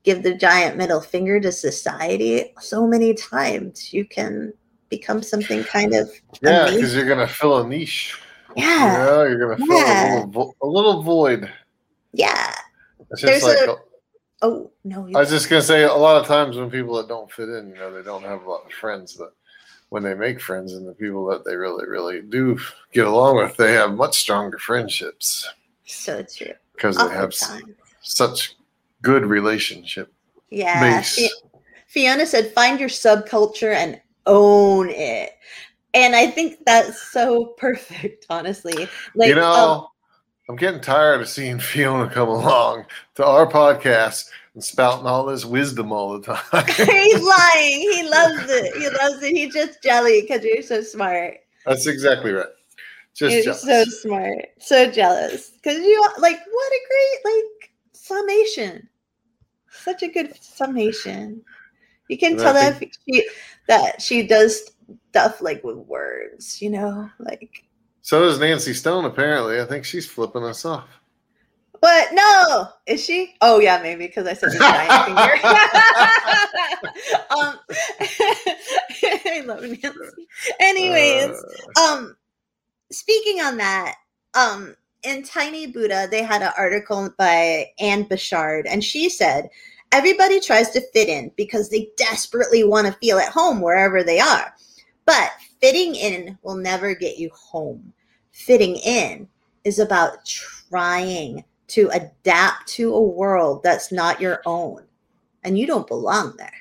give 0.03 0.23
the 0.25 0.35
giant 0.35 0.77
middle 0.77 1.01
finger 1.01 1.39
to 1.41 1.53
society 1.53 2.53
so 2.61 2.87
many 2.87 3.15
times, 3.15 3.93
you 3.93 4.05
can 4.05 4.53
become 4.89 5.23
something 5.23 5.63
kind 5.63 5.95
of 5.95 6.11
yeah, 6.43 6.69
because 6.71 6.93
you're 6.95 7.07
gonna 7.07 7.29
fill 7.29 7.59
a 7.59 7.69
niche. 7.69 8.19
yeah, 8.57 8.97
Yeah, 9.05 9.29
you're 9.29 9.39
gonna 9.55 9.65
fill 9.65 9.77
Yeah. 9.79 10.03
a, 10.03 10.15
little 10.17 10.31
vo- 10.31 10.55
a 10.63 10.67
little 10.67 11.03
void. 11.03 11.53
yeah. 12.13 12.53
It's 13.13 13.23
There's 13.23 13.43
like 13.45 13.59
a- 13.69 13.77
Oh 14.43 14.73
no, 14.85 15.07
I 15.15 15.21
was 15.21 15.29
just 15.31 15.51
gonna 15.51 15.61
say 15.63 15.83
a 15.83 15.93
lot 15.95 16.21
of 16.21 16.27
times 16.27 16.57
when 16.57 16.71
people 16.71 16.97
that 16.97 17.07
don't 17.09 17.31
fit 17.31 17.49
in, 17.51 17.69
you 17.69 17.75
know, 17.77 17.93
they 17.93 18.03
don't 18.03 18.25
have 18.25 18.43
a 18.43 18.51
lot 18.51 18.65
of 18.65 18.73
friends 18.73 19.15
that 19.19 19.31
when 19.91 20.03
they 20.03 20.15
make 20.15 20.41
friends 20.41 20.73
and 20.73 20.89
the 20.89 20.95
people 20.95 21.27
that 21.27 21.45
they 21.45 21.55
really, 21.55 21.87
really 21.87 22.23
do 22.23 22.59
get 22.93 23.07
along 23.07 23.37
with, 23.37 23.57
they 23.57 23.73
have 23.73 23.95
much 23.95 24.19
stronger 24.19 24.59
friendships 24.59 25.49
so 25.85 26.23
true. 26.23 26.53
because 26.75 26.97
they 26.97 27.09
have 27.09 27.35
time. 27.37 27.75
such 28.01 28.55
good 29.03 29.27
relationship. 29.27 30.13
Yeah. 30.49 31.03
Fiona 31.89 32.25
said, 32.25 32.53
find 32.53 32.79
your 32.79 32.89
subculture 32.89 33.75
and 33.75 34.01
own 34.27 34.91
it. 34.91 35.33
And 35.93 36.15
I 36.15 36.29
think 36.29 36.65
that's 36.65 37.11
so 37.11 37.47
perfect, 37.59 38.27
honestly. 38.31 38.89
Like, 39.17 39.29
you 39.29 39.35
know, 39.35 39.53
um, 39.53 39.87
I'm 40.49 40.57
getting 40.57 40.81
tired 40.81 41.21
of 41.21 41.29
seeing 41.29 41.59
Fiona 41.61 42.09
come 42.09 42.29
along 42.29 42.87
to 43.17 43.25
our 43.27 43.47
podcast 43.47 44.29
spouting 44.63 45.07
all 45.07 45.27
this 45.27 45.45
wisdom 45.45 45.93
all 45.93 46.19
the 46.19 46.35
time. 46.35 46.65
he's 46.67 47.23
lying. 47.23 47.81
He 47.81 48.09
loves 48.09 48.51
it. 48.51 48.77
He 48.77 48.89
loves 48.89 49.23
it. 49.23 49.37
He's 49.37 49.55
just 49.55 49.83
jelly 49.83 50.23
because 50.23 50.45
you're 50.45 50.63
so 50.63 50.83
smart. 50.83 51.39
That's 51.67 51.87
exactly 51.87 52.33
right. 52.33 52.47
Just 53.15 53.35
you're 53.35 53.45
jealous. 53.45 53.63
so 53.63 53.85
smart. 53.85 54.47
So 54.59 54.91
jealous. 54.91 55.51
Because 55.51 55.79
you, 55.79 56.01
like, 56.19 56.39
what 56.51 56.73
a 56.73 56.81
great, 56.89 57.35
like, 57.35 57.71
summation. 57.93 58.89
Such 59.71 60.03
a 60.03 60.09
good 60.09 60.35
summation. 60.43 61.43
You 62.09 62.19
can 62.19 62.33
And 62.33 62.41
I 62.41 62.45
tell 62.45 62.55
that 62.55 62.83
she, 63.09 63.29
that 63.69 64.03
she 64.03 64.27
does 64.27 64.71
stuff, 65.11 65.41
like, 65.41 65.63
with 65.65 65.77
words, 65.77 66.61
you 66.63 66.71
know? 66.71 67.11
Like, 67.19 67.65
so 68.03 68.21
does 68.21 68.41
Nancy 68.41 68.75
Stone, 68.75 69.05
apparently. 69.05 69.61
I 69.61 69.65
think 69.65 69.85
she's 69.85 70.07
flipping 70.07 70.45
us 70.45 70.65
off. 70.65 71.00
What? 71.81 72.13
No, 72.13 72.69
is 72.87 73.03
she? 73.03 73.35
Oh 73.41 73.59
yeah, 73.59 73.81
maybe 73.83 74.07
because 74.07 74.27
I 74.27 74.35
said 74.35 74.53
the 74.53 74.59
giant 74.59 75.07
finger. 75.07 75.21
um, 77.31 77.59
I 79.27 79.41
love 79.47 79.63
Nancy. 79.63 80.29
Anyways, 80.61 81.43
Uh, 81.77 81.81
um, 81.81 82.17
speaking 82.93 83.41
on 83.41 83.57
that, 83.57 83.95
um, 84.35 84.77
in 85.03 85.23
Tiny 85.23 85.67
Buddha, 85.67 86.09
they 86.11 86.23
had 86.23 86.43
an 86.43 86.53
article 86.59 87.09
by 87.17 87.71
Anne 87.79 88.05
Bechard, 88.05 88.65
and 88.69 88.85
she 88.85 89.09
said, 89.09 89.49
Everybody 89.93 90.39
tries 90.39 90.71
to 90.71 90.81
fit 90.93 91.09
in 91.09 91.33
because 91.37 91.69
they 91.69 91.89
desperately 91.97 92.63
want 92.63 92.87
to 92.87 92.93
feel 92.95 93.19
at 93.19 93.33
home 93.33 93.61
wherever 93.61 94.05
they 94.05 94.21
are. 94.21 94.55
But 95.05 95.33
fitting 95.61 95.97
in 95.97 96.39
will 96.43 96.55
never 96.57 96.95
get 96.95 97.19
you 97.19 97.29
home. 97.31 97.93
Fitting 98.31 98.77
in 98.77 99.27
is 99.65 99.81
about 99.81 100.25
trying 100.25 101.45
to 101.71 101.89
adapt 101.91 102.69
to 102.69 102.95
a 102.95 103.03
world 103.03 103.63
that's 103.63 103.93
not 103.93 104.21
your 104.21 104.43
own, 104.47 104.85
and 105.45 105.59
you 105.59 105.67
don't 105.67 105.87
belong 105.87 106.35
there. 106.37 106.53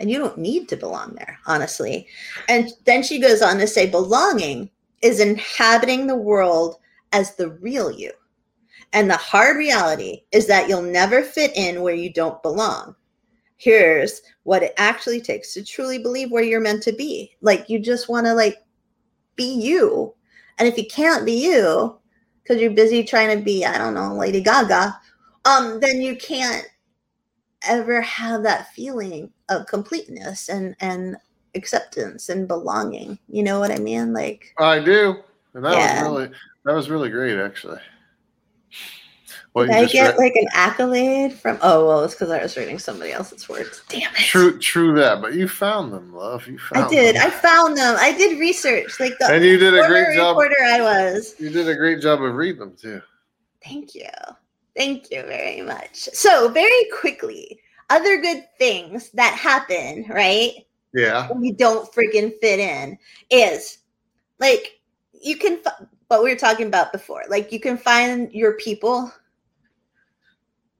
And 0.00 0.10
you 0.10 0.18
don't 0.18 0.38
need 0.38 0.68
to 0.68 0.76
belong 0.76 1.14
there, 1.16 1.38
honestly. 1.46 2.06
And 2.48 2.70
then 2.84 3.02
she 3.02 3.18
goes 3.18 3.42
on 3.42 3.58
to 3.58 3.66
say 3.66 3.90
belonging 3.90 4.70
is 5.02 5.18
inhabiting 5.18 6.06
the 6.06 6.16
world 6.16 6.76
as 7.12 7.34
the 7.34 7.50
real 7.50 7.90
you. 7.90 8.12
And 8.92 9.10
the 9.10 9.16
hard 9.16 9.56
reality 9.56 10.22
is 10.32 10.46
that 10.46 10.68
you'll 10.68 10.82
never 10.82 11.22
fit 11.22 11.56
in 11.56 11.82
where 11.82 11.94
you 11.94 12.12
don't 12.12 12.42
belong. 12.42 12.94
Here's 13.56 14.22
what 14.44 14.62
it 14.62 14.72
actually 14.76 15.20
takes 15.20 15.52
to 15.54 15.64
truly 15.64 15.98
believe 15.98 16.30
where 16.30 16.44
you're 16.44 16.60
meant 16.60 16.82
to 16.84 16.92
be. 16.92 17.36
Like 17.40 17.68
you 17.68 17.80
just 17.80 18.08
want 18.08 18.26
to 18.26 18.34
like 18.34 18.56
be 19.34 19.52
you. 19.52 20.14
And 20.58 20.68
if 20.68 20.78
you 20.78 20.86
can't 20.86 21.26
be 21.26 21.44
you 21.44 21.98
because 22.48 22.62
you're 22.62 22.70
busy 22.70 23.04
trying 23.04 23.36
to 23.36 23.44
be, 23.44 23.64
I 23.64 23.76
don't 23.76 23.94
know, 23.94 24.14
Lady 24.14 24.40
Gaga, 24.40 24.98
um, 25.44 25.80
then 25.80 26.00
you 26.00 26.16
can't 26.16 26.66
ever 27.62 28.00
have 28.00 28.42
that 28.44 28.72
feeling 28.72 29.30
of 29.48 29.66
completeness 29.66 30.48
and 30.48 30.74
and 30.80 31.16
acceptance 31.54 32.28
and 32.28 32.48
belonging. 32.48 33.18
You 33.28 33.42
know 33.42 33.60
what 33.60 33.70
I 33.70 33.78
mean? 33.78 34.12
Like 34.12 34.54
I 34.58 34.80
do. 34.80 35.16
And 35.54 35.64
that 35.64 35.74
yeah. 35.74 36.02
was 36.02 36.10
really 36.10 36.30
that 36.64 36.74
was 36.74 36.90
really 36.90 37.10
great 37.10 37.38
actually. 37.38 37.80
Well, 39.54 39.66
Did 39.66 39.74
I 39.74 39.86
get 39.86 40.10
read, 40.10 40.18
like 40.18 40.36
an 40.36 40.46
accolade 40.52 41.32
from? 41.32 41.58
Oh 41.62 41.86
well, 41.86 42.04
it's 42.04 42.14
because 42.14 42.30
I 42.30 42.42
was 42.42 42.56
reading 42.56 42.78
somebody 42.78 43.12
else's 43.12 43.48
words. 43.48 43.82
Damn 43.88 44.14
it. 44.14 44.18
True, 44.18 44.58
true 44.58 44.94
that. 44.94 45.20
But 45.20 45.34
you 45.34 45.48
found 45.48 45.92
them, 45.92 46.14
love. 46.14 46.46
You 46.46 46.58
found. 46.58 46.86
I 46.86 46.88
did. 46.88 47.16
Them. 47.16 47.26
I 47.26 47.30
found 47.30 47.76
them. 47.76 47.96
I 47.98 48.12
did 48.12 48.38
research. 48.38 49.00
Like 49.00 49.14
the 49.18 49.32
and 49.32 49.44
you 49.44 49.58
did 49.58 49.74
a 49.74 49.86
great 49.88 50.14
job. 50.14 50.36
Reporter 50.36 50.62
I 50.64 50.80
was. 50.80 51.34
You 51.38 51.50
did 51.50 51.68
a 51.68 51.74
great 51.74 52.00
job 52.00 52.22
of 52.22 52.34
reading 52.34 52.60
them 52.60 52.76
too. 52.76 53.00
Thank 53.64 53.94
you. 53.94 54.10
Thank 54.76 55.10
you 55.10 55.22
very 55.22 55.62
much. 55.62 55.96
So 56.12 56.48
very 56.50 56.86
quickly, 57.00 57.58
other 57.90 58.20
good 58.20 58.44
things 58.58 59.10
that 59.12 59.34
happen, 59.34 60.04
right? 60.08 60.52
Yeah. 60.94 61.28
When 61.28 61.42
you 61.42 61.54
don't 61.54 61.90
freaking 61.92 62.32
fit 62.40 62.60
in 62.60 62.98
is 63.30 63.78
like 64.38 64.78
you 65.20 65.36
can 65.36 65.60
what 66.08 66.22
we 66.22 66.30
were 66.30 66.38
talking 66.38 66.66
about 66.66 66.92
before. 66.92 67.24
Like 67.28 67.50
you 67.50 67.60
can 67.60 67.76
find 67.76 68.32
your 68.32 68.54
people 68.54 69.12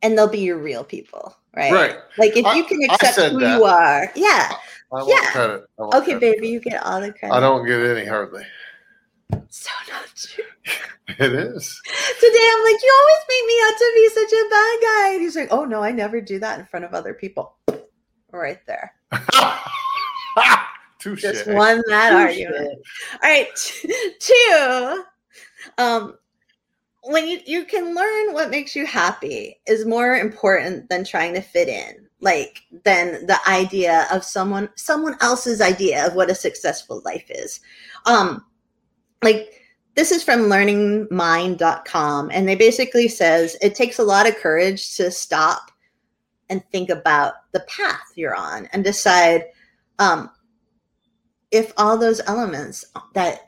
and 0.03 0.17
they'll 0.17 0.29
be 0.29 0.41
your 0.41 0.59
real 0.59 0.85
people, 0.85 1.37
right? 1.55 1.73
Right. 1.73 1.97
Like 2.17 2.37
if 2.37 2.55
you 2.55 2.65
can 2.65 2.83
accept 2.91 3.33
who 3.33 3.41
that. 3.41 3.57
you 3.57 3.65
are. 3.65 4.11
Yeah. 4.15 4.53
I, 4.93 4.97
I 4.97 5.07
yeah. 5.07 5.59
Okay, 5.79 6.13
credit. 6.13 6.21
baby, 6.21 6.49
you 6.49 6.61
get 6.61 6.83
all 6.83 7.01
the 7.01 7.13
credit. 7.13 7.35
I 7.35 7.41
don't 7.41 7.67
get 7.67 7.81
any 7.81 8.07
hardly. 8.07 8.45
So 9.51 9.71
not 9.91 10.07
true. 10.15 10.45
it 11.09 11.33
is. 11.33 11.81
Today 12.21 12.51
I'm 12.53 12.65
like, 12.65 12.83
you 12.83 13.01
always 13.01 13.25
make 13.29 13.47
me 13.47 13.61
out 13.65 13.79
to 13.79 13.93
be 13.95 14.09
such 14.09 14.33
a 14.33 14.49
bad 14.51 14.79
guy. 14.83 15.13
And 15.15 15.23
he's 15.23 15.37
like, 15.37 15.49
oh 15.51 15.65
no, 15.65 15.83
I 15.83 15.91
never 15.91 16.21
do 16.21 16.39
that 16.39 16.59
in 16.59 16.67
front 16.67 16.85
of 16.85 16.95
other 16.95 17.15
people. 17.15 17.57
Right 18.31 18.61
there. 18.67 18.93
Touche. 20.99 21.23
Just 21.23 21.47
won 21.47 21.83
that 21.89 22.13
Touché. 22.13 22.47
argument. 22.47 22.79
All 23.23 23.31
right. 23.31 23.49
Two. 24.21 25.05
Um, 25.79 26.19
when 27.05 27.29
you 27.29 27.41
you 27.47 27.65
can 27.65 27.95
learn 27.95 28.33
what 28.33 28.51
makes 28.51 28.75
you 28.75 28.87
happy 28.87 29.61
is 29.67 29.87
more 29.87 30.17
important 30.17 30.89
than 30.89 31.05
trying 31.05 31.35
to 31.35 31.41
fit 31.41 31.69
in 31.69 32.09
like 32.21 32.63
than 32.85 33.27
the 33.27 33.39
idea 33.49 34.07
of 34.13 34.25
someone 34.25 34.69
someone 34.75 35.17
else's 35.21 35.61
idea 35.61 36.07
of 36.07 36.15
what 36.15 36.31
a 36.31 36.35
successful 36.35 37.01
life 37.05 37.27
is. 37.31 37.61
Um 38.07 38.45
like 39.23 39.63
this 39.95 40.13
is 40.13 40.23
from 40.23 40.43
learningmind.com 40.43 42.31
and 42.33 42.49
they 42.49 42.55
basically 42.55 43.09
says 43.09 43.57
it 43.61 43.75
takes 43.75 43.99
a 43.99 44.05
lot 44.05 44.29
of 44.29 44.37
courage 44.37 44.97
to 44.97 45.11
stop 45.11 45.71
and 46.51 46.65
think 46.71 46.89
about 46.89 47.35
the 47.53 47.61
path 47.61 48.13
you're 48.15 48.37
on 48.37 48.69
and 48.73 48.85
decide 48.85 49.45
um 49.99 50.31
if 51.51 51.73
all 51.77 51.97
those 51.97 52.21
elements 52.27 52.85
that 53.15 53.48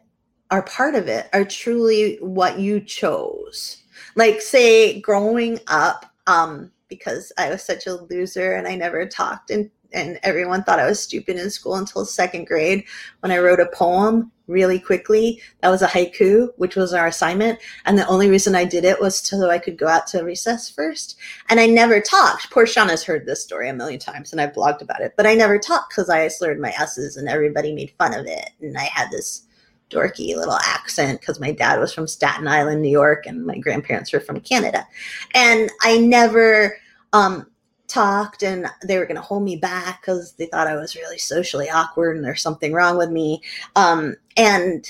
are 0.50 0.62
part 0.62 0.94
of 0.94 1.08
it 1.08 1.28
are 1.32 1.44
truly 1.44 2.16
what 2.20 2.58
you 2.58 2.80
chose. 2.80 3.82
Like 4.16 4.40
say 4.40 5.00
growing 5.00 5.60
up, 5.68 6.06
um, 6.26 6.72
because 6.88 7.32
I 7.38 7.50
was 7.50 7.62
such 7.62 7.86
a 7.86 7.94
loser 7.94 8.54
and 8.54 8.66
I 8.66 8.74
never 8.74 9.06
talked 9.06 9.50
and 9.50 9.70
and 9.92 10.20
everyone 10.22 10.62
thought 10.62 10.78
I 10.78 10.86
was 10.86 11.00
stupid 11.00 11.36
in 11.36 11.50
school 11.50 11.74
until 11.74 12.04
second 12.04 12.46
grade 12.46 12.84
when 13.20 13.32
I 13.32 13.38
wrote 13.38 13.58
a 13.58 13.66
poem 13.66 14.30
really 14.46 14.78
quickly. 14.78 15.40
That 15.62 15.70
was 15.70 15.82
a 15.82 15.88
haiku, 15.88 16.48
which 16.56 16.76
was 16.76 16.92
our 16.92 17.06
assignment. 17.06 17.58
And 17.86 17.98
the 17.98 18.06
only 18.06 18.30
reason 18.30 18.54
I 18.54 18.64
did 18.64 18.84
it 18.84 19.00
was 19.00 19.16
so 19.16 19.50
I 19.50 19.58
could 19.58 19.78
go 19.78 19.88
out 19.88 20.06
to 20.08 20.22
recess 20.22 20.70
first. 20.70 21.16
And 21.48 21.60
I 21.60 21.66
never 21.66 22.00
talked. 22.00 22.50
Poor 22.50 22.66
Shauna's 22.66 23.04
heard 23.04 23.26
this 23.26 23.42
story 23.42 23.68
a 23.68 23.74
million 23.74 24.00
times 24.00 24.32
and 24.32 24.40
I've 24.40 24.52
blogged 24.52 24.82
about 24.82 25.00
it, 25.00 25.14
but 25.16 25.26
I 25.26 25.34
never 25.34 25.58
talked 25.58 25.90
because 25.90 26.08
I 26.08 26.28
slurred 26.28 26.60
my 26.60 26.72
S's 26.78 27.16
and 27.16 27.28
everybody 27.28 27.72
made 27.72 27.92
fun 27.98 28.14
of 28.14 28.26
it. 28.26 28.50
And 28.60 28.76
I 28.76 28.84
had 28.84 29.10
this 29.10 29.46
dorky 29.90 30.36
little 30.36 30.58
accent 30.64 31.20
because 31.20 31.40
my 31.40 31.52
dad 31.52 31.78
was 31.78 31.92
from 31.92 32.06
Staten 32.06 32.48
Island, 32.48 32.80
New 32.80 32.90
York, 32.90 33.26
and 33.26 33.44
my 33.44 33.58
grandparents 33.58 34.12
were 34.12 34.20
from 34.20 34.40
Canada. 34.40 34.86
And 35.34 35.70
I 35.82 35.98
never 35.98 36.76
um, 37.12 37.46
talked, 37.88 38.42
and 38.42 38.66
they 38.84 38.98
were 38.98 39.06
going 39.06 39.16
to 39.16 39.22
hold 39.22 39.42
me 39.42 39.56
back 39.56 40.00
because 40.00 40.32
they 40.34 40.46
thought 40.46 40.68
I 40.68 40.76
was 40.76 40.96
really 40.96 41.18
socially 41.18 41.68
awkward 41.68 42.16
and 42.16 42.24
there's 42.24 42.42
something 42.42 42.72
wrong 42.72 42.96
with 42.96 43.10
me. 43.10 43.42
Um, 43.76 44.16
and 44.36 44.86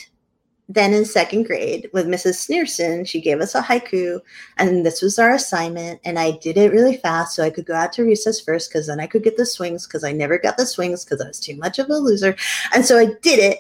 then 0.69 0.95
in 0.95 1.05
second 1.05 1.45
grade 1.45 1.91
with 1.93 2.07
Mrs. 2.07 2.47
Sneerson, 2.49 3.05
she 3.05 3.21
gave 3.21 3.41
us 3.41 3.57
a 3.57 3.61
haiku, 3.61 4.21
and 4.57 4.87
this 4.87 5.03
was 5.03 5.19
our 5.19 5.35
assignment. 5.35 6.01
And 6.05 6.17
I 6.17 6.39
did 6.39 6.57
it 6.57 6.71
really 6.71 6.97
fast 6.97 7.35
so 7.35 7.43
I 7.43 7.51
could 7.51 7.67
go 7.67 7.75
out 7.75 7.93
to 7.95 8.05
recess 8.05 8.41
first 8.41 8.71
because 8.71 8.87
then 8.87 9.01
I 9.01 9.09
could 9.09 9.25
get 9.25 9.37
the 9.37 9.47
swings 9.47 9.87
because 9.87 10.05
I 10.05 10.13
never 10.13 10.39
got 10.39 10.57
the 10.57 10.67
swings 10.67 11.05
because 11.05 11.21
I 11.21 11.27
was 11.27 11.41
too 11.41 11.57
much 11.57 11.81
of 11.81 11.91
a 11.91 11.97
loser. 11.97 12.37
And 12.73 12.85
so 12.85 12.99
I 12.99 13.07
did 13.21 13.41
it 13.41 13.59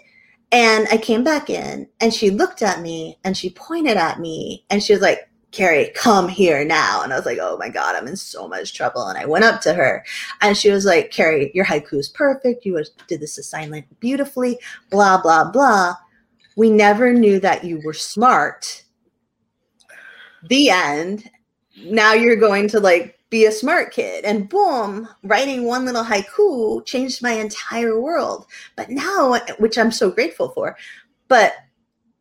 and 0.52 0.88
I 0.90 0.96
came 0.96 1.22
back 1.22 1.48
in 1.48 1.88
and 2.00 2.12
she 2.12 2.30
looked 2.30 2.62
at 2.62 2.80
me 2.80 3.18
and 3.24 3.36
she 3.36 3.50
pointed 3.50 3.96
at 3.96 4.18
me 4.18 4.64
and 4.70 4.82
she 4.82 4.92
was 4.92 5.02
like, 5.02 5.30
Carrie, 5.52 5.90
come 5.94 6.28
here 6.28 6.64
now. 6.64 7.02
And 7.02 7.12
I 7.12 7.16
was 7.16 7.26
like, 7.26 7.38
oh 7.40 7.56
my 7.56 7.68
God, 7.68 7.96
I'm 7.96 8.06
in 8.06 8.16
so 8.16 8.46
much 8.48 8.74
trouble. 8.74 9.06
And 9.06 9.18
I 9.18 9.26
went 9.26 9.44
up 9.44 9.60
to 9.62 9.74
her 9.74 10.04
and 10.40 10.56
she 10.56 10.70
was 10.70 10.84
like, 10.84 11.10
Carrie, 11.10 11.50
your 11.54 11.64
haiku 11.64 11.94
is 11.94 12.08
perfect. 12.08 12.64
You 12.64 12.82
did 13.08 13.20
this 13.20 13.38
assignment 13.38 13.86
beautifully, 14.00 14.58
blah, 14.90 15.20
blah, 15.20 15.50
blah. 15.50 15.94
We 16.56 16.70
never 16.70 17.12
knew 17.12 17.40
that 17.40 17.64
you 17.64 17.80
were 17.84 17.92
smart. 17.92 18.84
The 20.48 20.70
end. 20.70 21.30
Now 21.84 22.12
you're 22.12 22.36
going 22.36 22.68
to 22.68 22.80
like 22.80 23.19
be 23.30 23.46
a 23.46 23.52
smart 23.52 23.92
kid. 23.92 24.24
And 24.24 24.48
boom, 24.48 25.08
writing 25.22 25.64
one 25.64 25.84
little 25.84 26.04
haiku 26.04 26.84
changed 26.84 27.22
my 27.22 27.32
entire 27.32 28.00
world. 28.00 28.46
But 28.76 28.90
now, 28.90 29.40
which 29.58 29.78
I'm 29.78 29.92
so 29.92 30.10
grateful 30.10 30.50
for, 30.50 30.76
but 31.28 31.54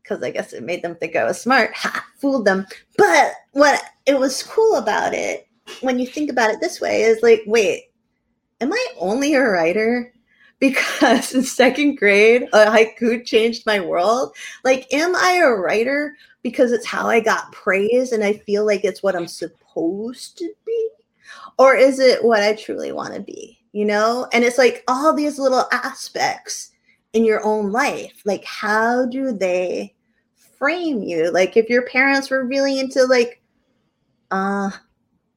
because 0.01 0.23
I 0.23 0.31
guess 0.31 0.53
it 0.53 0.63
made 0.63 0.81
them 0.81 0.95
think 0.95 1.15
I 1.15 1.23
was 1.23 1.41
smart, 1.41 1.73
ha, 1.75 2.05
fooled 2.17 2.45
them. 2.45 2.65
But 2.97 3.33
what 3.51 3.83
it 4.05 4.17
was 4.17 4.43
cool 4.43 4.75
about 4.75 5.13
it, 5.13 5.47
when 5.81 5.99
you 5.99 6.07
think 6.07 6.31
about 6.31 6.51
it 6.51 6.59
this 6.61 6.81
way, 6.81 7.01
is 7.01 7.21
like, 7.21 7.41
wait, 7.45 7.91
am 8.61 8.73
I 8.73 8.87
only 8.99 9.33
a 9.33 9.41
writer? 9.41 10.13
Because 10.59 11.33
in 11.33 11.43
second 11.43 11.95
grade, 11.95 12.49
a 12.51 12.65
haiku 12.65 13.25
changed 13.25 13.65
my 13.65 13.79
world. 13.79 14.35
Like, 14.65 14.93
am 14.93 15.15
I 15.15 15.39
a 15.41 15.51
writer 15.51 16.17
because 16.43 16.73
it's 16.73 16.85
how 16.85 17.07
I 17.07 17.21
got 17.21 17.53
praise 17.53 18.11
and 18.11 18.25
I 18.25 18.33
feel 18.33 18.65
like 18.65 18.83
it's 18.83 19.01
what 19.01 19.15
I'm 19.15 19.29
supposed 19.29 20.37
to 20.39 20.53
be? 20.65 20.89
Or 21.59 21.75
is 21.75 21.99
it 21.99 22.23
what 22.23 22.41
I 22.41 22.55
truly 22.55 22.91
want 22.91 23.13
to 23.13 23.19
be? 23.19 23.59
You 23.73 23.85
know? 23.85 24.27
And 24.33 24.43
it's 24.43 24.57
like 24.57 24.83
all 24.87 25.13
these 25.13 25.37
little 25.37 25.65
aspects 25.71 26.71
in 27.13 27.25
your 27.25 27.43
own 27.43 27.71
life. 27.71 28.21
Like, 28.25 28.45
how 28.45 29.05
do 29.05 29.31
they 29.31 29.93
frame 30.57 31.03
you? 31.03 31.31
Like, 31.31 31.57
if 31.57 31.69
your 31.69 31.85
parents 31.85 32.31
were 32.31 32.45
really 32.45 32.79
into 32.79 33.03
like, 33.05 33.41
uh, 34.31 34.71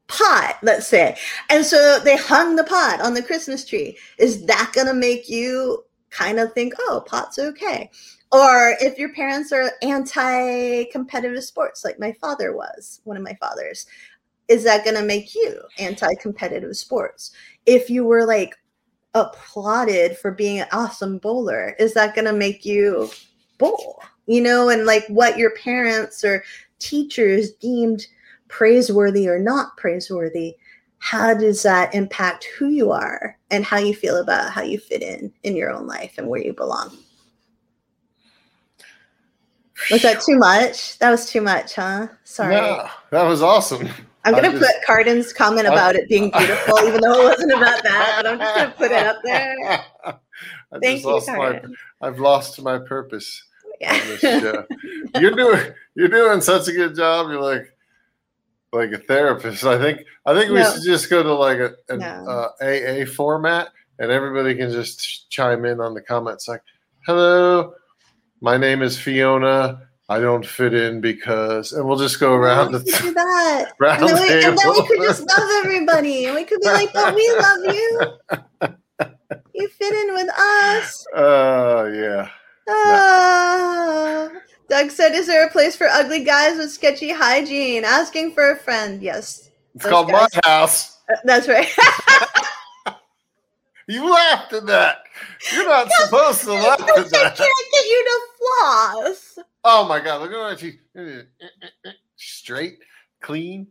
pot, 0.06 0.58
let's 0.62 0.86
say, 0.86 1.16
and 1.50 1.64
so 1.64 1.98
they 2.04 2.16
hung 2.16 2.54
the 2.54 2.64
pot 2.64 3.00
on 3.00 3.14
the 3.14 3.22
Christmas 3.22 3.64
tree, 3.64 3.98
is 4.18 4.46
that 4.46 4.70
going 4.74 4.86
to 4.86 4.94
make 4.94 5.28
you 5.28 5.82
kind 6.10 6.38
of 6.38 6.52
think, 6.52 6.74
oh, 6.78 7.02
pot's 7.06 7.38
okay? 7.38 7.90
Or 8.30 8.76
if 8.80 8.98
your 8.98 9.12
parents 9.12 9.52
are 9.52 9.72
anti 9.82 10.84
competitive 10.84 11.44
sports, 11.44 11.84
like 11.84 11.98
my 11.98 12.12
father 12.12 12.54
was, 12.54 13.00
one 13.04 13.16
of 13.16 13.22
my 13.22 13.34
fathers, 13.34 13.86
is 14.52 14.64
that 14.64 14.84
going 14.84 14.96
to 14.96 15.02
make 15.02 15.34
you 15.34 15.60
anti-competitive 15.78 16.76
sports 16.76 17.32
if 17.66 17.88
you 17.88 18.04
were 18.04 18.26
like 18.26 18.56
applauded 19.14 20.16
for 20.16 20.30
being 20.30 20.60
an 20.60 20.66
awesome 20.72 21.18
bowler 21.18 21.74
is 21.78 21.94
that 21.94 22.14
going 22.14 22.24
to 22.24 22.32
make 22.32 22.64
you 22.64 23.10
bowl 23.58 24.02
you 24.26 24.40
know 24.40 24.68
and 24.68 24.86
like 24.86 25.04
what 25.08 25.36
your 25.36 25.50
parents 25.56 26.24
or 26.24 26.42
teachers 26.78 27.52
deemed 27.52 28.06
praiseworthy 28.52 29.28
or 29.28 29.38
not 29.38 29.76
praiseworthy, 29.76 30.56
how 30.98 31.34
does 31.34 31.62
that 31.62 31.92
impact 31.94 32.44
who 32.56 32.68
you 32.68 32.92
are 32.92 33.36
and 33.50 33.64
how 33.64 33.78
you 33.78 33.94
feel 33.94 34.18
about 34.18 34.52
how 34.52 34.62
you 34.62 34.78
fit 34.78 35.02
in 35.02 35.32
in 35.42 35.56
your 35.56 35.70
own 35.70 35.86
life 35.86 36.14
and 36.18 36.28
where 36.28 36.40
you 36.40 36.52
belong? 36.52 36.96
Was 39.90 40.02
that 40.02 40.20
too 40.20 40.36
much? 40.36 40.98
That 40.98 41.10
was 41.10 41.28
too 41.28 41.40
much, 41.40 41.74
huh? 41.74 42.08
Sorry. 42.22 42.54
No, 42.54 42.86
that 43.10 43.24
was 43.24 43.42
awesome. 43.42 43.88
I'm 44.24 44.34
gonna 44.34 44.50
just- 44.52 44.62
put 44.62 44.84
Cardin's 44.86 45.32
comment 45.32 45.66
I- 45.66 45.72
about 45.72 45.94
it 45.96 46.08
being 46.08 46.30
beautiful, 46.38 46.78
even 46.80 47.00
though 47.00 47.20
it 47.20 47.24
wasn't 47.30 47.52
about 47.52 47.82
that. 47.82 48.12
But 48.22 48.26
I'm 48.26 48.38
just 48.38 48.54
gonna 48.56 48.74
put 48.76 48.90
it 48.92 49.06
up 49.06 49.16
there. 49.24 49.56
I 50.04 50.78
Thank 50.80 51.02
you, 51.02 51.10
lost 51.12 51.28
my, 51.28 51.60
I've 52.00 52.18
lost 52.18 52.60
my 52.62 52.78
purpose 52.78 53.42
Yeah. 53.80 54.62
You're 55.20 55.32
doing 55.32 55.60
you're 55.94 56.08
doing 56.08 56.40
such 56.40 56.68
a 56.68 56.72
good 56.72 56.94
job. 56.96 57.30
You're 57.30 57.42
like 57.42 57.76
like 58.72 58.90
a 58.92 58.98
therapist. 58.98 59.64
I 59.64 59.78
think 59.78 60.06
I 60.24 60.32
think 60.34 60.50
we 60.50 60.60
No. 60.60 60.72
should 60.72 60.82
just 60.82 61.10
go 61.10 61.22
to 61.22 61.34
like 61.34 61.58
a, 61.58 61.72
an 61.90 61.98
No. 62.00 62.26
uh, 62.26 62.64
AA 62.64 63.04
format, 63.04 63.68
and 63.98 64.10
everybody 64.10 64.54
can 64.54 64.70
just 64.70 65.28
chime 65.30 65.64
in 65.66 65.78
on 65.80 65.92
the 65.94 66.00
comments 66.00 66.48
like, 66.48 66.62
"Hello, 67.06 67.74
my 68.40 68.56
name 68.56 68.80
is 68.82 68.96
Fiona. 68.98 69.88
I 70.12 70.20
don't 70.20 70.46
fit 70.46 70.74
in 70.74 71.00
because," 71.00 71.72
and 71.72 71.86
we'll 71.86 71.98
just 71.98 72.20
go 72.20 72.34
around 72.34 72.72
we 72.72 72.78
the 72.78 72.84
do 72.84 73.12
that. 73.14 73.72
round 73.78 74.02
And 74.02 74.10
then, 74.10 74.22
we, 74.22 74.44
and 74.44 74.58
then 74.58 74.70
we 74.70 74.86
could 74.86 75.00
just 75.00 75.28
love 75.28 75.50
everybody. 75.64 76.26
And 76.26 76.34
we 76.34 76.44
could 76.44 76.60
be 76.60 76.68
like, 76.68 76.92
but 76.92 77.14
we 77.14 77.32
love 77.36 77.74
you. 77.74 78.00
You 79.54 79.68
fit 79.68 79.94
in 79.94 80.14
with 80.14 80.28
us. 80.38 81.06
Oh 81.14 81.86
yeah. 81.86 82.28
Ah. 82.68 84.30
Doug 84.68 84.90
said, 84.90 85.12
Is 85.12 85.26
there 85.26 85.46
a 85.46 85.50
place 85.50 85.76
for 85.76 85.86
ugly 85.88 86.24
guys 86.24 86.56
with 86.56 86.70
sketchy 86.70 87.10
hygiene? 87.10 87.84
Asking 87.84 88.32
for 88.32 88.52
a 88.52 88.56
friend. 88.56 89.02
Yes. 89.02 89.50
It's 89.74 89.84
called 89.84 90.10
guys. 90.10 90.28
my 90.32 90.40
house. 90.50 90.98
Uh, 91.10 91.16
That's 91.24 91.48
right. 91.48 91.68
You 93.88 94.10
laughed 94.10 94.52
at 94.52 94.66
that. 94.66 94.98
You're 95.52 95.68
not 95.68 95.90
supposed 95.90 96.42
to 96.42 96.52
laugh 96.52 96.80
at 96.80 96.86
Because 96.86 97.12
I 97.12 97.24
can't 97.24 97.36
get 97.36 97.86
you 97.86 98.04
to 98.04 98.20
floss. 98.38 99.38
Oh 99.64 99.86
my 99.86 100.00
god, 100.00 100.20
look 100.22 100.32
at 100.32 100.38
my 100.38 100.54
teeth. 100.54 100.80
Eh, 100.96 101.22
eh, 101.40 101.46
eh, 101.86 101.90
straight, 102.16 102.78
clean. 103.20 103.68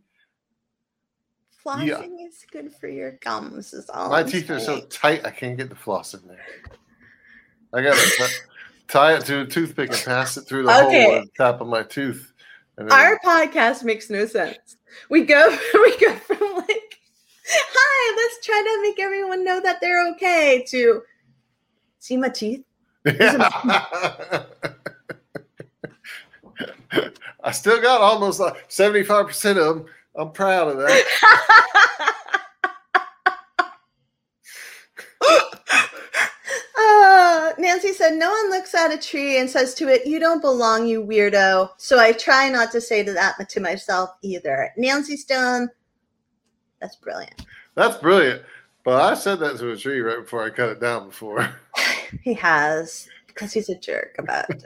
Flossing 1.64 2.26
is 2.26 2.44
good 2.50 2.72
for 2.74 2.88
your 2.88 3.12
gums, 3.22 3.72
is 3.72 3.88
all. 3.90 4.10
My 4.10 4.20
I'm 4.20 4.26
teeth 4.26 4.50
are 4.50 4.58
so 4.58 4.80
tight 4.86 5.24
I 5.24 5.30
can't 5.30 5.56
get 5.56 5.68
the 5.68 5.76
floss 5.76 6.14
in 6.14 6.26
there. 6.26 6.44
I 7.72 7.82
gotta 7.82 8.30
tie 8.88 9.14
it 9.14 9.24
to 9.26 9.42
a 9.42 9.46
toothpick 9.46 9.92
and 9.92 10.02
pass 10.04 10.36
it 10.36 10.42
through 10.42 10.64
the 10.64 10.72
Okay. 10.86 11.04
hole 11.04 11.20
the 11.20 11.30
top 11.36 11.60
of 11.60 11.68
my 11.68 11.82
tooth. 11.82 12.32
Our 12.78 13.18
podcast 13.20 13.84
makes 13.84 14.10
no 14.10 14.26
sense. 14.26 14.76
We 15.08 15.24
go 15.24 15.48
we 15.74 15.98
go 15.98 16.14
from 16.16 16.56
like, 16.56 16.98
hi, 17.46 18.16
let's 18.16 18.44
try 18.44 18.62
to 18.62 18.82
make 18.82 18.98
everyone 18.98 19.44
know 19.44 19.60
that 19.60 19.80
they're 19.80 20.08
okay 20.12 20.64
to 20.68 21.02
see 21.98 22.16
my 22.16 22.28
teeth. 22.28 22.64
Yeah. 23.04 24.44
I 27.44 27.50
still 27.52 27.80
got 27.80 28.00
almost 28.00 28.40
like 28.40 28.68
75% 28.68 29.50
of 29.50 29.76
them. 29.76 29.86
I'm 30.14 30.30
proud 30.32 30.68
of 30.68 30.78
that. 30.78 31.04
Uh, 36.84 37.52
Nancy 37.58 37.92
said, 37.92 38.14
No 38.14 38.30
one 38.30 38.50
looks 38.50 38.74
at 38.74 38.92
a 38.92 38.98
tree 38.98 39.38
and 39.38 39.48
says 39.48 39.74
to 39.74 39.88
it, 39.88 40.06
You 40.06 40.18
don't 40.18 40.40
belong, 40.40 40.86
you 40.86 41.04
weirdo. 41.04 41.70
So 41.76 41.98
I 41.98 42.12
try 42.12 42.48
not 42.48 42.72
to 42.72 42.80
say 42.80 43.04
to 43.04 43.12
that 43.12 43.48
to 43.48 43.60
myself 43.60 44.10
either. 44.22 44.72
Nancy 44.76 45.16
Stone, 45.16 45.68
that's 46.80 46.96
brilliant. 46.96 47.46
That's 47.74 47.96
brilliant. 47.98 48.42
But 48.84 49.00
I 49.00 49.14
said 49.14 49.38
that 49.40 49.58
to 49.58 49.70
a 49.70 49.76
tree 49.76 50.00
right 50.00 50.22
before 50.22 50.42
I 50.42 50.50
cut 50.50 50.70
it 50.70 50.80
down 50.80 51.08
before. 51.08 51.48
He 52.22 52.34
has, 52.34 53.08
because 53.34 53.52
he's 53.52 53.68
a 53.68 53.74
jerk 53.74 54.14
about 54.18 54.48
it. 54.50 54.62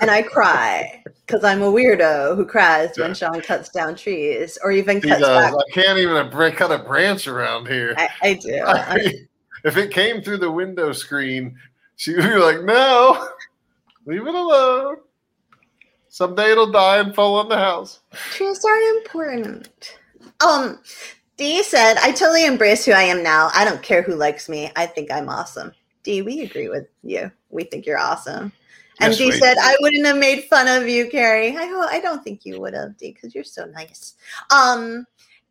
and 0.00 0.10
I 0.10 0.22
cry 0.22 1.02
because 1.26 1.44
I'm 1.44 1.62
a 1.62 1.70
weirdo 1.72 2.36
who 2.36 2.44
cries 2.46 2.96
when 2.98 3.14
Sean 3.14 3.40
cuts 3.40 3.68
down 3.68 3.96
trees 3.96 4.58
or 4.62 4.70
even 4.72 4.96
He 5.02 5.08
cuts 5.08 5.20
does. 5.20 5.52
back. 5.52 5.54
I 5.54 5.72
can't 5.72 5.98
even 5.98 6.30
cut 6.52 6.72
a 6.72 6.78
branch 6.78 7.26
around 7.26 7.66
here. 7.66 7.94
I, 7.96 8.08
I 8.22 8.34
do. 8.34 8.60
I 8.66 8.96
mean, 8.96 9.28
if 9.64 9.76
it 9.76 9.90
came 9.90 10.22
through 10.22 10.38
the 10.38 10.50
window 10.50 10.92
screen, 10.92 11.56
she 11.96 12.14
would 12.14 12.22
be 12.22 12.36
like, 12.36 12.62
"No, 12.64 13.28
leave 14.06 14.26
it 14.26 14.34
alone. 14.34 14.96
Someday 16.08 16.52
it'll 16.52 16.70
die 16.70 16.98
and 16.98 17.14
fall 17.14 17.36
on 17.36 17.48
the 17.48 17.56
house." 17.58 18.00
Trees 18.12 18.64
are 18.64 18.96
important. 18.98 19.96
Um, 20.46 20.80
Dee 21.36 21.62
said, 21.62 21.96
I 22.00 22.12
totally 22.12 22.46
embrace 22.46 22.84
who 22.84 22.92
I 22.92 23.02
am 23.02 23.22
now. 23.22 23.50
I 23.54 23.64
don't 23.64 23.82
care 23.82 24.02
who 24.02 24.14
likes 24.14 24.48
me. 24.48 24.70
I 24.76 24.86
think 24.86 25.10
I'm 25.10 25.28
awesome. 25.28 25.72
Dee, 26.04 26.22
we 26.22 26.42
agree 26.42 26.68
with 26.68 26.86
you. 27.02 27.30
We 27.50 27.64
think 27.64 27.86
you're 27.86 27.98
awesome. 27.98 28.52
And 29.00 29.10
Yes, 29.10 29.18
Dee 29.18 29.26
we 29.26 29.32
said. 29.32 29.56
I 29.60 29.76
wouldn't 29.80 30.06
have 30.06 30.18
made 30.18 30.44
fun 30.44 30.68
of 30.68 30.88
you, 30.88 31.08
Carrie. 31.10 31.56
I 31.56 31.66
ho- 31.66 31.88
I 31.90 31.98
don't 32.00 32.22
think 32.22 32.44
you 32.44 32.60
would 32.60 32.74
have, 32.74 32.96
D, 32.96 33.12
because 33.12 33.34
you're 33.34 33.42
so 33.42 33.64
nice. 33.64 34.14
Um, 34.54 35.06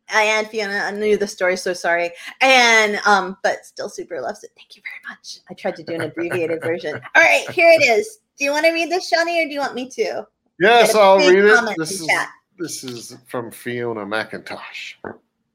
and 0.08 0.46
Fiona, 0.48 0.78
I 0.78 0.90
knew 0.92 1.16
the 1.16 1.26
story, 1.26 1.56
so 1.56 1.72
sorry. 1.72 2.10
And 2.40 2.96
um, 3.06 3.36
but 3.42 3.66
still 3.66 3.88
super 3.88 4.20
loves 4.20 4.44
it. 4.44 4.50
Thank 4.56 4.76
you 4.76 4.82
very 4.82 5.14
much. 5.14 5.40
I 5.50 5.54
tried 5.54 5.76
to 5.76 5.82
do 5.82 5.94
an 5.94 6.02
abbreviated 6.02 6.62
version. 6.62 6.94
All 7.14 7.22
right, 7.22 7.48
here 7.50 7.70
it 7.70 7.82
is. 7.82 8.20
Do 8.38 8.44
you 8.44 8.50
want 8.50 8.64
to 8.66 8.72
read 8.72 8.90
this, 8.90 9.08
Shawnee, 9.08 9.44
or 9.44 9.46
do 9.46 9.52
you 9.52 9.60
want 9.60 9.74
me 9.74 9.88
to? 9.90 10.26
Yes, 10.60 10.94
I'll 10.94 11.18
read 11.18 11.44
it. 11.44 11.76
This 11.76 12.00
is 12.00 12.06
chat. 12.06 12.28
this 12.58 12.84
is 12.84 13.16
from 13.26 13.50
Fiona 13.50 14.06
McIntosh. 14.06 14.94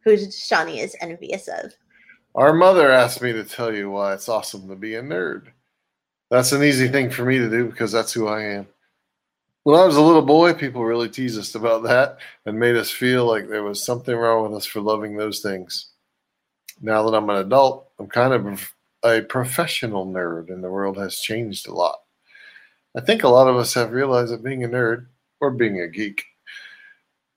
Who 0.04 0.32
Shawnee 0.32 0.80
is 0.82 0.96
envious 1.02 1.48
of. 1.48 1.74
Our 2.36 2.54
mother 2.54 2.92
asked 2.92 3.22
me 3.22 3.34
to 3.34 3.44
tell 3.44 3.74
you 3.74 3.90
why 3.90 4.14
it's 4.14 4.30
awesome 4.30 4.68
to 4.68 4.76
be 4.76 4.96
a 4.96 5.02
nerd. 5.02 5.48
That's 6.30 6.52
an 6.52 6.64
easy 6.64 6.88
thing 6.88 7.10
for 7.10 7.26
me 7.26 7.40
to 7.40 7.50
do 7.50 7.66
because 7.66 7.92
that's 7.92 8.14
who 8.14 8.28
I 8.28 8.44
am. 8.44 8.68
When 9.64 9.80
I 9.80 9.84
was 9.84 9.98
a 9.98 10.02
little 10.02 10.22
boy, 10.22 10.54
people 10.54 10.86
really 10.86 11.10
teased 11.10 11.40
us 11.40 11.56
about 11.56 11.84
that 11.84 12.20
and 12.46 12.60
made 12.60 12.76
us 12.76 12.92
feel 12.92 13.26
like 13.26 13.50
there 13.50 13.64
was 13.64 13.84
something 13.84 14.16
wrong 14.16 14.44
with 14.44 14.54
us 14.58 14.66
for 14.66 14.80
loving 14.80 15.18
those 15.18 15.40
things. 15.40 15.90
Now 16.82 17.04
that 17.04 17.18
I'm 17.18 17.30
an 17.30 17.38
adult, 17.38 17.92
I'm 18.00 18.08
kind 18.08 18.34
of 18.34 18.74
a 19.04 19.22
professional 19.22 20.06
nerd, 20.06 20.50
and 20.50 20.64
the 20.64 20.72
world 20.72 20.98
has 20.98 21.20
changed 21.20 21.68
a 21.68 21.74
lot. 21.74 22.00
I 22.96 23.02
think 23.02 23.24
a 23.24 23.30
lot 23.30 23.48
of 23.48 23.58
us 23.58 23.74
have 23.74 23.92
realized 23.92 24.32
that 24.32 24.44
being 24.44 24.64
a 24.64 24.70
nerd 24.70 25.08
or 25.42 25.52
being 25.52 25.82
a 25.82 25.88
geek, 25.88 26.24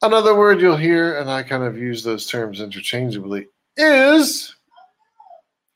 another 0.03 0.35
word 0.37 0.61
you'll 0.61 0.77
hear, 0.77 1.19
and 1.19 1.31
I 1.31 1.43
kind 1.43 1.65
of 1.65 1.77
use 1.77 2.05
those 2.05 2.27
terms 2.27 2.61
interchangeably, 2.61 3.49
is 3.77 4.55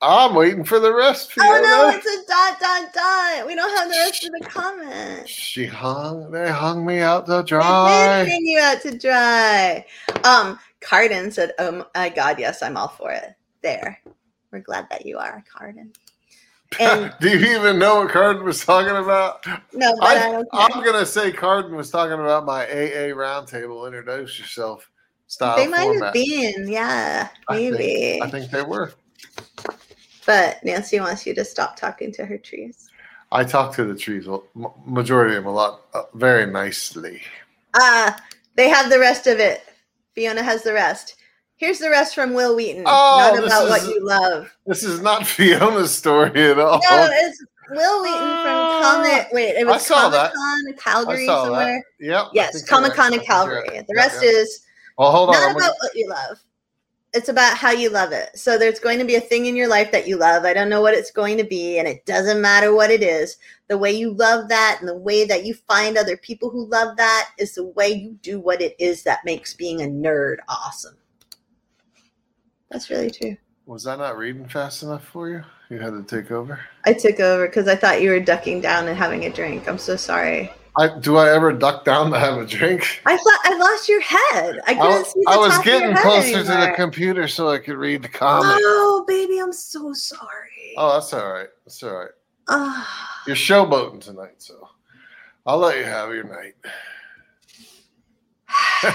I'm 0.01 0.35
waiting 0.35 0.63
for 0.63 0.79
the 0.79 0.93
rest. 0.93 1.31
Oh 1.39 1.59
no, 1.63 1.89
it's 1.97 2.05
a 2.05 2.27
dot 2.27 2.59
dot 2.59 2.93
dot. 2.93 3.47
We 3.47 3.55
don't 3.55 3.75
have 3.77 3.89
the 3.89 3.95
rest 3.95 4.25
of 4.25 4.31
the 4.39 4.45
comment. 4.45 5.27
She 5.27 5.65
hung. 5.65 6.29
They 6.29 6.51
hung 6.51 6.85
me 6.85 6.99
out 6.99 7.25
to 7.25 7.41
dry. 7.41 8.23
They 8.23 8.29
hang 8.29 8.45
you 8.45 8.59
out 8.59 8.81
to 8.81 8.95
dry. 8.97 9.83
Um, 10.23 10.59
Cardin 10.81 11.33
said, 11.33 11.53
"Oh 11.57 11.83
my 11.95 12.09
God, 12.09 12.37
yes, 12.39 12.61
I'm 12.61 12.77
all 12.77 12.89
for 12.89 13.11
it." 13.11 13.35
There, 13.63 13.99
we're 14.51 14.59
glad 14.59 14.87
that 14.91 15.03
you 15.05 15.17
are, 15.17 15.43
Cardin. 15.51 15.89
And 16.79 17.11
Do 17.21 17.29
you 17.29 17.57
even 17.57 17.79
know 17.79 18.01
what 18.01 18.11
Carden 18.11 18.43
was 18.43 18.63
talking 18.63 18.95
about? 18.95 19.43
no, 19.73 19.95
I, 20.01 20.43
I'm 20.53 20.83
gonna 20.85 21.07
say 21.07 21.31
Carden 21.31 21.75
was 21.75 21.89
talking 21.89 22.13
about 22.19 22.45
my 22.45 22.65
AA 22.65 23.15
roundtable. 23.15 23.87
Introduce 23.87 24.37
yourself 24.37 24.91
style 25.25 25.57
They 25.57 25.65
might 25.67 25.85
format. 25.85 26.03
have 26.03 26.13
been, 26.13 26.67
yeah, 26.67 27.29
I 27.47 27.55
think- 27.55 27.71
maybe. 27.79 28.21
I 28.21 28.29
think 28.29 28.51
they 28.51 28.61
were. 28.61 28.93
But 30.27 30.63
Nancy 30.63 30.99
wants 30.99 31.25
you 31.25 31.33
to 31.33 31.43
stop 31.45 31.75
talking 31.77 32.11
to 32.13 32.25
her 32.25 32.37
trees. 32.37 32.89
I 33.31 33.43
talk 33.43 33.73
to 33.75 33.85
the 33.85 33.95
trees, 33.95 34.27
majority 34.85 35.35
of 35.35 35.43
them, 35.43 35.51
a 35.51 35.55
lot, 35.55 35.81
uh, 35.93 36.03
very 36.13 36.45
nicely. 36.45 37.21
Uh, 37.73 38.11
they 38.55 38.69
have 38.69 38.89
the 38.91 38.99
rest 38.99 39.25
of 39.25 39.39
it. 39.39 39.63
Fiona 40.13 40.43
has 40.43 40.63
the 40.63 40.73
rest. 40.73 41.15
Here's 41.55 41.79
the 41.79 41.89
rest 41.89 42.13
from 42.13 42.33
Wil 42.33 42.55
Wheaton. 42.55 42.83
Oh, 42.85 43.31
not 43.35 43.43
about 43.43 43.69
what 43.69 43.81
is- 43.81 43.87
you 43.87 44.05
love. 44.05 44.55
This 44.67 44.83
is 44.83 45.01
not 45.01 45.25
Fiona's 45.27 45.93
story 45.93 46.51
at 46.51 46.59
all. 46.59 46.79
No, 46.89 47.07
it's 47.11 47.43
Wil 47.71 48.03
Wheaton 48.03 48.17
from 48.19 48.55
Uh, 48.55 48.81
Comic. 48.81 49.27
Wait, 49.31 49.55
it 49.55 49.65
was 49.65 49.87
Comic. 49.87 50.31
Con, 50.33 50.73
Calgary 50.77 51.25
somewhere. 51.25 51.83
that. 51.99 52.05
Yep. 52.05 52.25
Yes, 52.33 52.63
Comic 52.67 52.93
Con 52.93 53.13
in 53.13 53.19
I 53.19 53.23
think 53.23 53.27
you're 53.29 53.35
Calgary. 53.37 53.69
right. 53.69 53.87
The 53.87 53.95
rest 53.95 54.19
yeah. 54.23 54.29
is 54.29 54.65
Well, 54.97 55.11
hold 55.11 55.29
on. 55.29 55.35
not 55.35 55.43
I'm 55.43 55.55
about 55.55 55.61
gonna- 55.61 55.73
what 55.81 55.95
you 55.95 56.09
love. 56.09 56.37
It's 57.13 57.29
about 57.29 57.57
how 57.57 57.71
you 57.71 57.89
love 57.89 58.11
it. 58.11 58.37
So 58.37 58.57
there's 58.57 58.79
going 58.79 58.99
to 58.99 59.05
be 59.05 59.15
a 59.15 59.21
thing 59.21 59.45
in 59.45 59.55
your 59.55 59.67
life 59.67 59.91
that 59.91 60.07
you 60.07 60.17
love. 60.17 60.43
I 60.43 60.53
don't 60.53 60.69
know 60.69 60.81
what 60.81 60.93
it's 60.93 61.09
going 61.09 61.37
to 61.37 61.43
be, 61.43 61.79
and 61.79 61.87
it 61.87 62.05
doesn't 62.05 62.41
matter 62.41 62.73
what 62.73 62.91
it 62.91 63.01
is. 63.01 63.37
The 63.69 63.77
way 63.77 63.91
you 63.91 64.13
love 64.13 64.49
that 64.49 64.77
and 64.79 64.87
the 64.87 64.97
way 64.97 65.25
that 65.25 65.45
you 65.45 65.53
find 65.53 65.97
other 65.97 66.17
people 66.17 66.49
who 66.49 66.67
love 66.67 66.97
that 66.97 67.31
is 67.37 67.55
the 67.55 67.65
way 67.65 67.89
you 67.89 68.17
do 68.21 68.39
what 68.39 68.61
it 68.61 68.75
is 68.77 69.03
that 69.03 69.25
makes 69.25 69.53
being 69.53 69.81
a 69.81 69.85
nerd 69.85 70.37
awesome. 70.49 70.97
That's 72.69 72.89
really 72.89 73.11
true. 73.11 73.37
Was 73.65 73.87
I 73.87 73.95
not 73.95 74.17
reading 74.17 74.47
fast 74.47 74.83
enough 74.83 75.05
for 75.05 75.29
you? 75.29 75.43
You 75.69 75.79
had 75.79 75.91
to 75.91 76.03
take 76.03 76.31
over. 76.31 76.59
I 76.85 76.93
took 76.93 77.19
over 77.19 77.47
because 77.47 77.67
I 77.67 77.75
thought 77.75 78.01
you 78.01 78.09
were 78.09 78.19
ducking 78.19 78.61
down 78.61 78.87
and 78.87 78.97
having 78.97 79.25
a 79.25 79.29
drink. 79.29 79.67
I'm 79.67 79.77
so 79.77 79.95
sorry. 79.95 80.51
I 80.79 80.99
do 80.99 81.17
I 81.17 81.33
ever 81.33 81.51
duck 81.51 81.85
down 81.85 82.11
to 82.11 82.19
have 82.19 82.37
a 82.37 82.45
drink? 82.45 83.01
I 83.05 83.17
thought 83.17 83.39
I 83.43 83.57
lost 83.57 83.89
your 83.89 84.01
head. 84.01 84.59
I 84.67 84.71
I, 84.71 84.75
couldn't 84.75 84.89
was- 84.89 85.11
see 85.13 85.21
the 85.25 85.31
I 85.31 85.37
was 85.37 85.49
top 85.53 85.59
of 85.59 85.65
your 85.65 85.79
getting 85.79 85.95
closer 85.97 86.43
to 86.43 86.43
the 86.43 86.73
computer 86.75 87.27
so 87.27 87.49
I 87.49 87.57
could 87.57 87.77
read 87.77 88.03
the 88.03 88.09
comments. 88.09 88.61
Oh, 88.63 89.03
baby, 89.07 89.39
I'm 89.39 89.53
so 89.53 89.91
sorry. 89.93 90.73
Oh, 90.77 90.93
that's 90.93 91.11
all 91.13 91.31
right. 91.31 91.47
That's 91.65 91.81
all 91.83 91.93
right. 91.95 92.09
Ah. 92.49 93.21
You're 93.25 93.35
showboating 93.35 94.01
tonight, 94.01 94.35
so 94.37 94.69
I'll 95.45 95.57
let 95.57 95.77
you 95.77 95.83
have 95.83 96.13
your 96.13 96.23
night. 96.25 96.53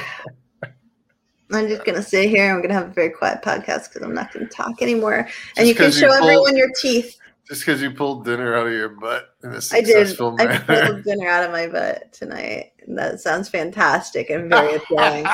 I'm 1.53 1.69
just 1.69 1.85
gonna 1.85 2.03
sit 2.03 2.31
here. 2.31 2.51
I'm 2.51 2.63
gonna 2.63 2.73
have 2.75 2.89
a 2.89 2.93
very 2.95 3.11
quiet 3.11 3.43
podcast 3.43 3.89
because 3.89 4.03
I'm 4.03 4.15
not 4.15 4.33
gonna 4.33 4.47
talk 4.47 4.81
anymore. 4.81 5.25
Just 5.29 5.59
and 5.59 5.69
you 5.69 5.75
can 5.75 5.91
show 5.91 6.07
you 6.07 6.13
pulled- 6.13 6.23
everyone 6.31 6.57
your 6.57 6.71
teeth. 6.81 7.19
Just 7.53 7.67
because 7.67 7.83
you 7.83 7.91
pulled 7.91 8.25
dinner 8.25 8.57
out 8.57 8.67
of 8.67 8.73
your 8.73 8.89
butt 8.89 9.37
in 9.45 9.51
a 9.51 9.53
I 9.53 9.57
did. 9.57 9.63
successful 9.63 10.35
I 10.41 10.47
did. 10.47 10.69
manner. 10.69 10.87
pulled 10.87 11.05
dinner 11.05 11.29
out 11.29 11.45
of 11.45 11.51
my 11.51 11.67
butt 11.67 12.11
tonight. 12.11 12.73
That 12.89 13.21
sounds 13.21 13.51
fantastic 13.51 14.31
and 14.31 14.49
very 14.49 14.77
appealing. 14.77 15.27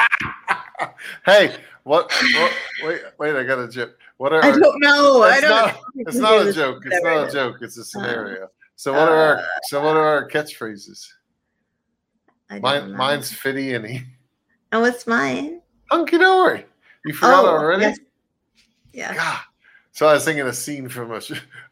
hey, 1.24 1.54
what, 1.84 2.10
what? 2.34 2.52
Wait, 2.82 3.00
wait! 3.20 3.36
I 3.36 3.44
got 3.44 3.60
a 3.60 3.68
joke. 3.68 3.96
What 4.16 4.32
are? 4.32 4.44
I 4.44 4.50
don't 4.50 4.80
know. 4.80 5.22
I 5.22 5.34
It's 5.34 5.40
don't. 5.42 5.50
not- 5.50 5.74
know. 5.74 5.80
it's 5.94 6.16
not 6.16 6.46
a 6.48 6.52
joke. 6.52 6.82
It's 6.86 7.04
not 7.04 7.28
a 7.28 7.30
joke. 7.32 7.56
It's 7.60 7.76
a 7.78 7.84
scenario. 7.84 8.48
So 8.74 8.92
what 8.94 9.08
are 9.08 9.16
our? 9.16 9.36
uh, 9.38 9.42
So 9.68 9.80
what 9.80 9.96
are 9.96 10.04
our 10.04 10.28
catchphrases? 10.28 11.06
I 12.50 12.58
Mine, 12.58 12.90
know. 12.90 12.96
mine's 12.96 13.30
fitty 13.32 13.74
any. 13.74 14.02
And 14.72 14.80
what's 14.82 15.06
mine? 15.06 15.60
Hunky 15.88 16.18
dory. 16.18 16.66
You 17.04 17.14
forgot 17.14 17.44
already? 17.44 17.84
Oh, 17.84 17.88
yes. 17.88 17.98
Yeah. 18.92 19.14
God. 19.14 19.40
So 19.98 20.06
I 20.06 20.12
was 20.12 20.24
thinking 20.24 20.46
a 20.46 20.52
scene 20.52 20.88
from 20.88 21.10
a, 21.10 21.20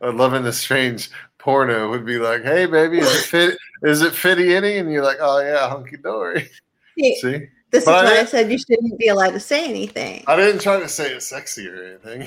a 0.00 0.10
Loving 0.10 0.42
the 0.42 0.52
Strange 0.52 1.10
porno 1.38 1.88
would 1.88 2.04
be 2.04 2.18
like, 2.18 2.42
"Hey, 2.42 2.66
baby, 2.66 2.98
is 2.98 3.08
it 3.08 3.24
fit? 3.26 3.58
Is 3.84 4.02
it 4.02 4.16
fitty 4.16 4.52
any?" 4.52 4.78
And 4.78 4.90
you're 4.90 5.04
like, 5.04 5.18
"Oh 5.20 5.38
yeah, 5.38 5.68
hunky 5.68 5.96
dory." 5.96 6.50
See, 6.98 7.46
this 7.70 7.84
is 7.84 7.88
I 7.88 8.02
why 8.02 8.18
I 8.18 8.24
said 8.24 8.50
you 8.50 8.58
shouldn't 8.58 8.98
be 8.98 9.06
allowed 9.06 9.30
to 9.34 9.38
say 9.38 9.68
anything. 9.68 10.24
I 10.26 10.34
didn't 10.34 10.60
try 10.60 10.80
to 10.80 10.88
say 10.88 11.14
it 11.14 11.22
sexy 11.22 11.68
or 11.68 11.80
anything. 11.84 12.26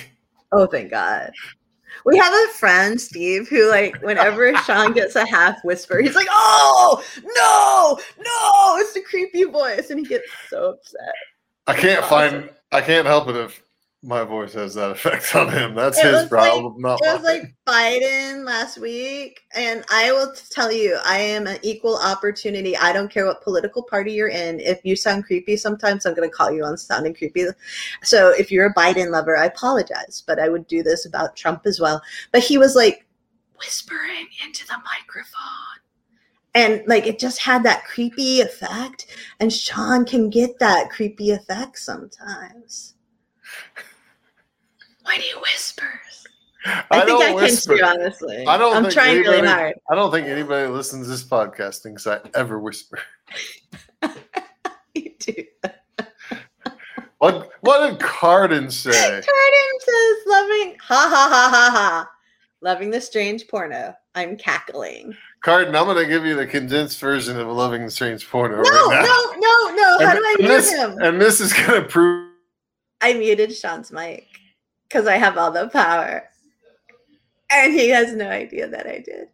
Oh, 0.53 0.67
thank 0.67 0.89
God. 0.89 1.33
We 2.05 2.17
have 2.17 2.33
a 2.33 2.53
friend, 2.53 3.01
Steve, 3.01 3.49
who 3.49 3.69
like 3.69 4.01
whenever 4.01 4.55
Sean 4.63 4.93
gets 4.93 5.17
a 5.17 5.25
half 5.25 5.61
whisper, 5.65 5.99
he's 5.99 6.15
like, 6.15 6.29
"Oh 6.31 7.03
no, 7.21 8.23
no!" 8.23 8.81
It's 8.81 8.93
the 8.93 9.01
creepy 9.01 9.43
voice, 9.43 9.89
and 9.89 9.99
he 9.99 10.05
gets 10.05 10.31
so 10.49 10.69
upset. 10.75 11.13
I 11.67 11.73
can't 11.73 12.05
Awesome. 12.05 12.09
find. 12.41 12.49
I 12.71 12.79
can't 12.79 13.05
help 13.05 13.27
it 13.27 13.35
if 13.35 13.61
my 14.01 14.23
voice 14.23 14.53
has 14.53 14.75
that 14.75 14.91
effect 14.91 15.35
on 15.35 15.51
him. 15.51 15.75
That's 15.75 15.97
It 15.97 16.05
his 16.05 16.13
was 16.13 16.21
like- 16.23 16.29
problem, 16.29 16.75
not 16.81 16.99
It 17.03 17.13
was 17.13 17.23
like 17.23 17.53
Biden 17.67 18.45
last 18.45 18.77
week, 18.77 19.41
and 19.53 19.83
I 19.91 20.11
will 20.13 20.33
tell 20.51 20.71
you, 20.71 20.97
I 21.05 21.19
am 21.19 21.47
an 21.47 21.59
equal 21.63 21.97
opportunity. 21.97 22.77
I 22.77 22.93
don't 22.93 23.11
care 23.11 23.25
what 23.25 23.41
political 23.43 23.83
party 23.83 24.13
you're 24.13 24.29
in. 24.29 24.59
If 24.61 24.79
you 24.83 24.95
sound 24.95 25.25
creepy 25.25 25.57
sometimes, 25.57 26.05
I'm 26.05 26.15
going 26.15 26.29
to 26.29 26.35
call 26.35 26.49
you 26.51 26.63
on 26.63 26.77
sounding 26.77 27.13
creepy. 27.13 27.45
So 28.01 28.29
if 28.29 28.51
you're 28.51 28.67
a 28.67 28.73
Biden 28.73 29.09
lover, 29.11 29.35
I 29.37 29.45
apologize, 29.45 30.23
but 30.25 30.39
I 30.39 30.47
would 30.47 30.65
do 30.67 30.81
this 30.81 31.05
about 31.05 31.35
Trump 31.35 31.63
as 31.65 31.79
well. 31.81 32.01
But 32.31 32.41
he 32.41 32.57
was 32.57 32.75
like 32.75 33.05
whispering 33.57 34.27
into 34.45 34.65
the 34.65 34.77
microphone. 34.85 35.81
And 36.55 36.83
like 36.87 37.05
it 37.05 37.19
just 37.19 37.39
had 37.41 37.63
that 37.63 37.83
creepy 37.85 38.39
effect, 38.41 39.07
and 39.41 39.51
Sean 39.53 40.05
can 40.05 40.29
get 40.29 40.57
that 40.59 40.89
creepy 40.89 41.31
effect 41.31 41.77
sometimes 41.77 42.95
when 45.09 45.19
he 45.21 45.31
whispers. 45.41 46.27
I, 46.91 47.03
think 47.05 47.23
I 47.23 47.33
whisper. 47.33 47.77
can 47.77 47.95
too, 47.95 48.01
honestly. 48.01 48.45
I 48.45 48.57
don't 48.57 48.75
I'm 48.75 48.83
think 48.83 48.93
trying 48.93 49.17
really 49.21 49.47
hard. 49.47 49.75
I 49.89 49.95
don't 49.95 50.11
think 50.11 50.27
anybody 50.27 50.67
listens 50.67 51.05
to 51.07 51.11
this 51.11 51.23
podcast 51.23 51.79
thinks 51.81 52.05
I 52.05 52.19
ever 52.35 52.59
whisper. 52.59 52.99
You 54.95 55.11
do. 55.19 55.43
What 57.19 57.51
What 57.61 57.85
did 57.89 57.99
Cardin 57.99 58.71
say? 58.71 58.91
Cardin 58.91 59.79
says, 59.79 60.17
"Loving, 60.25 60.77
ha 60.81 61.09
ha 61.09 61.27
ha 61.29 61.49
ha 61.51 61.69
ha, 61.71 62.09
loving 62.61 62.89
the 62.91 63.01
strange 63.01 63.45
porno." 63.49 63.93
I'm 64.15 64.37
cackling. 64.37 65.13
Cardin, 65.43 65.75
I'm 65.75 65.85
going 65.85 65.97
to 65.97 66.07
give 66.07 66.25
you 66.25 66.35
the 66.35 66.47
condensed 66.47 66.99
version 66.99 67.37
of 67.39 67.47
Loving 67.47 67.83
the 67.85 67.91
Strange 67.91 68.27
Porno 68.29 68.55
No, 68.55 68.61
right 68.61 69.03
now. 69.05 69.39
no, 69.39 69.39
no, 69.39 69.75
no. 69.75 70.05
How 70.05 70.11
And- 70.11 70.19
do 70.19 70.25
I 70.25 70.35
and 70.39 70.47
mute 70.47 70.47
this, 70.49 70.73
him? 70.73 70.97
And 71.01 71.21
this 71.21 71.39
is 71.41 71.53
going 71.53 71.81
to 71.81 71.87
prove. 71.87 72.29
I 73.01 73.13
muted 73.13 73.53
Sean's 73.55 73.91
mic 73.91 74.27
because 74.89 75.07
I 75.07 75.17
have 75.17 75.37
all 75.37 75.51
the 75.51 75.69
power, 75.69 76.27
and 77.51 77.73
he 77.73 77.89
has 77.89 78.13
no 78.13 78.27
idea 78.27 78.67
that 78.67 78.87
I 78.87 78.99
did. 78.99 79.29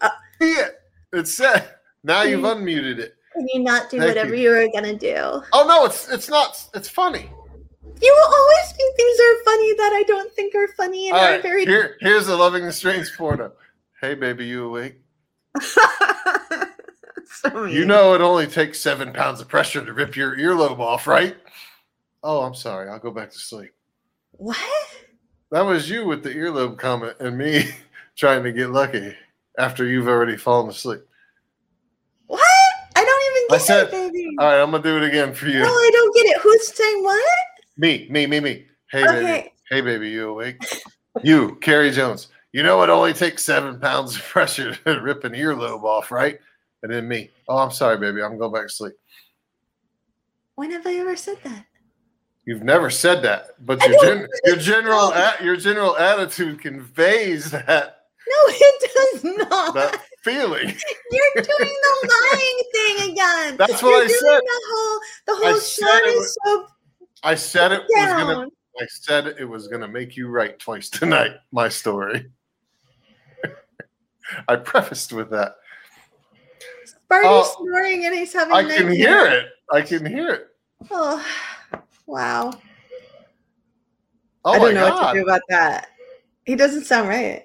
Uh, 0.00 0.10
yeah, 0.40 0.68
it 1.12 1.26
said. 1.26 1.74
Now 2.04 2.22
you've 2.22 2.44
unmuted 2.44 2.98
it. 2.98 3.14
Can 3.32 3.46
you 3.52 3.60
not 3.60 3.90
do 3.90 3.98
Thank 3.98 4.08
whatever 4.08 4.34
you. 4.34 4.42
you 4.44 4.50
were 4.50 4.68
gonna 4.72 4.96
do? 4.96 5.42
Oh 5.52 5.66
no, 5.66 5.84
it's 5.84 6.08
it's 6.10 6.28
not. 6.28 6.64
It's 6.74 6.88
funny. 6.88 7.30
You 8.00 8.14
will 8.14 8.34
always 8.34 8.72
think 8.76 8.96
things 8.96 9.18
are 9.18 9.44
funny 9.44 9.74
that 9.74 9.92
I 9.92 10.04
don't 10.06 10.32
think 10.32 10.54
are 10.54 10.68
funny 10.76 11.08
and 11.08 11.16
All 11.16 11.24
are 11.24 11.30
right, 11.32 11.42
very. 11.42 11.64
here 11.66 11.96
here's 12.00 12.28
a 12.28 12.36
Loving 12.36 12.64
the 12.64 12.72
Strange 12.72 13.12
porno. 13.16 13.52
Hey 14.00 14.14
baby, 14.14 14.46
you 14.46 14.66
awake? 14.66 15.00
so 17.26 17.64
You 17.64 17.84
know 17.84 18.14
it 18.14 18.20
only 18.20 18.46
takes 18.46 18.78
seven 18.80 19.12
pounds 19.12 19.40
of 19.40 19.48
pressure 19.48 19.84
to 19.84 19.92
rip 19.92 20.14
your 20.14 20.36
earlobe 20.36 20.78
off, 20.78 21.06
right? 21.08 21.36
Oh, 22.22 22.42
I'm 22.42 22.54
sorry. 22.54 22.88
I'll 22.88 22.98
go 22.98 23.10
back 23.10 23.30
to 23.32 23.38
sleep. 23.38 23.72
What? 24.38 24.56
That 25.50 25.62
was 25.62 25.88
you 25.88 26.06
with 26.06 26.22
the 26.22 26.30
earlobe 26.30 26.78
comment 26.78 27.16
and 27.20 27.36
me 27.38 27.68
trying 28.16 28.42
to 28.44 28.52
get 28.52 28.70
lucky 28.70 29.14
after 29.58 29.84
you've 29.84 30.08
already 30.08 30.36
fallen 30.36 30.70
asleep. 30.70 31.00
What? 32.26 32.40
I 32.96 33.04
don't 33.04 33.06
even 33.06 33.54
I 33.54 33.58
get 33.58 33.60
said- 33.66 33.86
it, 33.88 33.90
baby. 34.12 34.28
All 34.38 34.46
right, 34.46 34.60
I'm 34.62 34.70
gonna 34.70 34.82
do 34.82 34.96
it 34.98 35.04
again 35.08 35.34
for 35.34 35.46
you. 35.48 35.60
No, 35.60 35.66
I 35.68 35.90
don't 35.92 36.14
get 36.14 36.26
it. 36.26 36.40
Who's 36.42 36.74
saying 36.74 37.02
what? 37.02 37.24
Me, 37.76 38.06
me, 38.10 38.26
me, 38.26 38.40
me. 38.40 38.66
Hey 38.90 39.04
baby, 39.04 39.50
hey 39.70 39.80
baby, 39.82 40.08
you 40.10 40.30
awake? 40.30 40.62
you, 41.22 41.56
Carrie 41.56 41.90
Jones. 41.90 42.28
You 42.52 42.62
know 42.62 42.82
it 42.82 42.88
only 42.90 43.12
takes 43.12 43.44
seven 43.44 43.78
pounds 43.78 44.16
of 44.16 44.22
pressure 44.28 44.74
to 44.86 45.00
rip 45.00 45.24
an 45.24 45.32
earlobe 45.32 45.82
off, 45.84 46.10
right? 46.10 46.38
And 46.82 46.92
then 46.92 47.08
me. 47.08 47.30
Oh, 47.48 47.58
I'm 47.58 47.70
sorry, 47.70 47.98
baby. 47.98 48.22
I'm 48.22 48.38
going 48.38 48.52
back 48.52 48.68
to 48.68 48.72
sleep. 48.72 48.94
When 50.54 50.70
have 50.70 50.86
I 50.86 50.94
ever 50.94 51.16
said 51.16 51.38
that? 51.44 51.64
You've 52.48 52.62
never 52.64 52.88
said 52.88 53.20
that, 53.24 53.48
but 53.66 53.78
your 53.86 54.00
gen- 54.02 54.26
your 54.46 54.56
general 54.56 55.12
a- 55.12 55.36
your 55.44 55.54
general 55.56 55.94
attitude 55.98 56.62
conveys 56.62 57.50
that 57.50 58.06
No, 58.26 58.36
it 58.46 58.90
does 58.94 59.24
not. 59.50 59.74
that 59.74 60.02
feeling. 60.24 60.66
You're 61.10 61.44
doing 61.44 61.44
the 61.58 62.08
lying 62.08 62.62
thing 62.72 63.10
again. 63.12 63.56
That's 63.58 63.82
what 63.82 63.90
You're 63.90 64.04
I 64.04 64.06
doing 64.06 64.18
said. 64.18 64.40
The 64.40 64.60
whole, 64.66 65.00
the 65.26 65.32
I 65.32 65.50
whole 65.50 65.60
said 65.60 65.84
shot 65.84 66.02
it 66.04 66.06
is 66.16 66.38
so 66.42 66.66
I 67.22 67.34
said 67.34 67.72
it 67.72 67.82
was 67.82 68.12
gonna. 68.14 68.46
I 68.80 68.86
said 68.88 69.26
it 69.26 69.44
was 69.44 69.68
gonna 69.68 69.88
make 69.88 70.16
you 70.16 70.28
right 70.28 70.58
twice 70.58 70.88
tonight. 70.88 71.32
My 71.52 71.68
story. 71.68 72.30
I 74.48 74.56
prefaced 74.56 75.12
with 75.12 75.28
that. 75.32 75.56
Barney's 77.10 77.28
Oh, 77.30 77.56
snoring 77.60 78.06
and 78.06 78.14
he's 78.14 78.32
having. 78.32 78.54
I 78.54 78.62
can 78.64 78.90
hear 78.90 79.26
it. 79.26 79.48
I 79.70 79.82
can 79.82 80.06
hear 80.06 80.30
it. 80.30 80.46
Oh, 80.90 81.22
wow. 82.08 82.52
Oh 84.44 84.52
I 84.52 84.58
don't 84.58 84.74
know 84.74 84.88
what 84.90 85.12
to 85.12 85.18
do 85.18 85.24
about 85.24 85.42
that. 85.48 85.88
He 86.44 86.56
doesn't 86.56 86.84
sound 86.84 87.08
right. 87.08 87.44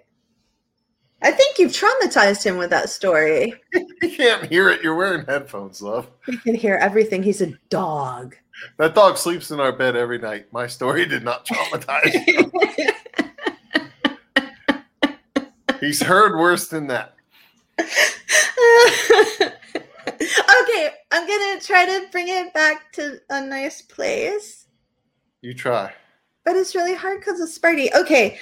I 1.22 1.32
think 1.32 1.58
you've 1.58 1.72
traumatized 1.72 2.44
him 2.44 2.58
with 2.58 2.70
that 2.72 2.90
story. 2.90 3.54
You 4.02 4.10
can't 4.18 4.46
hear 4.46 4.68
it. 4.70 4.82
You're 4.84 4.96
wearing 4.96 5.26
headphones, 5.26 5.82
love. 5.82 6.10
He 6.26 6.38
can 6.38 6.56
hear 6.56 6.76
everything. 6.76 7.24
He's 7.24 7.42
a 7.42 7.54
dog. 7.70 8.36
That 8.78 8.94
dog 8.96 9.18
sleeps 9.18 9.50
in 9.50 9.62
our 9.62 9.72
bed 9.72 9.96
every 9.96 10.20
night. 10.20 10.52
My 10.52 10.68
story 10.68 11.06
did 11.06 11.24
not 11.24 11.46
traumatize. 11.46 12.12
him. 12.12 12.52
He's 15.80 16.02
heard 16.02 16.38
worse 16.38 16.68
than 16.68 16.88
that. 16.88 17.16
okay, 20.62 20.90
I'm 21.12 21.28
gonna 21.28 21.60
try 21.62 21.86
to 21.86 22.08
bring 22.12 22.28
it 22.30 22.54
back 22.54 22.92
to 22.94 23.20
a 23.30 23.42
nice 23.46 23.82
place, 23.82 24.68
You 25.42 25.54
try. 25.54 25.94
but 26.46 26.56
it's 26.56 26.76
really 26.76 26.96
hard 26.96 27.20
because 27.20 27.40
of 27.40 27.50
Sparty. 27.50 27.94
Okay, 27.96 28.40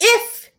if 0.00 0.50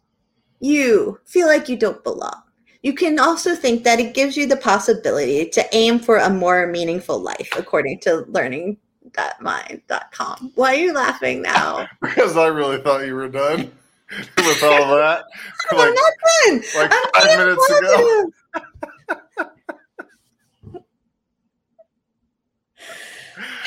you 0.60 1.20
feel 1.26 1.48
like 1.48 1.68
you 1.70 1.76
don't 1.78 2.04
belong, 2.04 2.42
you 2.84 2.94
can 2.94 3.20
also 3.20 3.56
think 3.56 3.84
that 3.84 4.00
it 4.00 4.14
gives 4.14 4.38
you 4.38 4.46
the 4.48 4.58
possibility 4.58 5.48
to 5.50 5.66
aim 5.76 5.98
for 6.00 6.18
a 6.18 6.30
more 6.30 6.68
meaningful 6.68 7.20
life, 7.20 7.50
according 7.58 8.00
to 8.02 8.26
learning.mind.com. 8.30 10.52
Why 10.56 10.74
are 10.74 10.78
you 10.78 10.94
laughing 10.94 11.42
now? 11.42 11.88
Because 12.02 12.38
I 12.38 12.48
really 12.48 12.80
thought 12.82 13.06
you 13.06 13.16
were 13.16 13.28
done 13.30 13.72
with 14.38 14.64
all 14.64 14.84
of 14.84 14.90
that. 15.00 15.24
I'm 15.72 15.78
like, 15.78 15.96
not 15.96 16.14
done. 16.46 16.62
like 16.76 16.92
I'm 16.94 17.06
five 17.24 17.38
minutes 17.40 17.70
ago. 17.70 18.32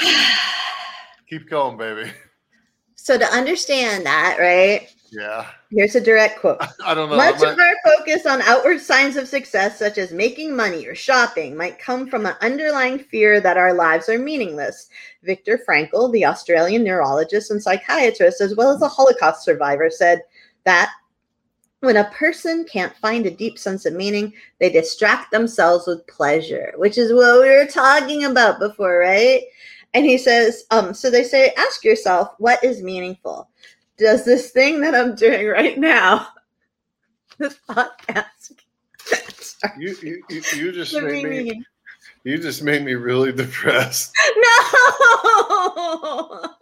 Keep 1.28 1.48
going, 1.48 1.76
baby. 1.76 2.10
So 2.96 3.18
to 3.18 3.24
understand 3.26 4.06
that, 4.06 4.38
right? 4.38 4.88
Yeah. 5.10 5.46
Here's 5.70 5.94
a 5.94 6.00
direct 6.00 6.40
quote. 6.40 6.58
I 6.84 6.94
don't 6.94 7.08
know. 7.08 7.16
Much 7.16 7.42
I 7.42 7.52
of 7.52 7.58
our 7.58 7.74
focus 7.84 8.26
on 8.26 8.42
outward 8.42 8.80
signs 8.80 9.16
of 9.16 9.28
success, 9.28 9.78
such 9.78 9.98
as 9.98 10.12
making 10.12 10.56
money 10.56 10.86
or 10.86 10.94
shopping, 10.94 11.56
might 11.56 11.78
come 11.78 12.08
from 12.08 12.26
an 12.26 12.34
underlying 12.40 12.98
fear 12.98 13.40
that 13.40 13.56
our 13.56 13.74
lives 13.74 14.08
are 14.08 14.18
meaningless. 14.18 14.88
Viktor 15.22 15.60
Frankl, 15.68 16.12
the 16.12 16.24
Australian 16.24 16.82
neurologist 16.82 17.50
and 17.50 17.62
psychiatrist, 17.62 18.40
as 18.40 18.56
well 18.56 18.70
as 18.70 18.82
a 18.82 18.88
Holocaust 18.88 19.44
survivor, 19.44 19.90
said 19.90 20.22
that 20.64 20.90
when 21.80 21.98
a 21.98 22.10
person 22.10 22.64
can't 22.64 22.96
find 22.96 23.26
a 23.26 23.30
deep 23.30 23.58
sense 23.58 23.84
of 23.84 23.92
meaning, 23.92 24.32
they 24.58 24.70
distract 24.70 25.30
themselves 25.30 25.86
with 25.86 26.06
pleasure, 26.06 26.72
which 26.76 26.98
is 26.98 27.12
what 27.12 27.40
we 27.40 27.50
were 27.50 27.66
talking 27.66 28.24
about 28.24 28.58
before, 28.58 28.98
right? 28.98 29.42
And 29.94 30.04
he 30.04 30.18
says, 30.18 30.64
um, 30.72 30.92
so 30.92 31.08
they 31.08 31.22
say, 31.22 31.52
ask 31.56 31.84
yourself, 31.84 32.34
what 32.38 32.62
is 32.64 32.82
meaningful? 32.82 33.48
Does 33.96 34.24
this 34.24 34.50
thing 34.50 34.80
that 34.80 34.94
I'm 34.94 35.14
doing 35.14 35.46
right 35.46 35.78
now, 35.78 36.26
this 37.38 37.56
podcast, 37.68 38.52
you, 39.78 39.96
you, 40.02 40.22
you, 40.28 40.42
you 40.56 40.72
just 40.72 40.94
made 40.94 41.04
me 41.04 41.22
me 41.22 41.28
meaning? 41.28 41.64
you 42.24 42.38
just 42.38 42.62
made 42.62 42.84
me 42.84 42.94
really 42.94 43.32
depressed. 43.32 44.12
No! 44.36 46.54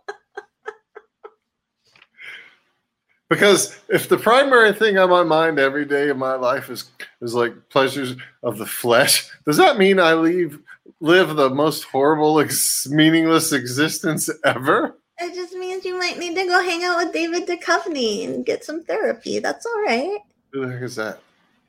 Because 3.33 3.75
if 3.89 4.11
the 4.11 4.19
primary 4.19 4.75
thing 4.75 4.99
on 4.99 5.09
my 5.09 5.23
mind 5.23 5.59
every 5.59 5.87
day 5.87 6.11
of 6.11 6.19
my 6.19 6.35
life 6.35 6.69
is 6.69 6.91
is 7.23 7.35
like 7.35 7.71
pleasures 7.71 8.15
of 8.43 8.59
the 8.59 8.67
flesh, 8.67 9.27
does 9.47 9.57
that 9.57 9.79
mean 9.79 9.99
I 9.99 10.13
leave 10.13 10.61
live 11.03 11.35
the 11.35 11.51
most 11.51 11.83
horrible, 11.83 12.41
ex- 12.41 12.87
meaningless 12.89 13.53
existence 13.53 14.31
ever? 14.45 14.97
It 15.19 15.35
just 15.35 15.53
means 15.53 15.85
you 15.85 15.99
might 15.99 16.19
need 16.19 16.35
to 16.37 16.45
go 16.47 16.63
hang 16.63 16.85
out 16.85 16.97
with 16.97 17.13
David 17.13 17.47
Duchovny 17.47 18.25
and 18.25 18.47
get 18.47 18.65
some 18.65 18.83
therapy. 18.85 19.41
That's 19.41 19.67
all 19.67 19.83
right. 19.83 20.19
Who 20.53 20.67
the 20.67 20.73
heck 20.73 20.83
is 20.83 20.97
that? 20.97 21.21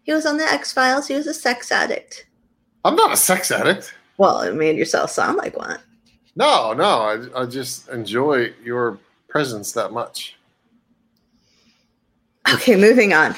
He 0.04 0.14
was 0.14 0.26
on 0.26 0.38
the 0.38 0.46
X 0.46 0.72
Files. 0.72 1.08
He 1.08 1.16
was 1.16 1.28
a 1.28 1.34
sex 1.34 1.72
addict. 1.72 2.28
I'm 2.86 2.96
not 2.96 3.12
a 3.12 3.18
sex 3.18 3.52
addict. 3.52 3.94
Well, 4.18 4.42
it 4.42 4.54
made 4.54 4.78
yourself 4.78 5.10
sound 5.10 5.38
like 5.38 5.58
one. 5.58 5.80
No, 6.36 6.74
no, 6.74 6.84
I, 6.86 7.42
I 7.42 7.46
just 7.46 7.90
enjoy 7.90 8.54
your 8.64 9.00
presence 9.28 9.72
that 9.74 9.92
much. 9.92 10.36
Okay, 12.52 12.76
moving 12.76 13.14
on. 13.14 13.36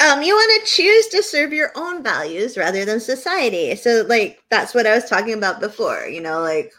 Um, 0.00 0.22
you 0.22 0.34
want 0.34 0.60
to 0.64 0.70
choose 0.70 1.06
to 1.08 1.22
serve 1.22 1.52
your 1.52 1.70
own 1.76 2.02
values 2.02 2.56
rather 2.56 2.84
than 2.84 3.00
society. 3.00 3.74
So, 3.76 4.04
like, 4.08 4.42
that's 4.50 4.74
what 4.74 4.86
I 4.86 4.94
was 4.94 5.08
talking 5.08 5.34
about 5.34 5.60
before, 5.60 6.06
you 6.06 6.20
know, 6.20 6.40
like 6.40 6.72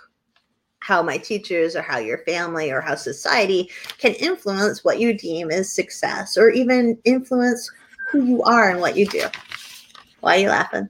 how 0.80 1.02
my 1.02 1.18
teachers 1.18 1.76
or 1.76 1.82
how 1.82 1.98
your 1.98 2.20
family 2.20 2.72
or 2.72 2.80
how 2.82 2.94
society 2.96 3.70
can 3.98 4.14
influence 4.16 4.84
what 4.84 5.00
you 5.00 5.18
deem 5.18 5.50
as 5.50 5.72
success 5.72 6.38
or 6.38 6.50
even 6.50 6.98
influence 7.06 7.72
who 8.12 8.24
you 8.24 8.44
are 8.44 8.70
and 8.70 8.80
what 8.80 8.96
you 8.96 9.08
do. 9.08 9.24
Why 10.20 10.36
are 10.36 10.40
you 10.40 10.50
laughing? 10.50 10.88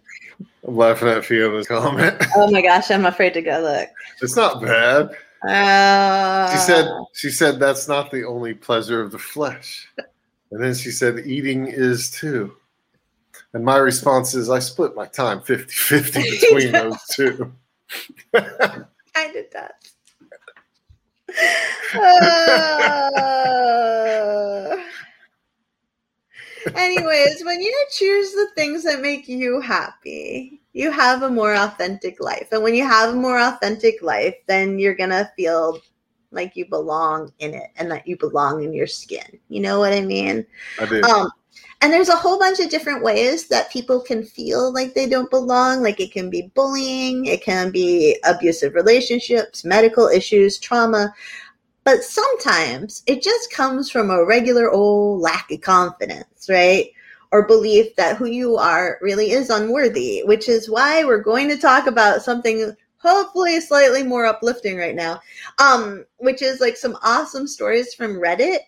I'm 0.67 0.75
laughing 0.75 1.07
at 1.07 1.23
Fiona's 1.23 1.67
comment. 1.69 2.21
Oh 2.36 2.51
my 2.51 2.61
gosh, 2.61 2.91
I'm 2.91 3.05
afraid 3.05 3.33
to 3.36 3.41
go 3.41 3.59
look. 3.59 3.89
It's 4.21 4.36
not 4.36 4.61
bad. 4.61 5.11
Uh, 5.47 6.51
She 6.51 6.57
said 6.59 6.89
she 7.13 7.29
said 7.29 7.59
that's 7.59 7.88
not 7.88 8.11
the 8.11 8.25
only 8.25 8.53
pleasure 8.53 9.01
of 9.01 9.11
the 9.11 9.19
flesh. 9.19 9.88
And 10.51 10.63
then 10.63 10.73
she 10.73 10.91
said 10.91 11.19
eating 11.25 11.67
is 11.67 12.11
too. 12.11 12.55
And 13.53 13.63
my 13.63 13.77
response 13.77 14.35
is 14.35 14.49
I 14.49 14.59
split 14.59 14.95
my 14.95 15.05
time 15.05 15.39
50-50 15.39 16.13
between 16.41 16.71
those 16.71 16.99
two. 17.15 17.53
kind 18.33 19.35
of 19.35 19.49
does. 19.51 19.71
Uh, 21.93 22.27
anyways, 26.75 27.43
when 27.43 27.61
you 27.61 27.87
choose 27.91 28.31
the 28.31 28.47
things 28.55 28.83
that 28.83 29.01
make 29.01 29.27
you 29.27 29.59
happy, 29.61 30.61
you 30.73 30.91
have 30.91 31.23
a 31.23 31.29
more 31.29 31.55
authentic 31.55 32.19
life. 32.19 32.49
And 32.51 32.61
when 32.63 32.75
you 32.75 32.85
have 32.85 33.13
a 33.13 33.17
more 33.17 33.39
authentic 33.39 34.01
life, 34.01 34.35
then 34.47 34.79
you're 34.79 34.95
going 34.95 35.11
to 35.11 35.31
feel 35.35 35.79
like 36.36 36.55
you 36.55 36.67
belong 36.67 37.31
in 37.39 37.53
it 37.53 37.71
and 37.77 37.89
that 37.89 38.07
you 38.07 38.17
belong 38.17 38.63
in 38.63 38.73
your 38.73 38.88
skin. 38.88 39.39
You 39.49 39.61
know 39.61 39.79
what 39.79 39.93
I 39.93 40.01
mean? 40.01 40.45
I 40.79 40.86
did. 40.86 41.03
Um, 41.03 41.31
and 41.81 41.91
there's 41.91 42.09
a 42.09 42.15
whole 42.15 42.38
bunch 42.38 42.59
of 42.59 42.69
different 42.69 43.03
ways 43.03 43.47
that 43.47 43.71
people 43.71 43.99
can 43.99 44.23
feel 44.23 44.73
like 44.73 44.93
they 44.93 45.07
don't 45.07 45.29
belong. 45.29 45.81
Like 45.81 45.99
it 45.99 46.11
can 46.11 46.29
be 46.29 46.51
bullying, 46.53 47.25
it 47.25 47.43
can 47.43 47.71
be 47.71 48.19
abusive 48.23 48.75
relationships, 48.75 49.65
medical 49.65 50.07
issues, 50.07 50.57
trauma. 50.57 51.13
But 51.83 52.03
sometimes 52.03 53.03
it 53.05 53.21
just 53.21 53.51
comes 53.51 53.89
from 53.89 54.09
a 54.09 54.25
regular 54.25 54.71
old 54.71 55.21
lack 55.21 55.51
of 55.51 55.61
confidence, 55.61 56.47
right? 56.49 56.89
Or 57.31 57.45
belief 57.45 57.95
that 57.95 58.17
who 58.17 58.25
you 58.25 58.57
are 58.57 58.97
really 59.01 59.31
is 59.31 59.49
unworthy, 59.49 60.23
which 60.25 60.49
is 60.49 60.69
why 60.69 61.03
we're 61.03 61.19
going 61.19 61.49
to 61.49 61.57
talk 61.57 61.88
about 61.88 62.23
something 62.23 62.75
hopefully 63.05 63.59
slightly 63.59 64.03
more 64.03 64.25
uplifting 64.25 64.77
right 64.77 64.95
now, 64.95 65.21
um, 65.59 66.05
which 66.17 66.41
is 66.41 66.59
like 66.59 66.77
some 66.77 66.97
awesome 67.03 67.47
stories 67.47 67.93
from 67.93 68.15
Reddit 68.15 68.59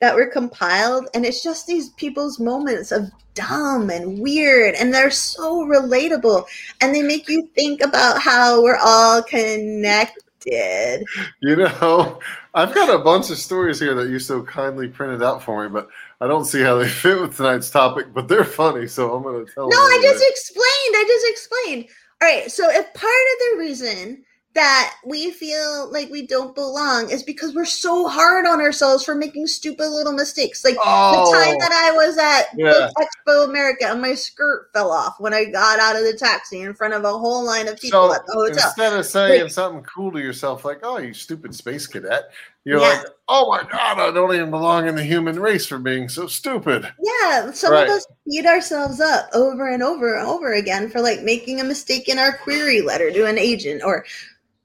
that 0.00 0.14
were 0.14 0.26
compiled 0.26 1.08
and 1.14 1.24
it's 1.24 1.42
just 1.42 1.66
these 1.66 1.90
people's 1.90 2.38
moments 2.38 2.92
of 2.92 3.10
dumb 3.34 3.90
and 3.90 4.18
weird 4.18 4.74
and 4.76 4.92
they're 4.94 5.10
so 5.10 5.64
relatable 5.66 6.44
and 6.80 6.94
they 6.94 7.02
make 7.02 7.28
you 7.28 7.48
think 7.54 7.82
about 7.82 8.20
how 8.20 8.62
we're 8.62 8.78
all 8.78 9.22
connected. 9.22 11.04
You 11.42 11.56
know, 11.56 12.20
I've 12.54 12.74
got 12.74 12.94
a 12.94 13.02
bunch 13.02 13.30
of 13.30 13.38
stories 13.38 13.80
here 13.80 13.94
that 13.94 14.08
you 14.08 14.18
so 14.18 14.42
kindly 14.42 14.88
printed 14.88 15.22
out 15.22 15.42
for 15.42 15.62
me, 15.62 15.68
but 15.68 15.88
I 16.20 16.26
don't 16.26 16.44
see 16.44 16.62
how 16.62 16.78
they 16.78 16.88
fit 16.88 17.20
with 17.20 17.36
tonight's 17.36 17.70
topic, 17.70 18.14
but 18.14 18.28
they're 18.28 18.44
funny, 18.44 18.86
so 18.86 19.14
I'm 19.14 19.22
going 19.24 19.44
to 19.44 19.52
tell 19.52 19.68
no 19.68 19.76
i 19.76 19.98
just 20.00 20.24
explained 20.26 20.94
i 20.96 21.04
just 21.06 21.26
explained 21.28 21.88
all 22.22 22.28
right 22.28 22.50
so 22.50 22.68
if 22.70 22.92
part 22.94 23.04
of 23.04 23.38
the 23.52 23.56
reason 23.58 24.24
that 24.54 24.94
we 25.06 25.30
feel 25.30 25.92
like 25.92 26.10
we 26.10 26.26
don't 26.26 26.54
belong 26.54 27.08
is 27.10 27.22
because 27.22 27.54
we're 27.54 27.64
so 27.64 28.08
hard 28.08 28.44
on 28.46 28.60
ourselves 28.60 29.04
for 29.04 29.14
making 29.14 29.46
stupid 29.46 29.88
little 29.88 30.12
mistakes 30.14 30.64
like 30.64 30.74
Oh, 30.84 31.30
the 31.30 31.36
time 31.38 31.54
oh. 31.54 31.58
that 31.60 31.70
I 31.72 31.92
was 31.92 32.18
at 32.18 32.46
Yeah. 32.56 32.88
Expo 32.98 33.44
America 33.44 33.84
and 33.86 34.00
my 34.02 34.14
skirt 34.14 34.70
fell 34.72 34.90
off 34.90 35.14
when 35.20 35.32
I 35.34 35.44
got 35.44 35.78
out 35.78 35.94
of 35.96 36.02
the 36.02 36.14
taxi 36.14 36.62
in 36.62 36.74
front 36.74 36.94
of 36.94 37.04
a 37.04 37.10
whole 37.16 37.44
line 37.44 37.68
of 37.68 37.78
people 37.78 38.08
so 38.08 38.14
at 38.14 38.26
the 38.26 38.32
hotel. 38.32 38.64
instead 38.66 38.92
of 38.94 39.06
saying 39.06 39.42
Like- 39.42 39.52
something 39.52 39.84
cool 39.84 40.10
to 40.12 40.18
yourself 40.18 40.64
like, 40.64 40.80
oh, 40.82 40.98
you 40.98 41.14
stupid 41.14 41.54
space 41.54 41.86
cadet, 41.86 42.30
you're 42.68 42.80
Yeah. 42.80 42.88
like, 42.88 43.06
oh 43.28 43.48
my 43.50 43.62
God, 43.70 43.98
I 43.98 44.10
don't 44.10 44.34
even 44.34 44.50
belong 44.50 44.86
in 44.86 44.94
the 44.94 45.02
human 45.02 45.40
race 45.40 45.64
for 45.66 45.78
being 45.78 46.08
so 46.08 46.26
stupid. 46.26 46.86
Yeah, 47.02 47.50
some 47.52 47.72
Right. 47.72 47.84
of 47.88 47.94
us 47.94 48.06
beat 48.26 48.44
ourselves 48.44 49.00
up 49.00 49.28
over 49.32 49.68
and 49.68 49.82
over 49.82 50.14
and 50.16 50.26
over 50.26 50.52
again 50.52 50.90
for 50.90 51.00
like 51.00 51.22
making 51.22 51.60
a 51.60 51.64
mistake 51.64 52.08
in 52.10 52.18
our 52.18 52.36
query 52.36 52.82
letter 52.82 53.10
to 53.10 53.24
an 53.26 53.38
agent 53.38 53.82
or 53.82 54.04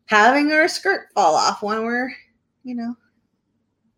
having 0.06 0.52
our 0.52 0.68
skirt 0.68 1.08
fall 1.16 1.34
off 1.36 1.64
when 1.64 1.84
we're, 1.86 2.14
you 2.66 2.76
know, 2.76 2.94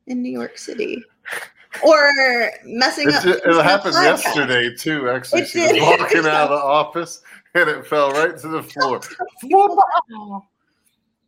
in 0.06 0.22
New 0.22 0.32
York 0.32 0.58
City. 0.58 1.04
Or 1.84 2.52
messing 2.64 3.10
It, 3.10 3.16
up. 3.16 3.24
ju- 3.24 3.32
it 3.44 3.64
happened 3.66 3.96
yesterday, 3.96 4.74
too, 4.74 5.10
actually. 5.10 5.42
It 5.42 5.48
she 5.50 5.60
was 5.60 5.72
walking 6.00 6.20
out 6.20 6.50
of 6.50 6.50
the 6.52 6.56
office 6.56 7.22
and 7.54 7.70
it 7.70 7.86
fell 7.86 8.12
right 8.14 8.38
to 8.38 8.48
the 8.48 8.64
floor. 8.64 9.02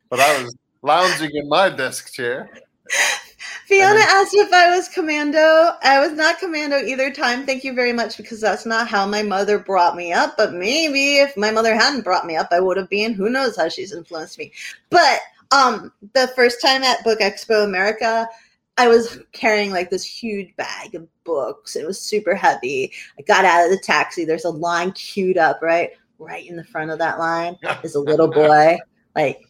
but 0.09 0.21
I 0.21 0.41
was 0.41 0.55
lounging 0.83 1.31
in 1.33 1.49
my 1.49 1.69
desk 1.69 2.13
chair. 2.13 2.49
Fiona 3.65 3.99
asked 3.99 4.33
if 4.33 4.53
I 4.53 4.73
was 4.75 4.87
commando. 4.87 5.71
I 5.83 5.99
was 5.99 6.13
not 6.13 6.39
commando 6.39 6.77
either 6.77 7.11
time. 7.11 7.45
Thank 7.45 7.65
you 7.65 7.73
very 7.73 7.91
much 7.91 8.15
because 8.15 8.39
that's 8.39 8.65
not 8.65 8.87
how 8.87 9.05
my 9.05 9.23
mother 9.23 9.59
brought 9.59 9.97
me 9.97 10.13
up. 10.13 10.35
But 10.37 10.53
maybe 10.53 11.17
if 11.17 11.35
my 11.35 11.51
mother 11.51 11.75
hadn't 11.75 12.05
brought 12.05 12.25
me 12.25 12.37
up, 12.37 12.47
I 12.51 12.61
would 12.61 12.77
have 12.77 12.89
been. 12.89 13.13
Who 13.13 13.29
knows 13.29 13.57
how 13.57 13.67
she's 13.67 13.91
influenced 13.91 14.39
me. 14.39 14.53
But 14.89 15.19
um, 15.51 15.91
the 16.13 16.29
first 16.29 16.61
time 16.61 16.81
at 16.83 17.03
Book 17.03 17.19
Expo 17.19 17.65
America, 17.65 18.29
I 18.77 18.87
was 18.87 19.19
carrying 19.31 19.71
like 19.71 19.89
this 19.89 20.05
huge 20.05 20.55
bag 20.55 20.95
of 20.95 21.07
books. 21.23 21.75
It 21.75 21.85
was 21.85 21.99
super 21.99 22.35
heavy. 22.35 22.93
I 23.19 23.23
got 23.23 23.43
out 23.43 23.65
of 23.65 23.71
the 23.71 23.81
taxi. 23.83 24.23
There's 24.23 24.45
a 24.45 24.49
line 24.49 24.91
queued 24.91 25.37
up 25.37 25.61
right, 25.61 25.89
right 26.19 26.47
in 26.47 26.55
the 26.55 26.63
front 26.63 26.91
of 26.91 26.99
that 26.99 27.19
line 27.19 27.57
is 27.83 27.95
a 27.95 27.99
little 27.99 28.27
boy, 28.31 28.77
like 29.15 29.41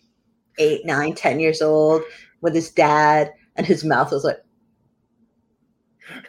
eight, 0.59 0.85
nine, 0.85 1.13
ten 1.13 1.39
years 1.39 1.61
old, 1.61 2.03
with 2.41 2.53
his 2.55 2.71
dad, 2.71 3.33
and 3.55 3.65
his 3.65 3.83
mouth 3.83 4.11
was 4.11 4.23
like. 4.23 4.37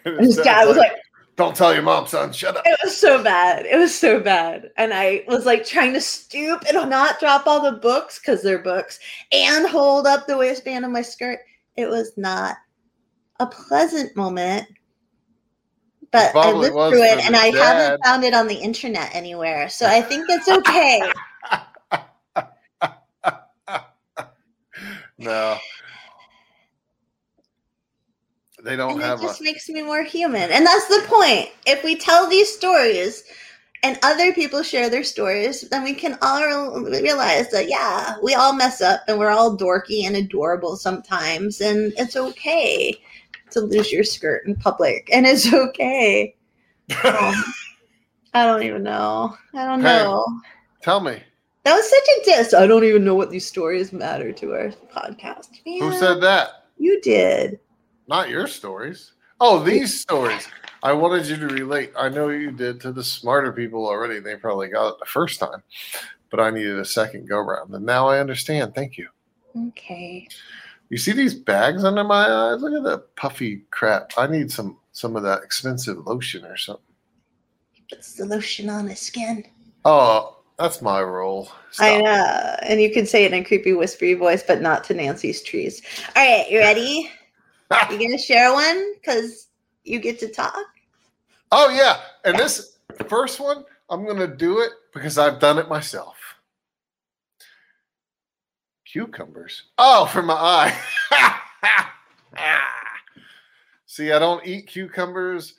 His 0.04 0.36
dad 0.36 0.66
was 0.66 0.76
like, 0.76 0.92
Don't 1.36 1.54
tell 1.54 1.72
your 1.72 1.82
mom, 1.82 2.06
son. 2.06 2.32
Shut 2.32 2.56
up. 2.56 2.64
it 2.66 2.78
was 2.82 2.96
so 2.96 3.22
bad. 3.22 3.64
It 3.64 3.76
was 3.76 3.94
so 3.96 4.18
bad. 4.20 4.70
And 4.76 4.92
I 4.92 5.24
was 5.28 5.46
like 5.46 5.64
trying 5.64 5.92
to 5.92 6.00
stoop 6.00 6.64
and 6.66 6.90
not 6.90 7.20
drop 7.20 7.46
all 7.46 7.62
the 7.62 7.78
books 7.78 8.18
because 8.18 8.42
they're 8.42 8.58
books 8.58 8.98
and 9.30 9.66
hold 9.68 10.06
up 10.06 10.26
the 10.26 10.36
waistband 10.36 10.84
of 10.84 10.90
my 10.90 11.02
skirt. 11.02 11.38
It 11.76 11.88
was 11.88 12.12
not 12.16 12.56
a 13.38 13.46
pleasant 13.46 14.16
moment. 14.16 14.66
But 16.10 16.34
I 16.34 16.50
lived 16.52 16.72
through 16.74 17.02
it 17.04 17.24
and 17.24 17.36
I 17.36 17.50
dad. 17.50 17.60
haven't 17.60 18.04
found 18.04 18.24
it 18.24 18.34
on 18.34 18.48
the 18.48 18.56
internet 18.56 19.14
anywhere. 19.14 19.68
So 19.68 19.86
I 19.86 20.00
think 20.00 20.24
it's 20.28 20.48
okay. 20.48 21.02
No. 25.18 25.58
They 28.68 28.76
don't 28.76 28.92
and 28.92 29.00
have 29.02 29.18
it 29.20 29.22
just 29.22 29.40
a. 29.40 29.44
makes 29.44 29.68
me 29.70 29.80
more 29.80 30.02
human. 30.02 30.50
And 30.50 30.66
that's 30.66 30.86
the 30.88 31.02
point. 31.08 31.48
If 31.66 31.82
we 31.82 31.96
tell 31.96 32.28
these 32.28 32.52
stories 32.54 33.24
and 33.82 33.98
other 34.02 34.34
people 34.34 34.62
share 34.62 34.90
their 34.90 35.04
stories, 35.04 35.62
then 35.70 35.82
we 35.84 35.94
can 35.94 36.18
all 36.20 36.80
realize 36.82 37.50
that, 37.50 37.68
yeah, 37.70 38.16
we 38.22 38.34
all 38.34 38.52
mess 38.52 38.82
up 38.82 39.00
and 39.08 39.18
we're 39.18 39.30
all 39.30 39.56
dorky 39.56 40.04
and 40.04 40.16
adorable 40.16 40.76
sometimes. 40.76 41.62
And 41.62 41.94
it's 41.96 42.14
okay 42.16 43.00
to 43.52 43.60
lose 43.60 43.90
your 43.90 44.04
skirt 44.04 44.46
in 44.46 44.54
public. 44.54 45.08
And 45.12 45.24
it's 45.26 45.50
okay. 45.52 46.36
I 46.90 47.34
don't 48.34 48.62
even 48.64 48.82
know. 48.82 49.34
I 49.54 49.64
don't 49.64 49.80
Hey. 49.80 50.02
know. 50.04 50.26
Tell 50.82 51.00
me, 51.00 51.22
That 51.64 51.74
was 51.74 51.88
such 51.88 52.08
a 52.18 52.24
diss. 52.24 52.52
I 52.54 52.66
don't 52.66 52.84
even 52.84 53.02
know 53.04 53.14
what 53.14 53.30
these 53.30 53.46
stories 53.46 53.92
matter 53.94 54.30
to 54.32 54.52
our 54.52 54.68
podcast. 54.94 55.48
who 55.64 55.90
said 55.92 56.20
that? 56.20 56.66
You 56.76 57.00
did. 57.00 57.58
Not 58.08 58.30
your 58.30 58.46
stories. 58.46 59.12
Oh, 59.40 59.62
these 59.62 60.00
stories. 60.00 60.48
I 60.82 60.92
wanted 60.92 61.26
you 61.26 61.36
to 61.36 61.46
relate. 61.46 61.92
I 61.96 62.08
know 62.08 62.28
you 62.30 62.50
did 62.50 62.80
to 62.80 62.92
the 62.92 63.04
smarter 63.04 63.52
people 63.52 63.86
already. 63.86 64.18
They 64.18 64.36
probably 64.36 64.68
got 64.68 64.94
it 64.94 64.98
the 64.98 65.06
first 65.06 65.38
time, 65.38 65.62
but 66.30 66.40
I 66.40 66.50
needed 66.50 66.78
a 66.78 66.84
second 66.84 67.28
go 67.28 67.38
round. 67.38 67.74
And 67.74 67.84
now 67.84 68.08
I 68.08 68.18
understand. 68.18 68.74
Thank 68.74 68.96
you. 68.96 69.08
Okay. 69.68 70.26
You 70.88 70.96
see 70.96 71.12
these 71.12 71.34
bags 71.34 71.84
under 71.84 72.02
my 72.02 72.26
eyes? 72.26 72.62
Look 72.62 72.72
at 72.72 72.84
that 72.84 73.14
puffy 73.16 73.64
crap. 73.70 74.12
I 74.16 74.26
need 74.26 74.50
some 74.50 74.78
some 74.92 75.14
of 75.14 75.22
that 75.22 75.42
expensive 75.42 76.06
lotion 76.06 76.44
or 76.44 76.56
something. 76.56 76.82
Puts 77.90 78.14
the 78.14 78.24
lotion 78.24 78.70
on 78.70 78.88
his 78.88 79.00
skin. 79.00 79.44
Oh, 79.84 80.38
that's 80.58 80.82
my 80.82 81.02
role. 81.02 81.50
I 81.78 82.00
know. 82.00 82.56
And 82.62 82.80
you 82.80 82.92
can 82.92 83.06
say 83.06 83.24
it 83.24 83.32
in 83.32 83.42
a 83.42 83.44
creepy, 83.44 83.72
whispery 83.72 84.14
voice, 84.14 84.42
but 84.42 84.60
not 84.60 84.84
to 84.84 84.94
Nancy's 84.94 85.42
trees. 85.42 85.82
All 86.16 86.22
right, 86.22 86.50
you 86.50 86.58
ready? 86.58 87.10
You 87.90 87.98
gonna 87.98 88.18
share 88.18 88.52
one? 88.52 88.94
Because 88.94 89.48
you 89.84 89.98
get 89.98 90.18
to 90.20 90.28
talk. 90.28 90.64
Oh 91.52 91.70
yeah, 91.70 92.00
and 92.24 92.38
this 92.38 92.78
first 93.08 93.40
one, 93.40 93.64
I'm 93.90 94.06
gonna 94.06 94.26
do 94.26 94.60
it 94.60 94.72
because 94.92 95.18
I've 95.18 95.38
done 95.38 95.58
it 95.58 95.68
myself. 95.68 96.16
Cucumbers. 98.84 99.64
Oh, 99.76 100.06
for 100.06 100.22
my 100.22 100.34
eye. 100.34 100.78
See, 103.86 104.12
I 104.12 104.18
don't 104.18 104.46
eat 104.46 104.66
cucumbers, 104.66 105.54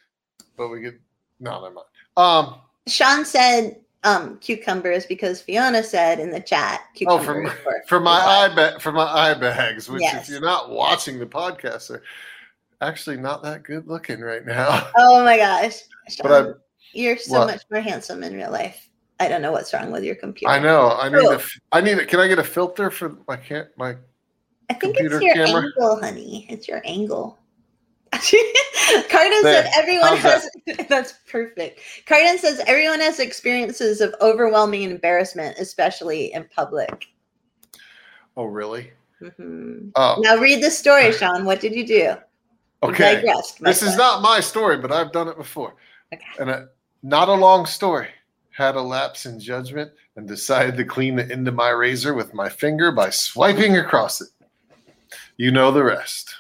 but 0.57 0.69
we 0.69 0.81
could. 0.81 0.99
No, 1.39 1.61
never 1.61 1.75
mind. 1.75 1.87
Um. 2.17 2.61
Sean 2.87 3.23
said 3.23 3.81
um 4.03 4.37
cucumbers 4.39 5.05
because 5.05 5.41
Fiona 5.41 5.83
said 5.83 6.19
in 6.19 6.29
the 6.29 6.39
chat 6.39 6.81
Oh, 7.05 7.19
for 7.19 7.41
my, 7.41 7.49
for- 7.49 7.83
for 7.87 7.99
my 7.99 8.11
eye 8.19 8.51
ba- 8.53 8.79
for 8.79 8.91
my 8.93 9.03
eye 9.03 9.33
bags, 9.33 9.89
which 9.89 10.01
Yes. 10.01 10.23
if 10.23 10.29
you're 10.31 10.41
not 10.41 10.69
watching 10.69 11.19
the 11.19 11.25
podcast, 11.25 11.89
are 11.91 12.01
actually 12.81 13.17
not 13.17 13.43
that 13.43 13.63
good 13.63 13.87
looking 13.87 14.21
right 14.21 14.45
now. 14.45 14.87
Oh 14.97 15.23
my 15.23 15.37
gosh. 15.37 15.79
But 16.23 16.31
I- 16.31 16.51
you're 16.93 17.17
so 17.17 17.39
What? 17.39 17.47
much 17.47 17.63
more 17.69 17.81
handsome 17.81 18.23
in 18.23 18.33
real 18.33 18.51
life. 18.51 18.89
I 19.19 19.27
don't 19.27 19.41
know 19.41 19.51
what's 19.51 19.73
wrong 19.73 19.91
with 19.91 20.03
your 20.05 20.15
computer. 20.15 20.51
I 20.53 20.59
know. 20.59 20.91
I 20.91 21.09
need 21.09 21.17
Oh. 21.25 21.33
a. 21.33 21.41
I 21.73 21.81
need 21.81 21.97
a. 21.99 22.05
Can 22.05 22.21
I 22.21 22.27
get 22.29 22.39
a 22.39 22.43
filter 22.43 22.89
for 22.89 23.17
my 23.27 23.35
can't 23.35 23.67
my 23.77 23.97
I 24.69 24.75
think 24.75 24.95
computer 24.95 25.17
it's 25.17 25.25
your 25.25 25.35
camera? 25.45 25.63
angle, 25.63 25.99
honey. 26.01 26.45
It's 26.49 26.67
your 26.69 26.81
angle. 26.85 27.37
Carden 29.09 29.43
There. 29.43 29.63
said 29.63 29.71
everyone 29.75 30.17
How's 30.17 30.43
has 30.65 30.87
that's 30.89 31.13
perfect. 31.29 31.81
Carden 32.05 32.37
says 32.37 32.61
everyone 32.67 32.99
has 32.99 33.19
experiences 33.19 34.01
of 34.01 34.15
overwhelming 34.21 34.83
embarrassment, 34.83 35.57
especially 35.57 36.33
in 36.33 36.45
public. 36.55 37.07
Oh 38.37 38.45
really? 38.45 38.91
Mhm. 39.21 39.91
Oh, 39.95 40.15
Now 40.19 40.37
read 40.37 40.63
the 40.63 40.71
story, 40.71 41.11
Sean. 41.11 41.45
What 41.45 41.59
did 41.59 41.73
you 41.73 41.85
do? 41.85 41.93
You 41.93 42.17
okay. 42.83 43.15
digressed, 43.15 43.61
my 43.61 43.69
This 43.69 43.83
is 43.83 43.97
not 43.97 44.21
my 44.21 44.39
story, 44.39 44.77
but 44.77 44.91
I've 44.91 45.11
done 45.11 45.27
it 45.27 45.35
before. 45.37 45.75
Okay. 46.13 46.23
And 46.39 46.49
a, 46.49 46.69
not 47.03 47.27
a 47.27 47.33
long 47.33 47.65
story. 47.65 48.07
Had 48.51 48.75
a 48.75 48.81
lapse 48.81 49.25
in 49.25 49.39
judgment 49.39 49.91
and 50.15 50.27
decided 50.27 50.75
to 50.77 50.85
clean 50.85 51.15
the 51.15 51.29
end 51.31 51.47
of 51.47 51.53
my 51.55 51.69
razor 51.69 52.13
with 52.13 52.33
my 52.33 52.47
finger 52.49 52.91
by 52.91 53.09
swiping 53.09 53.77
across 53.77 54.21
it. 54.21 54.29
You 55.37 55.51
know 55.51 55.71
the 55.71 55.83
rest. 55.83 56.35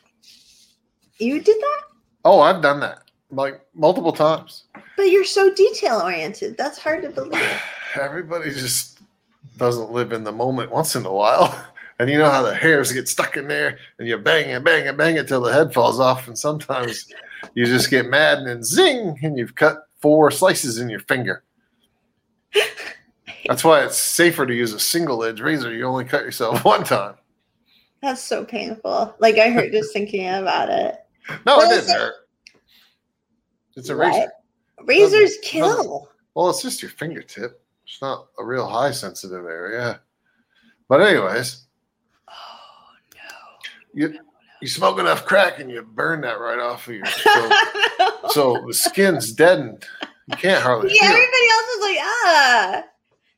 You 1.17 1.41
did 1.41 1.57
that? 1.57 1.81
Oh, 2.25 2.41
I've 2.41 2.61
done 2.61 2.79
that 2.81 3.09
like 3.31 3.61
multiple 3.73 4.11
times. 4.11 4.65
But 4.97 5.11
you're 5.11 5.25
so 5.25 5.53
detail 5.53 6.01
oriented. 6.01 6.57
That's 6.57 6.77
hard 6.77 7.03
to 7.03 7.09
believe. 7.09 7.61
Everybody 7.95 8.51
just 8.51 8.99
doesn't 9.57 9.91
live 9.91 10.13
in 10.13 10.23
the 10.23 10.31
moment 10.31 10.71
once 10.71 10.95
in 10.95 11.05
a 11.05 11.13
while. 11.13 11.65
And 12.01 12.09
you 12.09 12.17
know 12.17 12.31
how 12.31 12.43
the 12.43 12.55
hairs 12.55 12.93
get 12.93 13.09
stuck 13.09 13.35
in 13.35 13.49
there 13.49 13.77
and 13.97 14.07
you 14.07 14.17
bang 14.17 14.51
and 14.51 14.63
bang 14.63 14.87
and 14.87 14.97
bang 14.97 15.17
it 15.17 15.27
till 15.27 15.41
the 15.41 15.51
head 15.51 15.73
falls 15.73 15.99
off. 15.99 16.29
And 16.29 16.39
sometimes 16.39 17.09
you 17.55 17.65
just 17.65 17.89
get 17.89 18.09
mad 18.09 18.37
and 18.37 18.47
then 18.47 18.63
zing 18.63 19.19
and 19.21 19.37
you've 19.37 19.55
cut 19.55 19.79
four 19.99 20.31
slices 20.31 20.77
in 20.77 20.89
your 20.89 21.01
finger. 21.01 21.43
That's 23.47 23.65
why 23.65 23.83
it's 23.83 23.97
safer 23.97 24.45
to 24.45 24.55
use 24.55 24.71
a 24.71 24.79
single 24.79 25.25
edge 25.25 25.41
razor. 25.41 25.73
You 25.73 25.83
only 25.83 26.05
cut 26.05 26.23
yourself 26.23 26.63
one 26.63 26.85
time. 26.85 27.15
That's 28.01 28.21
so 28.21 28.45
painful. 28.45 29.13
Like 29.19 29.37
I 29.37 29.49
hurt 29.49 29.73
just 29.73 29.91
thinking 29.91 30.25
about 30.25 30.69
it. 30.69 31.05
No, 31.45 31.59
it 31.61 31.69
didn't 31.69 31.89
it? 31.89 31.97
hurt. 31.97 32.13
It's 33.75 33.89
a 33.89 33.95
What? 33.95 34.07
razor. 34.07 34.31
Razors 34.85 35.29
Doesn't- 35.37 35.43
kill. 35.43 36.09
Well, 36.35 36.49
it's 36.49 36.61
just 36.61 36.81
your 36.81 36.91
fingertip. 36.91 37.63
It's 37.85 38.01
not 38.01 38.27
a 38.37 38.45
real 38.45 38.67
high 38.67 38.91
sensitive 38.91 39.45
area. 39.45 40.01
But 40.87 41.01
anyways, 41.01 41.65
Oh 42.27 42.33
no. 43.15 43.21
you 43.93 44.19
you 44.61 44.67
smoke 44.67 44.99
enough 44.99 45.25
crack 45.25 45.59
and 45.59 45.69
you 45.71 45.81
burn 45.81 46.21
that 46.21 46.39
right 46.39 46.59
off 46.59 46.87
of 46.87 46.93
your 46.95 47.05
so, 47.05 47.49
so 48.29 48.63
the 48.67 48.73
skin's 48.73 49.31
deadened. 49.33 49.85
You 50.27 50.35
can't 50.37 50.61
hardly 50.61 50.91
yeah, 50.93 51.07
feel. 51.07 51.11
it. 51.11 51.13
everybody 51.13 51.49
else 51.51 51.67
is 51.75 51.81
like, 51.81 51.97
ah, 52.01 52.83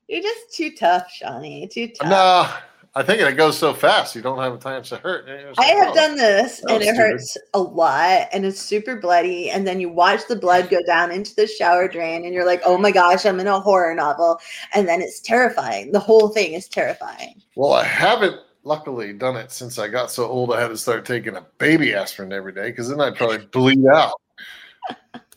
you're 0.07 0.21
just 0.21 0.53
too 0.53 0.71
tough, 0.75 1.09
Shawnee. 1.11 1.67
Too 1.67 1.87
tough. 1.89 2.09
No, 2.09 2.49
I 2.93 3.03
think 3.03 3.21
it 3.21 3.37
goes 3.37 3.57
so 3.57 3.73
fast 3.73 4.15
you 4.15 4.21
don't 4.21 4.39
have 4.39 4.59
time 4.59 4.83
to 4.83 4.97
hurt. 4.97 5.29
And 5.29 5.55
I 5.57 5.65
have 5.65 5.89
oh. 5.89 5.95
done 5.95 6.17
this 6.17 6.59
and 6.59 6.71
it 6.71 6.81
stupid. 6.81 6.97
hurts 6.97 7.37
a 7.53 7.59
lot 7.59 8.27
and 8.33 8.45
it's 8.45 8.59
super 8.59 8.97
bloody. 8.97 9.49
And 9.49 9.65
then 9.65 9.79
you 9.79 9.87
watch 9.87 10.27
the 10.27 10.35
blood 10.35 10.69
go 10.69 10.79
down 10.85 11.09
into 11.09 11.33
the 11.35 11.47
shower 11.47 11.87
drain 11.87 12.25
and 12.25 12.33
you're 12.33 12.45
like, 12.45 12.61
oh 12.65 12.77
my 12.77 12.91
gosh, 12.91 13.25
I'm 13.25 13.39
in 13.39 13.47
a 13.47 13.61
horror 13.61 13.95
novel. 13.95 14.39
And 14.73 14.89
then 14.89 15.01
it's 15.01 15.21
terrifying. 15.21 15.93
The 15.93 15.99
whole 15.99 16.29
thing 16.29 16.53
is 16.53 16.67
terrifying. 16.67 17.41
Well, 17.55 17.71
I 17.71 17.85
haven't 17.85 18.41
luckily 18.65 19.13
done 19.13 19.37
it 19.37 19.51
since 19.51 19.79
I 19.79 19.87
got 19.87 20.11
so 20.11 20.25
old. 20.25 20.51
I 20.51 20.59
had 20.59 20.67
to 20.67 20.77
start 20.77 21.05
taking 21.05 21.37
a 21.37 21.45
baby 21.59 21.93
aspirin 21.93 22.33
every 22.33 22.51
day 22.51 22.71
because 22.71 22.89
then 22.89 22.99
I'd 22.99 23.15
probably 23.15 23.45
bleed 23.51 23.85
out. 23.87 24.19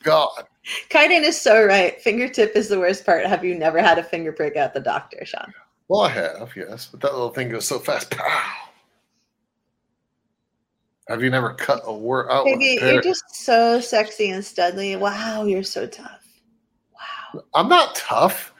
God, 0.03 0.45
Kaiden 0.91 1.23
is 1.23 1.41
so 1.41 1.65
right. 1.65 2.01
Fingertip 2.01 2.57
is 2.57 2.69
the 2.69 2.79
worst 2.79 3.07
part. 3.07 3.27
Have 3.27 3.45
you 3.45 3.55
never 3.55 3.81
had 3.81 3.99
a 3.99 4.03
finger 4.03 4.33
prick 4.33 4.57
at 4.57 4.75
the 4.75 4.81
doctor, 4.81 5.25
Sean? 5.25 5.53
Well, 5.89 6.03
I 6.03 6.09
have 6.11 6.53
yes, 6.57 6.89
but 6.91 7.01
that 7.01 7.13
little 7.13 7.31
thing 7.31 7.51
goes 7.51 7.67
so 7.67 7.79
fast. 7.79 8.11
Pow! 8.11 8.65
Have 11.09 11.23
you 11.23 11.29
never 11.29 11.53
cut 11.53 11.83
a 11.85 11.93
word 11.93 12.31
out 12.31 12.47
a 12.47 12.57
you're 12.59 13.03
just 13.03 13.35
so 13.35 13.79
sexy 13.81 14.31
and 14.31 14.43
studly. 14.43 14.99
Wow, 14.99 15.45
you're 15.45 15.63
so 15.63 15.87
tough. 15.87 16.27
Wow. 16.95 17.43
I'm 17.55 17.69
not 17.69 17.95
tough. 17.95 18.55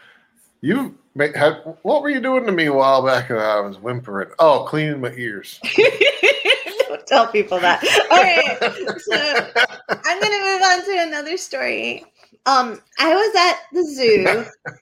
You 0.61 0.99
had 1.17 1.63
what 1.83 2.03
were 2.03 2.11
you 2.11 2.21
doing 2.21 2.45
to 2.45 2.53
me 2.53 2.67
a 2.67 2.73
while 2.73 3.03
back? 3.03 3.31
And 3.31 3.39
I 3.39 3.61
was 3.61 3.79
whimpering. 3.79 4.31
Oh, 4.39 4.67
cleaning 4.69 5.01
my 5.01 5.13
ears. 5.13 5.59
Don't 6.89 7.07
tell 7.07 7.29
people 7.29 7.59
that. 7.61 7.83
All 8.11 8.23
right. 8.23 8.59
So 9.01 9.97
I'm 10.05 10.21
gonna 10.21 10.41
move 10.41 10.63
on 10.63 10.85
to 10.85 11.03
another 11.09 11.39
story. 11.39 12.05
Um, 12.45 12.79
I 12.99 13.15
was 13.15 13.35
at 13.35 13.61
the 13.73 13.85
zoo 13.95 14.75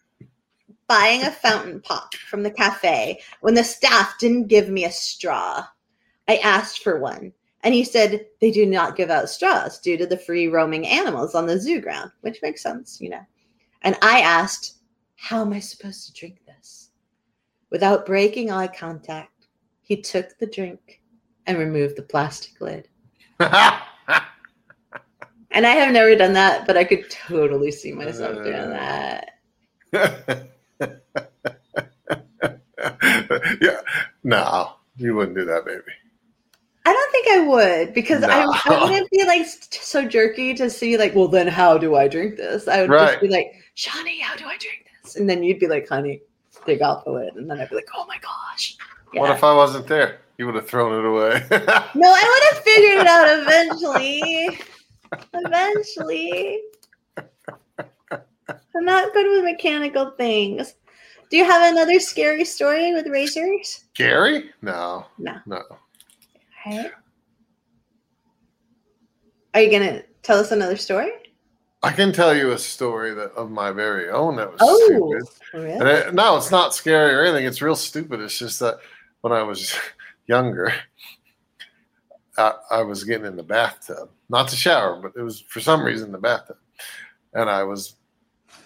buying 0.93 1.23
a 1.23 1.31
fountain 1.31 1.81
pop 1.81 2.13
from 2.17 2.43
the 2.43 2.51
cafe 2.51 3.19
when 3.41 3.55
the 3.55 3.65
staff 3.65 4.15
didn't 4.19 4.47
give 4.49 4.69
me 4.69 4.85
a 4.85 4.91
straw. 4.93 5.65
I 6.29 6.37
asked 6.37 6.83
for 6.83 7.01
one, 7.01 7.33
and 7.63 7.73
he 7.73 7.83
said 7.83 8.27
they 8.43 8.51
do 8.51 8.67
not 8.67 8.95
give 8.95 9.09
out 9.09 9.31
straws 9.31 9.79
due 9.81 9.97
to 9.97 10.05
the 10.05 10.19
free 10.19 10.49
roaming 10.49 10.87
animals 10.87 11.35
on 11.35 11.47
the 11.47 11.59
zoo 11.59 11.81
ground, 11.81 12.11
which 12.21 12.43
makes 12.43 12.63
sense, 12.63 13.01
you 13.01 13.09
know. 13.09 13.25
And 13.81 13.97
I 14.03 14.21
asked, 14.21 14.81
How 15.17 15.41
am 15.41 15.55
I 15.55 15.61
supposed 15.61 16.05
to 16.09 16.13
drink 16.13 16.41
this? 16.45 16.91
Without 17.71 18.05
breaking 18.05 18.51
eye 18.51 18.67
contact, 18.67 19.47
he 19.81 19.97
took 19.97 20.37
the 20.39 20.47
drink 20.47 21.01
and 21.47 21.57
removed 21.57 21.97
the 21.97 22.03
plastic 22.03 22.61
lid. 22.61 22.87
And 25.55 25.67
I 25.67 25.73
have 25.73 25.93
never 25.93 26.17
done 26.17 26.33
that, 26.33 26.67
but 26.67 26.79
I 26.79 26.85
could 26.85 27.11
totally 27.11 27.71
see 27.71 27.93
myself 27.93 28.43
doing 28.43 28.55
Uh, 28.55 29.21
that. 29.93 30.49
yeah, 33.61 33.81
no, 34.25 34.73
you 34.97 35.15
wouldn't 35.15 35.37
do 35.37 35.45
that, 35.45 35.65
baby. 35.65 35.83
I 36.85 36.93
don't 36.93 37.13
think 37.13 37.29
I 37.29 37.41
would 37.47 37.95
because 37.95 38.25
I, 38.25 38.43
No. 38.45 38.53
I 38.67 38.91
wouldn't 38.91 39.09
be 39.11 39.25
like 39.25 39.47
so 39.47 40.05
jerky 40.07 40.53
to 40.55 40.69
see 40.69 40.97
like, 40.97 41.15
well, 41.15 41.29
then 41.29 41.47
how 41.47 41.79
do 41.79 41.95
I 41.95 42.09
drink 42.09 42.37
this? 42.37 42.67
I 42.67 42.81
would 42.81 42.91
Right. 42.91 43.11
just 43.11 43.21
be 43.21 43.29
like, 43.29 43.53
Shawnee, 43.75 44.19
how 44.19 44.35
do 44.37 44.45
I 44.47 44.57
drink 44.59 44.87
this? 45.03 45.15
And 45.17 45.31
then 45.31 45.45
you'd 45.45 45.61
be 45.61 45.69
like, 45.69 45.89
honey, 45.89 46.23
take 46.67 46.83
off 46.83 47.05
the 47.05 47.13
lid. 47.13 47.35
And 47.37 47.49
then 47.49 47.61
I'd 47.61 47.71
be 47.71 47.77
like, 47.77 47.87
oh 47.97 48.05
my 48.09 48.19
gosh. 48.19 48.77
What 49.13 49.31
if 49.31 49.45
I 49.45 49.55
wasn't 49.55 49.87
there? 49.87 50.19
You 50.39 50.47
would 50.47 50.55
have 50.57 50.67
thrown 50.67 50.99
it 50.99 51.05
away. 51.07 51.45
No, 51.95 52.13
I 52.13 52.51
would 52.51 52.55
have 52.55 52.65
figured 52.65 53.03
it 53.03 53.07
out 53.07 53.29
eventually. 53.43 54.59
eventually. 55.35 56.63
I'm 58.77 58.85
not 58.85 59.13
good 59.13 59.27
with 59.31 59.45
mechanical 59.45 60.11
things. 60.17 60.75
Do 61.31 61.37
you 61.37 61.45
have 61.45 61.73
another 61.73 61.99
scary 62.01 62.45
story 62.45 62.93
with 62.93 63.07
razors? 63.07 63.85
Gary? 63.95 64.51
No. 64.63 65.07
No. 65.19 65.37
No. 65.47 65.63
Right. 66.67 66.91
Are 69.55 69.61
you 69.61 69.71
gonna 69.71 70.03
tell 70.23 70.39
us 70.39 70.51
another 70.53 70.77
story? 70.77 71.11
I 71.83 71.91
can 71.91 72.13
tell 72.13 72.35
you 72.35 72.53
a 72.53 72.59
story 72.59 73.13
that 73.15 73.33
of 73.33 73.51
my 73.51 73.73
very 73.73 74.09
own 74.09 74.37
that 74.37 74.51
was 74.51 74.61
Oh, 74.63 74.87
stupid. 74.87 75.29
really? 75.67 75.73
And 75.79 75.89
it, 75.89 76.15
no, 76.15 76.37
it's 76.37 76.51
not 76.51 76.75
scary 76.75 77.13
or 77.13 77.25
anything. 77.25 77.45
It's 77.47 77.61
real 77.61 77.75
stupid. 77.75 78.21
It's 78.21 78.39
just 78.39 78.61
that 78.61 78.77
when 79.23 79.33
I 79.33 79.43
was 79.43 79.75
younger, 80.27 80.73
I, 82.39 82.53
I 82.71 82.83
was 82.83 83.05
getting 83.05 83.27
in 83.27 83.37
the 83.37 83.43
bathtub, 83.43 84.11
not 84.29 84.49
to 84.49 84.57
shower, 84.57 85.01
but 85.03 85.13
it 85.21 85.25
was 85.25 85.41
for 85.41 85.61
some 85.61 85.83
reason 85.83 86.13
the 86.13 86.19
bathtub, 86.19 86.57
and 87.35 87.51
I 87.51 87.65
was, 87.65 87.97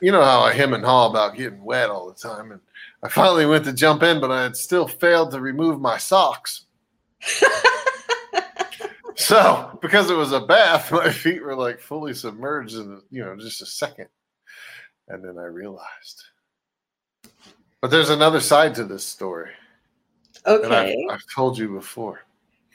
you 0.00 0.12
know 0.12 0.22
how 0.22 0.40
I 0.40 0.52
hem 0.52 0.74
and 0.74 0.84
haw 0.84 1.08
about 1.08 1.36
getting 1.36 1.62
wet 1.62 1.90
all 1.90 2.06
the 2.06 2.14
time, 2.14 2.52
and 2.52 2.60
I 3.02 3.08
finally 3.08 3.46
went 3.46 3.64
to 3.64 3.72
jump 3.72 4.02
in, 4.02 4.20
but 4.20 4.30
I 4.30 4.42
had 4.42 4.56
still 4.56 4.86
failed 4.86 5.30
to 5.32 5.40
remove 5.40 5.80
my 5.80 5.98
socks. 5.98 6.66
So 9.18 9.78
because 9.80 10.10
it 10.10 10.14
was 10.14 10.32
a 10.32 10.40
bath, 10.40 10.92
my 10.92 11.10
feet 11.10 11.42
were 11.42 11.56
like 11.56 11.80
fully 11.80 12.12
submerged 12.12 12.74
in 12.74 13.00
you 13.10 13.24
know 13.24 13.34
just 13.34 13.62
a 13.62 13.66
second, 13.66 14.08
and 15.08 15.24
then 15.24 15.38
I 15.38 15.44
realized. 15.44 16.22
But 17.80 17.90
there's 17.90 18.10
another 18.10 18.40
side 18.40 18.74
to 18.74 18.84
this 18.84 19.04
story 19.04 19.52
okay. 20.46 21.06
I've, 21.08 21.14
I've 21.14 21.34
told 21.34 21.58
you 21.58 21.68
before. 21.68 22.20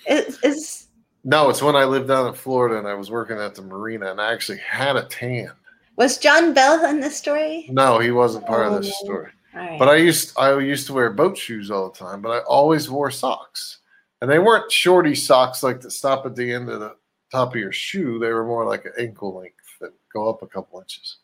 Is 0.07 0.87
No, 1.23 1.49
it's 1.49 1.61
when 1.61 1.75
I 1.75 1.85
lived 1.85 2.07
down 2.07 2.27
in 2.27 2.33
Florida 2.33 2.77
and 2.77 2.87
I 2.87 2.93
was 2.93 3.11
working 3.11 3.37
at 3.37 3.55
the 3.55 3.61
marina 3.61 4.11
and 4.11 4.19
I 4.19 4.33
actually 4.33 4.57
had 4.59 4.95
a 4.95 5.03
tan. 5.03 5.51
Was 5.97 6.17
John 6.17 6.53
Bell 6.53 6.85
in 6.85 6.99
this 6.99 7.17
story? 7.17 7.67
No, 7.69 7.99
he 7.99 8.11
wasn't 8.11 8.45
part 8.47 8.67
of 8.67 8.73
Oh, 8.73 8.79
this 8.79 8.97
story. 8.99 9.31
All 9.53 9.59
right. 9.59 9.77
But 9.79 9.89
I 9.89 9.95
used 9.95 10.37
I 10.37 10.57
used 10.59 10.87
to 10.87 10.93
wear 10.93 11.11
boat 11.11 11.37
shoes 11.37 11.69
all 11.69 11.89
the 11.89 11.97
time, 11.97 12.21
but 12.21 12.29
I 12.29 12.39
always 12.39 12.89
wore 12.89 13.11
socks. 13.11 13.79
And 14.21 14.29
they 14.29 14.39
weren't 14.39 14.71
shorty 14.71 15.15
socks 15.15 15.63
like 15.63 15.81
that 15.81 15.91
stop 15.91 16.25
at 16.25 16.35
the 16.35 16.51
end 16.53 16.69
of 16.69 16.79
the 16.79 16.95
top 17.31 17.53
of 17.53 17.59
your 17.59 17.71
shoe. 17.71 18.19
They 18.19 18.29
were 18.31 18.45
more 18.45 18.65
like 18.65 18.85
an 18.85 18.93
ankle 18.99 19.35
length 19.35 19.55
that 19.81 19.93
go 20.13 20.29
up 20.29 20.41
a 20.43 20.47
couple 20.47 20.79
inches. 20.79 21.17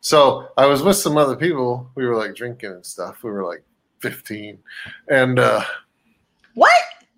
So 0.00 0.48
I 0.56 0.66
was 0.66 0.82
with 0.82 0.96
some 0.96 1.16
other 1.18 1.36
people. 1.36 1.90
We 1.94 2.06
were 2.06 2.16
like 2.16 2.34
drinking 2.34 2.70
and 2.72 2.86
stuff. 2.86 3.22
We 3.22 3.30
were 3.30 3.44
like 3.44 3.62
15. 4.00 4.58
And 5.08 5.38
uh 5.38 5.62
what? 6.54 6.72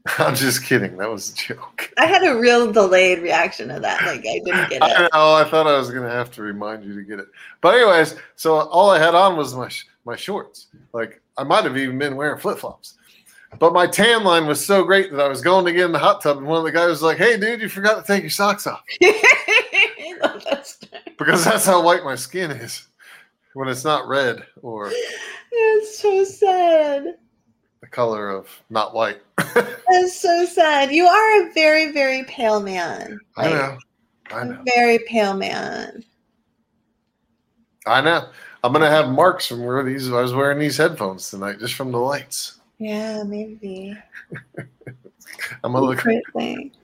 I'm 0.18 0.34
just 0.34 0.64
kidding. 0.64 0.96
That 0.96 1.11
was 1.11 1.30
a 1.32 1.34
joke. 1.36 1.92
I 1.98 2.07
had 2.07 2.22
a 2.24 2.38
real 2.38 2.72
delayed 2.72 3.20
reaction 3.22 3.68
to 3.68 3.80
that. 3.80 4.01
Like 4.03 4.20
I 4.20 4.40
didn't 4.44 4.70
get 4.70 4.72
it. 4.72 4.82
I 4.82 5.03
know. 5.12 5.34
I 5.34 5.44
thought 5.48 5.66
I 5.66 5.76
was 5.78 5.90
gonna 5.90 6.11
have 6.11 6.30
to 6.32 6.42
remind 6.42 6.84
you 6.84 6.94
to 6.94 7.03
get 7.03 7.18
it. 7.18 7.28
But 7.61 7.74
anyways, 7.74 8.16
so 8.36 8.57
all 8.61 8.90
I 8.90 8.98
had 8.98 9.14
on 9.14 9.36
was 9.36 9.55
my 9.55 9.68
sh- 9.68 9.86
my 10.05 10.16
shorts. 10.16 10.68
Like 10.92 11.20
I 11.36 11.44
might 11.44 11.64
have 11.64 11.76
even 11.76 11.98
been 11.98 12.16
wearing 12.16 12.38
flip 12.40 12.59
flops. 12.59 12.94
But 13.59 13.72
my 13.72 13.86
tan 13.86 14.22
line 14.22 14.46
was 14.46 14.64
so 14.64 14.84
great 14.84 15.11
that 15.11 15.20
I 15.20 15.26
was 15.28 15.40
going 15.42 15.64
to 15.64 15.72
get 15.72 15.84
in 15.84 15.90
the 15.92 15.98
hot 15.98 16.22
tub, 16.22 16.38
and 16.38 16.46
one 16.46 16.59
of 16.59 16.64
the 16.64 16.70
guys 16.72 16.88
was 16.88 17.03
like, 17.03 17.18
"Hey, 17.18 17.36
dude, 17.36 17.61
you 17.61 17.68
forgot 17.68 17.96
to 18.01 18.07
take 18.12 18.22
your 18.22 18.30
socks 18.30 18.66
off," 18.66 18.82
I 19.03 20.14
love 20.22 20.44
that 20.48 20.66
story. 20.66 21.03
because 21.18 21.44
that's 21.44 21.66
how 21.66 21.82
white 21.82 22.05
my 22.05 22.14
skin 22.14 22.53
is 22.53 22.86
when 23.55 23.68
it's 23.68 23.84
not 23.84 24.07
red 24.07 24.44
or 24.62 24.90
It's 25.51 25.98
so 25.98 26.22
sad. 26.24 27.16
Color 27.91 28.30
of 28.30 28.49
not 28.70 28.95
white. 28.95 29.20
That's 29.55 30.20
so 30.20 30.45
sad. 30.47 30.93
You 30.93 31.07
are 31.07 31.43
a 31.43 31.53
very, 31.53 31.93
very 31.93 32.24
pale 32.24 32.61
man. 32.61 33.18
I 33.36 33.49
know. 33.51 33.78
I 34.30 34.45
know. 34.45 34.62
very 34.76 35.01
pale 35.01 35.34
man. 35.34 36.05
I 37.86 38.01
know. 38.01 38.28
I'm 38.62 38.72
gonna 38.72 38.91
have 38.91 39.09
marks 39.09 39.47
from 39.47 39.64
where 39.64 39.82
these. 39.82 40.11
I 40.12 40.20
was 40.20 40.34
wearing 40.34 40.59
these 40.59 40.76
headphones 40.76 41.30
tonight, 41.30 41.59
just 41.59 41.74
from 41.74 41.93
the 41.93 41.99
lights. 41.99 42.61
Yeah, 42.78 43.22
maybe. 43.22 43.97
I'm 45.64 45.72
gonna 45.72 45.80
look. 45.80 46.03
Thing. 46.03 46.72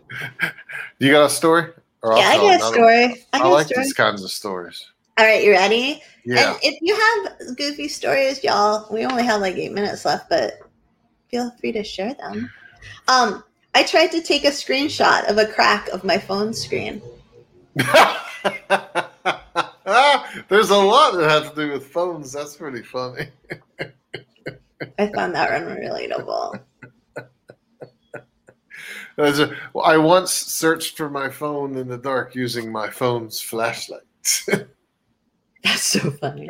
You 0.99 1.13
got 1.13 1.27
a 1.27 1.31
story? 1.31 1.73
Or 2.03 2.17
Yeah, 2.17 2.29
I 2.29 2.37
got 2.37 2.45
a 2.45 2.55
another 2.55 2.75
story. 2.75 3.27
I 3.35 3.41
I, 3.41 3.49
like 3.49 3.67
story. 3.67 3.85
these 3.85 3.93
kinds 3.93 4.25
of 4.25 4.31
stories. 4.31 4.83
All 5.19 5.27
right, 5.27 5.45
you 5.45 5.51
ready? 5.51 6.03
Yeah. 6.25 6.53
And 6.53 6.59
if 6.63 6.79
you 6.81 6.95
have 6.97 7.57
goofy 7.57 7.89
stories, 7.89 8.43
y'all, 8.43 8.87
we 8.91 9.05
only 9.05 9.25
have 9.25 9.43
like 9.43 9.57
eight 9.57 9.73
minutes 9.73 10.07
left, 10.07 10.31
but 10.31 10.61
feel 11.37 11.51
free 11.61 11.73
to 11.73 11.85
share 11.85 12.15
them. 12.15 12.51
Um, 13.09 13.45
I 13.75 13.83
tried 13.83 14.11
to 14.13 14.23
take 14.23 14.45
a 14.45 14.51
screenshot 14.51 15.29
of 15.29 15.37
a 15.37 15.45
crack 15.47 15.89
of 15.89 16.03
my 16.03 16.17
phone 16.17 16.55
screen. 16.55 17.03
There's 20.49 20.71
a 20.71 20.77
lot 20.77 21.13
that 21.15 21.29
has 21.29 21.51
to 21.51 21.55
do 21.55 21.73
with 21.73 21.89
phones. 21.89 22.33
That's 22.33 22.57
pretty 22.57 22.83
funny. 22.83 23.27
I 24.99 25.09
found 25.15 25.35
that 25.35 25.63
one 25.63 25.77
relatable. 25.77 26.61
There's 29.17 29.41
a- 29.41 29.55
well, 29.75 29.85
I 29.85 29.99
once 29.99 30.33
searched 30.33 30.97
for 30.97 31.11
my 31.11 31.29
phone 31.29 31.77
in 31.77 31.89
the 31.89 31.99
dark 31.99 32.35
using 32.35 32.73
my 32.73 32.89
phone's 32.89 33.43
flashlight. 33.43 34.01
That's 35.63 35.83
so 35.83 36.11
funny. 36.13 36.49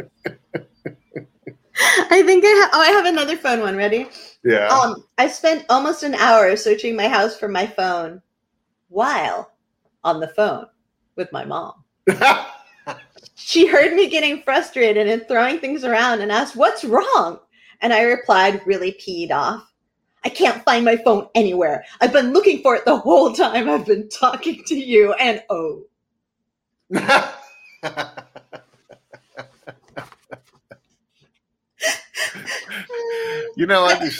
I 2.10 2.22
think 2.24 2.44
I 2.44 2.48
have. 2.48 2.70
Oh, 2.72 2.80
I 2.80 2.88
have 2.88 3.06
another 3.06 3.36
phone 3.36 3.60
one. 3.60 3.76
Ready? 3.76 4.08
yeah. 4.44 4.68
Um, 4.68 5.04
I 5.18 5.28
spent 5.28 5.66
almost 5.68 6.02
an 6.02 6.14
hour 6.14 6.56
searching 6.56 6.96
my 6.96 7.08
house 7.08 7.38
for 7.38 7.48
my 7.48 7.66
phone, 7.66 8.22
while 8.88 9.52
on 10.04 10.20
the 10.20 10.28
phone 10.28 10.66
with 11.16 11.30
my 11.32 11.44
mom. 11.44 11.84
She 13.38 13.66
heard 13.66 13.92
me 13.92 14.08
getting 14.08 14.42
frustrated 14.42 15.06
and 15.06 15.28
throwing 15.28 15.60
things 15.60 15.84
around 15.84 16.22
and 16.22 16.32
asked, 16.32 16.56
What's 16.56 16.84
wrong? 16.84 17.38
And 17.80 17.92
I 17.92 18.02
replied, 18.02 18.66
really 18.66 18.92
peed 18.92 19.30
off. 19.30 19.70
I 20.24 20.30
can't 20.30 20.64
find 20.64 20.84
my 20.84 20.96
phone 20.96 21.28
anywhere. 21.34 21.84
I've 22.00 22.14
been 22.14 22.32
looking 22.32 22.62
for 22.62 22.74
it 22.74 22.86
the 22.86 22.96
whole 22.96 23.32
time 23.34 23.68
I've 23.68 23.84
been 23.86 24.08
talking 24.08 24.64
to 24.66 24.74
you. 24.74 25.12
And 25.12 25.42
oh, 25.50 25.84
you 33.56 33.66
know, 33.66 33.84
I 33.84 33.98
do 33.98 34.10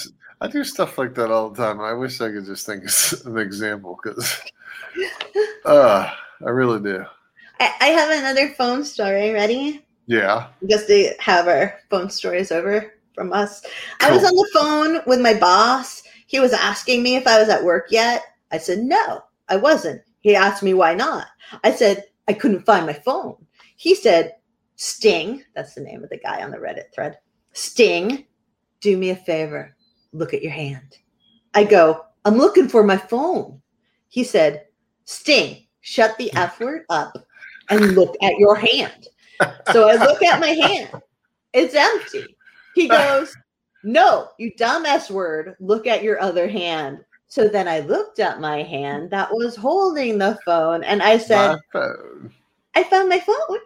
I 0.40 0.48
do 0.48 0.64
stuff 0.64 0.98
like 0.98 1.14
that 1.14 1.30
all 1.30 1.50
the 1.50 1.62
time. 1.62 1.80
I 1.80 1.92
wish 1.92 2.20
I 2.20 2.30
could 2.30 2.44
just 2.44 2.66
think 2.66 2.84
of 2.84 3.26
an 3.26 3.38
example 3.38 3.98
because 4.02 4.40
uh, 5.64 6.10
I 6.44 6.48
really 6.48 6.80
do. 6.80 7.04
I, 7.58 7.72
I 7.80 7.86
have 7.86 8.10
another 8.10 8.50
phone 8.50 8.84
story. 8.84 9.32
Ready? 9.32 9.84
Yeah. 10.06 10.48
Just 10.68 10.88
to 10.88 11.14
have 11.20 11.48
our 11.48 11.78
phone 11.90 12.10
stories 12.10 12.52
over 12.52 12.92
from 13.14 13.32
us. 13.32 13.64
I 14.00 14.10
was 14.10 14.24
on 14.24 14.34
the 14.34 14.50
phone 14.52 15.00
with 15.06 15.20
my 15.20 15.34
boss. 15.34 16.02
He 16.26 16.38
was 16.38 16.52
asking 16.52 17.02
me 17.02 17.16
if 17.16 17.26
I 17.26 17.38
was 17.38 17.48
at 17.48 17.64
work 17.64 17.86
yet. 17.90 18.22
I 18.52 18.58
said, 18.58 18.80
No, 18.80 19.22
I 19.48 19.56
wasn't. 19.56 20.02
He 20.20 20.36
asked 20.36 20.62
me 20.62 20.74
why 20.74 20.94
not. 20.94 21.28
I 21.64 21.72
said, 21.72 22.04
I 22.28 22.32
couldn't 22.32 22.66
find 22.66 22.86
my 22.86 22.92
phone. 22.92 23.36
He 23.76 23.94
said, 23.94 24.34
Sting, 24.76 25.42
that's 25.54 25.74
the 25.74 25.80
name 25.80 26.04
of 26.04 26.10
the 26.10 26.18
guy 26.18 26.42
on 26.42 26.50
the 26.50 26.58
Reddit 26.58 26.92
thread. 26.94 27.18
Sting, 27.52 28.26
do 28.80 28.96
me 28.96 29.10
a 29.10 29.16
favor. 29.16 29.74
Look 30.12 30.34
at 30.34 30.42
your 30.42 30.52
hand. 30.52 30.98
I 31.54 31.64
go, 31.64 32.04
I'm 32.24 32.36
looking 32.36 32.68
for 32.68 32.82
my 32.82 32.96
phone. 32.96 33.60
He 34.08 34.24
said, 34.24 34.66
Sting, 35.04 35.66
shut 35.80 36.16
the 36.18 36.32
F 36.36 36.60
word 36.60 36.84
up 36.90 37.16
and 37.70 37.94
look 37.94 38.16
at 38.22 38.38
your 38.38 38.56
hand. 38.56 39.08
So 39.72 39.88
I 39.88 39.94
look 39.94 40.22
at 40.22 40.40
my 40.40 40.48
hand. 40.48 40.90
It's 41.52 41.74
empty. 41.74 42.36
He 42.74 42.88
goes, 42.88 43.34
No, 43.82 44.28
you 44.38 44.52
dumb 44.56 44.86
S 44.86 45.10
word. 45.10 45.56
Look 45.60 45.86
at 45.86 46.02
your 46.02 46.20
other 46.20 46.48
hand. 46.48 47.00
So 47.28 47.48
then 47.48 47.66
I 47.66 47.80
looked 47.80 48.20
at 48.20 48.40
my 48.40 48.62
hand 48.62 49.10
that 49.10 49.30
was 49.32 49.56
holding 49.56 50.18
the 50.18 50.38
phone 50.44 50.84
and 50.84 51.02
I 51.02 51.18
said. 51.18 51.58
I 52.74 52.84
found 52.84 53.08
my 53.08 53.20
phone. 53.20 53.58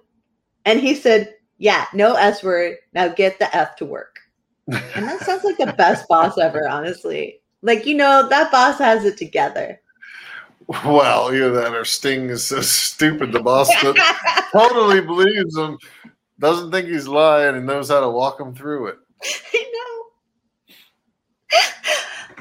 And 0.64 0.80
he 0.80 0.94
said, 0.94 1.34
Yeah, 1.58 1.86
no 1.92 2.14
S 2.14 2.42
word. 2.42 2.76
Now 2.94 3.08
get 3.08 3.38
the 3.38 3.54
F 3.54 3.76
to 3.76 3.84
work. 3.84 4.20
And 4.68 5.06
that 5.06 5.20
sounds 5.20 5.44
like 5.44 5.58
the 5.58 5.74
best 5.76 6.06
boss 6.08 6.38
ever, 6.38 6.68
honestly. 6.68 7.40
Like, 7.62 7.86
you 7.86 7.96
know, 7.96 8.28
that 8.28 8.50
boss 8.50 8.78
has 8.78 9.04
it 9.04 9.16
together. 9.16 9.80
Well, 10.84 11.34
either 11.34 11.50
that 11.52 11.74
or 11.74 11.84
Sting 11.84 12.30
is 12.30 12.46
so 12.46 12.60
stupid. 12.60 13.32
The 13.32 13.40
boss 13.40 13.68
totally 14.52 15.00
believes 15.00 15.56
him, 15.56 15.78
doesn't 16.38 16.70
think 16.70 16.88
he's 16.88 17.08
lying, 17.08 17.56
and 17.56 17.66
knows 17.66 17.88
how 17.88 18.00
to 18.00 18.08
walk 18.08 18.40
him 18.40 18.54
through 18.54 18.86
it. 18.88 18.98
I 19.54 19.72
know. 19.72 19.90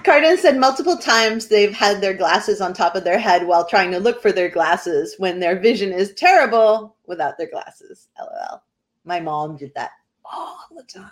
Cardin 0.04 0.38
said 0.38 0.58
multiple 0.58 0.98
times 0.98 1.48
they've 1.48 1.74
had 1.74 2.02
their 2.02 2.14
glasses 2.14 2.62
on 2.62 2.74
top 2.74 2.96
of 2.96 3.04
their 3.04 3.20
head 3.20 3.46
while 3.46 3.66
trying 3.66 3.92
to 3.92 4.00
look 4.00 4.22
for 4.22 4.32
their 4.32 4.50
glasses 4.50 5.16
when 5.18 5.40
their 5.40 5.60
vision 5.60 5.92
is 5.92 6.14
terrible 6.14 6.96
without 7.08 7.38
their 7.38 7.50
glasses. 7.50 8.08
LOL. 8.20 8.64
My 9.06 9.20
mom 9.20 9.58
did 9.58 9.74
that 9.76 9.92
all 10.24 10.60
the 10.76 10.84
time. 10.84 11.10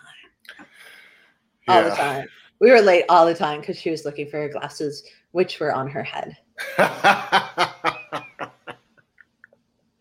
All 1.68 1.84
the 1.84 1.90
time. 1.92 2.28
We 2.60 2.72
were 2.72 2.82
late 2.82 3.06
all 3.10 3.26
the 3.26 3.36
time 3.36 3.60
because 3.60 3.78
she 3.78 3.92
was 3.92 4.04
looking 4.06 4.30
for 4.30 4.38
her 4.42 4.50
glasses, 4.50 5.04
which 5.32 5.60
were 5.60 5.74
on 5.74 5.88
her 5.90 6.04
head. 6.04 6.36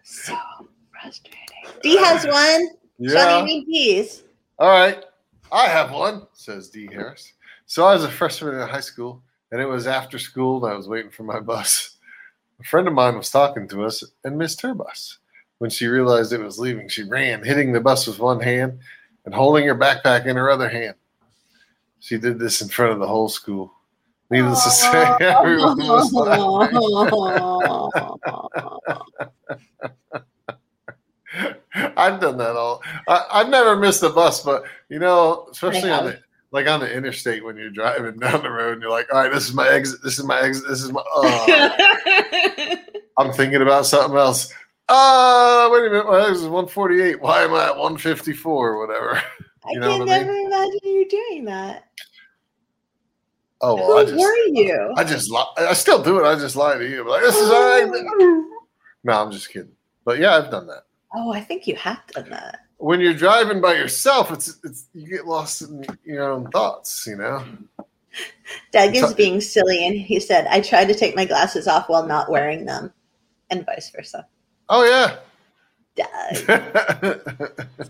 So 0.03 0.35
frustrating. 0.91 1.81
D 1.83 1.97
has 1.99 2.27
one. 2.27 2.69
Yeah. 2.99 3.43
we 3.43 3.49
read 3.59 3.67
D's? 3.67 4.23
All 4.59 4.71
right. 4.71 5.05
I 5.53 5.67
have 5.67 5.93
one, 5.93 6.27
says 6.33 6.71
D. 6.71 6.89
Harris. 6.91 7.33
So 7.67 7.85
I 7.85 7.95
was 7.95 8.05
a 8.05 8.11
freshman 8.11 8.55
in 8.55 8.69
high 8.69 8.81
school, 8.81 9.23
and 9.53 9.61
it 9.61 9.67
was 9.67 9.87
after 9.87 10.19
school, 10.19 10.65
and 10.65 10.73
I 10.73 10.77
was 10.77 10.89
waiting 10.89 11.11
for 11.11 11.25
my 11.25 11.41
bus. 11.41 11.97
A 12.61 12.65
friend 12.65 12.89
of 12.89 12.95
mine 12.95 13.17
was 13.17 13.31
talking 13.31 13.69
to 13.69 13.85
us 13.85 14.03
and 14.25 14.39
missed 14.39 14.63
her 14.63 14.75
bus. 14.75 15.19
When 15.59 15.71
she 15.71 15.87
realized 15.87 16.33
it 16.33 16.41
was 16.41 16.59
leaving, 16.59 16.89
she 16.89 17.03
ran, 17.03 17.45
hitting 17.45 17.73
the 17.73 17.81
bus 17.81 18.07
with 18.07 18.19
one 18.19 18.41
hand 18.41 18.79
and 19.25 19.35
holding 19.35 19.67
her 19.67 19.75
backpack 19.75 20.27
in 20.27 20.37
her 20.37 20.51
other 20.51 20.69
hand. 20.69 20.95
She 22.01 22.19
did 22.19 22.39
this 22.39 22.63
in 22.63 22.69
front 22.69 22.93
of 22.93 22.99
the 23.01 23.07
whole 23.07 23.29
school. 23.29 23.73
Needless 24.31 24.65
to 24.65 24.71
say, 24.71 25.17
everyone 25.21 25.79
was 25.79 26.13
laughing. 26.13 26.77
I've 31.97 32.21
done 32.21 32.39
that 32.39 32.57
all. 32.57 32.83
I, 33.09 33.25
I've 33.31 33.49
never 33.49 33.77
missed 33.77 34.03
a 34.03 34.11
bus, 34.11 34.43
but 34.43 34.65
you 34.89 34.99
know, 34.99 35.47
especially 35.51 35.91
on 35.91 36.07
the 36.07 36.19
like 36.51 36.67
on 36.67 36.81
the 36.81 36.93
interstate 36.93 37.45
when 37.45 37.57
you're 37.57 37.71
driving 37.71 38.19
down 38.19 38.43
the 38.43 38.51
road 38.51 38.75
and 38.75 38.83
you're 38.83 38.91
like, 38.91 39.13
all 39.13 39.23
right, 39.23 39.33
this 39.33 39.47
is 39.49 39.55
my 39.55 39.69
exit, 39.69 40.01
this 40.03 40.19
is 40.19 40.25
my 40.25 40.41
exit, 40.41 40.69
this 40.69 40.83
is 40.83 40.93
my. 40.93 41.03
Oh. 41.15 42.77
I'm 43.19 43.33
thinking 43.33 43.63
about 43.63 43.87
something 43.87 44.17
else. 44.17 44.53
Uh, 44.89 45.69
wait 45.73 45.87
a 45.87 45.91
minute, 45.91 46.07
my 46.07 46.21
exit 46.21 46.37
is 46.37 46.43
148. 46.43 47.21
Why 47.21 47.43
am 47.43 47.55
I 47.55 47.67
at 47.67 47.77
154 47.77 48.69
or 48.69 48.87
whatever? 48.87 49.23
I 49.67 49.73
You 49.73 49.81
know 49.81 49.91
can 49.91 49.99
what 50.01 50.09
I 50.11 50.19
never 50.19 50.33
imagine 50.33 50.79
you 50.85 51.09
doing 51.09 51.45
that. 51.47 51.85
Oh, 53.63 53.75
well, 53.77 53.87
Who 53.87 53.99
I 53.99 54.05
just, 54.05 54.17
were 54.17 54.37
you? 54.49 54.95
I 54.97 55.05
just, 55.05 55.31
li- 55.31 55.45
I 55.59 55.73
still 55.73 56.03
do 56.03 56.19
it. 56.19 56.27
I 56.27 56.35
just 56.35 56.57
lie 56.57 56.77
to 56.77 56.87
you. 56.89 57.09
Like 57.09 57.23
this 57.23 57.37
is 57.37 57.51
our 57.51 57.73
exit. 57.79 58.07
No, 59.05 59.23
I'm 59.23 59.31
just 59.31 59.51
kidding. 59.51 59.71
But 60.05 60.19
yeah, 60.19 60.35
I've 60.37 60.51
done 60.51 60.67
that. 60.67 60.83
oh, 61.15 61.33
I 61.33 61.41
think 61.41 61.69
you 61.69 61.77
have 61.77 62.05
done 62.09 62.29
that. 62.31 62.59
When 62.79 63.01
you're 63.01 63.15
driving 63.15 63.61
by 63.61 63.75
yourself, 63.75 64.33
it's 64.33 64.59
it's 64.65 64.89
you 64.95 65.09
get 65.09 65.27
lost 65.29 65.63
in 65.63 65.87
your 66.05 66.29
own 66.29 66.51
thoughts. 66.51 67.05
You 67.07 67.17
know. 67.17 67.45
Doug 68.73 68.97
is 68.97 69.15
being 69.15 69.41
silly, 69.41 69.87
and 69.87 69.95
he 69.97 70.19
said, 70.19 70.49
"I 70.49 70.61
tried 70.61 70.87
to 70.89 70.95
take 70.95 71.15
my 71.15 71.25
glasses 71.25 71.69
off 71.69 71.89
while 71.89 72.05
not 72.05 72.29
wearing 72.31 72.65
them," 72.65 72.93
and 73.51 73.65
vice 73.65 73.91
versa. 73.91 74.27
Oh 74.69 74.83
yeah. 74.85 75.19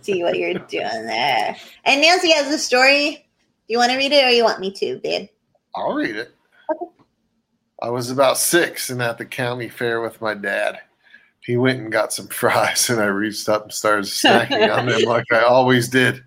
See 0.03 0.23
what 0.23 0.39
you're 0.39 0.55
doing 0.55 1.07
there. 1.07 1.57
And 1.85 2.01
Nancy 2.01 2.33
has 2.33 2.53
a 2.53 2.59
story. 2.59 3.27
Do 3.67 3.73
you 3.73 3.79
want 3.79 3.91
to 3.93 3.97
read 3.97 4.13
it, 4.13 4.25
or 4.25 4.31
you 4.31 4.45
want 4.45 4.61
me 4.61 4.71
to, 4.73 4.99
babe? 4.99 5.29
I'll 5.75 5.95
read 5.95 6.17
it. 6.17 6.35
Okay. 6.71 6.87
I 7.83 7.91
was 7.91 8.11
about 8.11 8.39
six 8.39 8.91
and 8.91 9.03
at 9.03 9.19
the 9.19 9.25
county 9.25 9.69
fair 9.69 10.01
with 10.01 10.21
my 10.21 10.35
dad. 10.35 10.81
He 11.41 11.57
went 11.57 11.81
and 11.81 11.93
got 11.93 12.13
some 12.13 12.29
fries, 12.29 12.91
and 12.91 13.01
I 13.01 13.07
reached 13.07 13.49
up 13.49 13.65
and 13.65 13.73
started 13.73 14.07
snacking 14.07 14.77
on 14.77 14.87
them 14.87 15.03
like 15.07 15.27
I 15.33 15.43
always 15.43 15.89
did. 15.89 16.23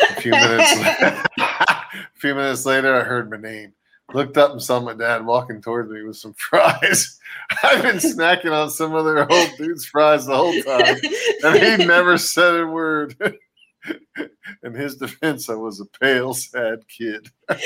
A 0.00 0.20
few 0.20 0.30
minutes, 0.30 0.72
a 1.40 1.84
few 2.14 2.34
minutes 2.34 2.64
later, 2.64 2.94
I 2.94 3.02
heard 3.02 3.30
my 3.30 3.36
name. 3.36 3.72
Looked 4.14 4.38
up 4.38 4.52
and 4.52 4.62
saw 4.62 4.80
my 4.80 4.94
dad 4.94 5.26
walking 5.26 5.60
towards 5.60 5.90
me 5.90 6.02
with 6.02 6.16
some 6.16 6.32
fries. 6.34 7.20
I've 7.62 7.82
been 7.82 7.96
snacking 7.96 8.52
on 8.52 8.70
some 8.70 8.94
other 8.94 9.30
old 9.30 9.50
dude's 9.58 9.84
fries 9.84 10.24
the 10.24 10.36
whole 10.36 10.54
time, 10.62 10.96
and 11.44 11.80
he 11.80 11.86
never 11.86 12.16
said 12.16 12.60
a 12.60 12.66
word. 12.66 13.16
In 14.64 14.74
his 14.74 14.96
defense, 14.96 15.48
I 15.48 15.54
was 15.54 15.80
a 15.80 15.84
pale, 15.84 16.34
sad 16.34 16.84
kid. 16.88 17.30
read 17.48 17.58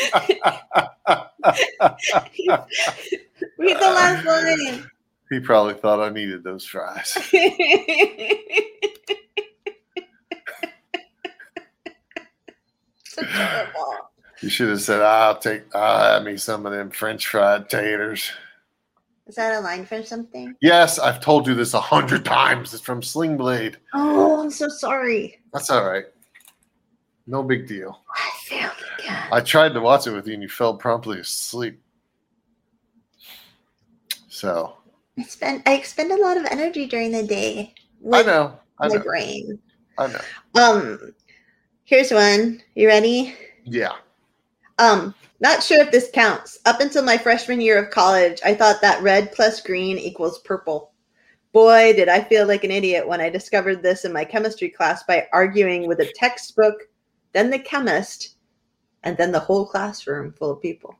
the 3.58 3.80
last 3.80 4.24
line. 4.26 4.90
He 5.30 5.40
probably 5.40 5.72
thought 5.72 5.98
I 5.98 6.10
needed 6.10 6.44
those 6.44 6.66
fries. 6.66 7.08
so 13.04 13.22
terrible. 13.22 14.11
You 14.42 14.48
should 14.48 14.70
have 14.70 14.82
said, 14.82 15.00
"I'll 15.00 15.38
take, 15.38 15.62
I'll 15.74 16.14
have 16.14 16.24
me 16.24 16.36
some 16.36 16.66
of 16.66 16.72
them 16.72 16.90
French 16.90 17.28
fried 17.28 17.70
taters." 17.70 18.32
Is 19.28 19.36
that 19.36 19.56
a 19.56 19.60
line 19.60 19.86
for 19.86 20.02
something? 20.02 20.56
Yes, 20.60 20.98
I've 20.98 21.20
told 21.20 21.46
you 21.46 21.54
this 21.54 21.74
a 21.74 21.80
hundred 21.80 22.24
times. 22.24 22.74
It's 22.74 22.82
from 22.82 23.02
Sling 23.02 23.36
Blade. 23.36 23.78
Oh, 23.94 24.42
I'm 24.42 24.50
so 24.50 24.68
sorry. 24.68 25.38
That's 25.52 25.70
all 25.70 25.88
right. 25.88 26.06
No 27.28 27.44
big 27.44 27.68
deal. 27.68 28.02
I 28.14 28.30
failed 28.42 28.72
again. 28.98 29.28
I 29.30 29.40
tried 29.40 29.74
to 29.74 29.80
watch 29.80 30.08
it 30.08 30.12
with 30.12 30.26
you, 30.26 30.34
and 30.34 30.42
you 30.42 30.48
fell 30.48 30.76
promptly 30.76 31.20
asleep. 31.20 31.80
So 34.28 34.76
I 35.16 35.22
spend 35.22 35.62
I 35.66 35.74
expend 35.74 36.10
a 36.10 36.20
lot 36.20 36.36
of 36.36 36.46
energy 36.50 36.86
during 36.86 37.12
the 37.12 37.22
day 37.22 37.74
I 38.12 38.22
know, 38.22 38.58
I 38.80 38.88
my 38.88 38.94
know, 38.96 39.02
brain. 39.02 39.58
I 39.98 40.08
know. 40.08 40.60
Um, 40.60 41.14
here's 41.84 42.10
one. 42.10 42.60
You 42.74 42.88
ready? 42.88 43.34
Yeah. 43.64 43.92
Um, 44.78 45.14
not 45.40 45.62
sure 45.62 45.80
if 45.80 45.90
this 45.90 46.10
counts. 46.12 46.58
Up 46.66 46.80
until 46.80 47.02
my 47.04 47.18
freshman 47.18 47.60
year 47.60 47.82
of 47.82 47.90
college, 47.90 48.40
I 48.44 48.54
thought 48.54 48.80
that 48.80 49.02
red 49.02 49.32
plus 49.32 49.60
green 49.60 49.98
equals 49.98 50.38
purple. 50.40 50.92
Boy, 51.52 51.92
did 51.92 52.08
I 52.08 52.22
feel 52.22 52.46
like 52.46 52.64
an 52.64 52.70
idiot 52.70 53.06
when 53.06 53.20
I 53.20 53.28
discovered 53.28 53.82
this 53.82 54.04
in 54.04 54.12
my 54.12 54.24
chemistry 54.24 54.70
class 54.70 55.02
by 55.02 55.28
arguing 55.32 55.86
with 55.86 56.00
a 56.00 56.10
textbook, 56.14 56.74
then 57.32 57.50
the 57.50 57.58
chemist, 57.58 58.36
and 59.02 59.16
then 59.16 59.32
the 59.32 59.40
whole 59.40 59.66
classroom 59.66 60.32
full 60.32 60.52
of 60.52 60.62
people. 60.62 60.96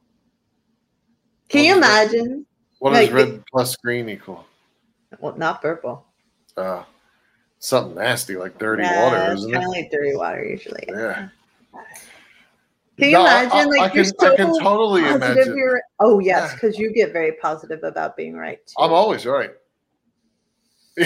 Can 1.49 1.65
you 1.65 1.75
What 1.75 1.81
that? 1.83 2.13
imagine? 2.13 2.47
What 2.81 2.93
Like, 2.93 3.11
does 3.11 3.15
red 3.15 3.45
plus 3.51 3.77
green 3.77 4.09
equal? 4.09 4.45
Well, 5.21 5.37
not 5.37 5.63
purple. 5.63 6.05
Uh, 6.57 6.83
something 7.59 7.95
nasty 7.95 8.37
like 8.37 8.59
dirty 8.59 8.83
Yeah, 8.83 9.05
water, 9.05 9.33
it's 9.33 9.43
isn't 9.43 9.53
kind 9.53 9.63
it? 9.63 9.67
of 9.67 9.73
like 9.73 9.91
dirty 9.91 10.17
water 10.17 10.45
usually. 10.45 10.85
Yeah. 10.89 11.29
Can 12.99 13.11
you 13.11 13.17
No, 13.17 13.23
imagine? 13.23 13.51
I, 13.53 13.65
like 13.65 13.81
I 13.81 13.95
you're 13.95 14.05
can, 14.05 14.15
so 14.19 14.33
I 14.33 14.37
can 14.37 14.59
totally 14.61 15.03
positive 15.03 15.33
imagine. 15.37 15.57
you're. 15.57 15.81
Oh 16.01 16.19
yes, 16.19 16.53
because 16.53 16.79
you 16.79 16.93
get 16.93 17.13
very 17.13 17.33
positive 17.33 17.83
about 17.85 18.17
being 18.17 18.35
right. 18.35 18.59
Too. 18.67 18.75
I'm 18.79 18.93
always 18.93 19.25
right. 19.27 19.51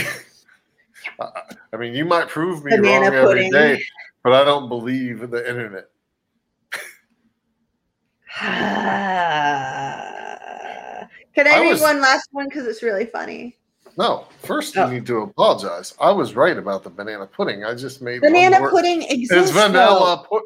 I 1.20 1.76
mean, 1.78 1.94
you 1.94 2.04
might 2.04 2.28
prove 2.28 2.64
me 2.64 2.72
Banana 2.72 3.06
wrong 3.06 3.14
every 3.14 3.34
pudding. 3.44 3.52
day, 3.52 3.82
but 4.24 4.32
I 4.32 4.44
don't 4.44 4.68
believe 4.68 5.22
in 5.22 5.30
the 5.30 5.48
internet. 5.48 5.86
Can 11.34 11.46
I, 11.46 11.50
I 11.56 11.60
read 11.60 11.68
was- 11.70 11.80
one 11.80 12.00
last 12.00 12.28
one 12.32 12.48
because 12.48 12.66
it's 12.66 12.82
really 12.82 13.06
funny? 13.06 13.56
No, 13.98 14.26
first 14.42 14.74
you 14.74 14.82
Oh. 14.82 14.90
need 14.90 15.06
to 15.06 15.22
apologize. 15.22 15.94
I 15.98 16.10
was 16.10 16.34
right 16.34 16.58
about 16.58 16.84
the 16.84 16.90
banana 16.90 17.26
pudding. 17.26 17.64
I 17.64 17.74
just 17.74 18.02
made 18.02 18.20
Banana 18.20 18.68
pudding 18.68 19.02
It's 19.08 19.50
vanilla. 19.50 20.22
Pu- 20.28 20.38
though. 20.38 20.42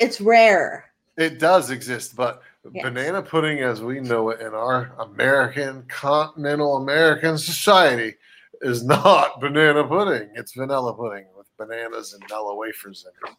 It's 0.00 0.20
rare. 0.20 0.84
it 1.16 1.38
does 1.38 1.70
exist, 1.70 2.14
but 2.16 2.42
Yes. 2.72 2.82
banana 2.84 3.22
pudding, 3.22 3.60
as 3.60 3.80
we 3.80 4.00
know 4.00 4.30
it 4.30 4.40
in 4.40 4.52
our 4.52 4.92
American 4.98 5.84
continental 5.88 6.78
American 6.78 7.38
society, 7.38 8.16
is 8.60 8.84
not 8.84 9.40
banana 9.40 9.86
pudding. 9.86 10.30
It's 10.34 10.52
vanilla 10.52 10.92
pudding 10.94 11.26
with 11.36 11.46
bananas 11.58 12.12
and 12.12 12.22
vanilla 12.28 12.56
wafers 12.56 13.06
in 13.06 13.30
it. 13.30 13.36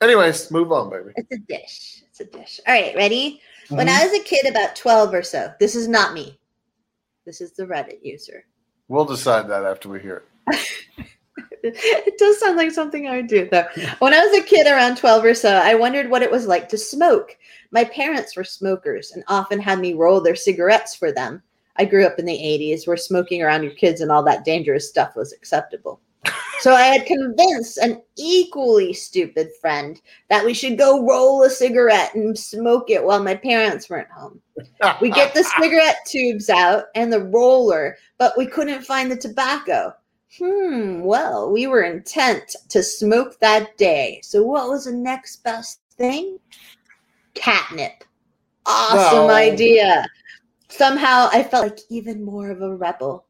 Anyways, 0.00 0.50
move 0.50 0.72
on, 0.72 0.88
baby. 0.90 1.10
It's 1.16 1.30
a 1.32 1.38
dish. 1.38 2.02
It's 2.08 2.20
a 2.20 2.24
dish. 2.24 2.60
All 2.66 2.72
right, 2.74 2.96
ready? 2.96 3.42
When 3.68 3.88
Mhm. 3.88 3.90
I 4.00 4.06
was 4.06 4.18
a 4.18 4.22
kid, 4.22 4.46
about 4.46 4.74
twelve 4.74 5.12
or 5.12 5.22
so. 5.22 5.52
This 5.60 5.74
is 5.74 5.86
not 5.86 6.14
me. 6.14 6.38
This 7.26 7.40
is 7.42 7.52
the 7.52 7.64
Reddit 7.64 7.98
user. 8.02 8.46
We'll 8.88 9.04
decide 9.04 9.48
that 9.48 9.64
after 9.64 9.88
we 9.90 10.00
hear 10.00 10.22
it. 10.48 10.58
it 11.76 12.18
does 12.18 12.38
sound 12.38 12.56
like 12.56 12.70
something 12.70 13.06
I 13.06 13.16
would 13.16 13.26
do, 13.26 13.48
though. 13.50 13.66
When 13.98 14.14
I 14.14 14.20
was 14.20 14.38
a 14.38 14.42
kid, 14.42 14.66
around 14.66 14.96
12 14.96 15.24
or 15.24 15.34
so, 15.34 15.54
I 15.54 15.74
wondered 15.74 16.10
what 16.10 16.22
it 16.22 16.30
was 16.30 16.46
like 16.46 16.68
to 16.70 16.78
smoke. 16.78 17.36
My 17.70 17.84
parents 17.84 18.36
were 18.36 18.44
smokers 18.44 19.12
and 19.12 19.24
often 19.28 19.60
had 19.60 19.78
me 19.78 19.94
roll 19.94 20.20
their 20.20 20.36
cigarettes 20.36 20.94
for 20.94 21.12
them. 21.12 21.42
I 21.76 21.84
grew 21.84 22.06
up 22.06 22.18
in 22.18 22.24
the 22.24 22.32
80s 22.32 22.86
where 22.86 22.96
smoking 22.96 23.42
around 23.42 23.62
your 23.62 23.72
kids 23.72 24.00
and 24.00 24.10
all 24.10 24.22
that 24.24 24.44
dangerous 24.44 24.88
stuff 24.88 25.14
was 25.14 25.32
acceptable. 25.32 26.00
So 26.60 26.72
I 26.72 26.82
had 26.82 27.06
convinced 27.06 27.76
an 27.78 28.02
equally 28.16 28.92
stupid 28.94 29.50
friend 29.60 30.00
that 30.30 30.44
we 30.44 30.54
should 30.54 30.78
go 30.78 31.06
roll 31.06 31.42
a 31.42 31.50
cigarette 31.50 32.14
and 32.14 32.36
smoke 32.36 32.90
it 32.90 33.04
while 33.04 33.22
my 33.22 33.34
parents 33.34 33.90
weren't 33.90 34.10
home. 34.10 34.40
We 35.00 35.10
get 35.10 35.34
the 35.34 35.44
cigarette 35.60 35.98
tubes 36.06 36.48
out 36.48 36.84
and 36.94 37.12
the 37.12 37.24
roller, 37.24 37.98
but 38.18 38.36
we 38.38 38.46
couldn't 38.46 38.84
find 38.84 39.10
the 39.10 39.16
tobacco. 39.16 39.94
Hmm, 40.38 41.00
well, 41.00 41.50
we 41.50 41.66
were 41.66 41.82
intent 41.82 42.56
to 42.68 42.82
smoke 42.82 43.38
that 43.40 43.76
day. 43.78 44.20
So, 44.22 44.42
what 44.42 44.68
was 44.68 44.84
the 44.84 44.92
next 44.92 45.42
best 45.44 45.80
thing? 45.96 46.38
Catnip. 47.34 48.04
Awesome 48.66 49.30
idea. 49.30 50.06
Somehow 50.68 51.28
I 51.32 51.42
felt 51.42 51.64
like 51.64 51.78
even 51.88 52.24
more 52.24 52.50
of 52.50 52.60
a 52.60 52.74
rebel. 52.74 53.25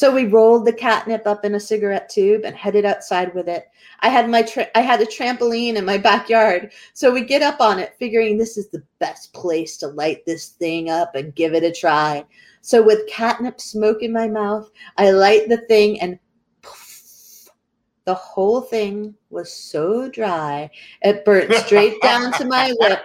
So 0.00 0.10
we 0.10 0.24
rolled 0.24 0.64
the 0.64 0.72
catnip 0.72 1.26
up 1.26 1.44
in 1.44 1.56
a 1.56 1.60
cigarette 1.60 2.08
tube 2.08 2.46
and 2.46 2.56
headed 2.56 2.86
outside 2.86 3.34
with 3.34 3.50
it. 3.50 3.66
I 4.00 4.08
had 4.08 4.30
my 4.30 4.40
tra- 4.40 4.70
I 4.74 4.80
had 4.80 5.02
a 5.02 5.04
trampoline 5.04 5.74
in 5.74 5.84
my 5.84 5.98
backyard, 5.98 6.72
so 6.94 7.12
we 7.12 7.20
get 7.22 7.42
up 7.42 7.60
on 7.60 7.78
it, 7.78 7.96
figuring 7.98 8.38
this 8.38 8.56
is 8.56 8.70
the 8.70 8.82
best 8.98 9.34
place 9.34 9.76
to 9.76 9.88
light 9.88 10.24
this 10.24 10.52
thing 10.52 10.88
up 10.88 11.16
and 11.16 11.34
give 11.34 11.52
it 11.52 11.64
a 11.64 11.70
try. 11.70 12.24
So 12.62 12.82
with 12.82 13.06
catnip 13.08 13.60
smoke 13.60 14.02
in 14.02 14.10
my 14.10 14.26
mouth, 14.26 14.70
I 14.96 15.10
light 15.10 15.50
the 15.50 15.66
thing 15.68 16.00
and 16.00 16.18
the 18.10 18.14
whole 18.16 18.60
thing 18.60 19.14
was 19.30 19.52
so 19.52 20.08
dry 20.10 20.68
it 21.02 21.24
burnt 21.24 21.54
straight 21.54 21.94
down 22.02 22.32
to 22.32 22.44
my 22.44 22.72
lip 22.80 23.00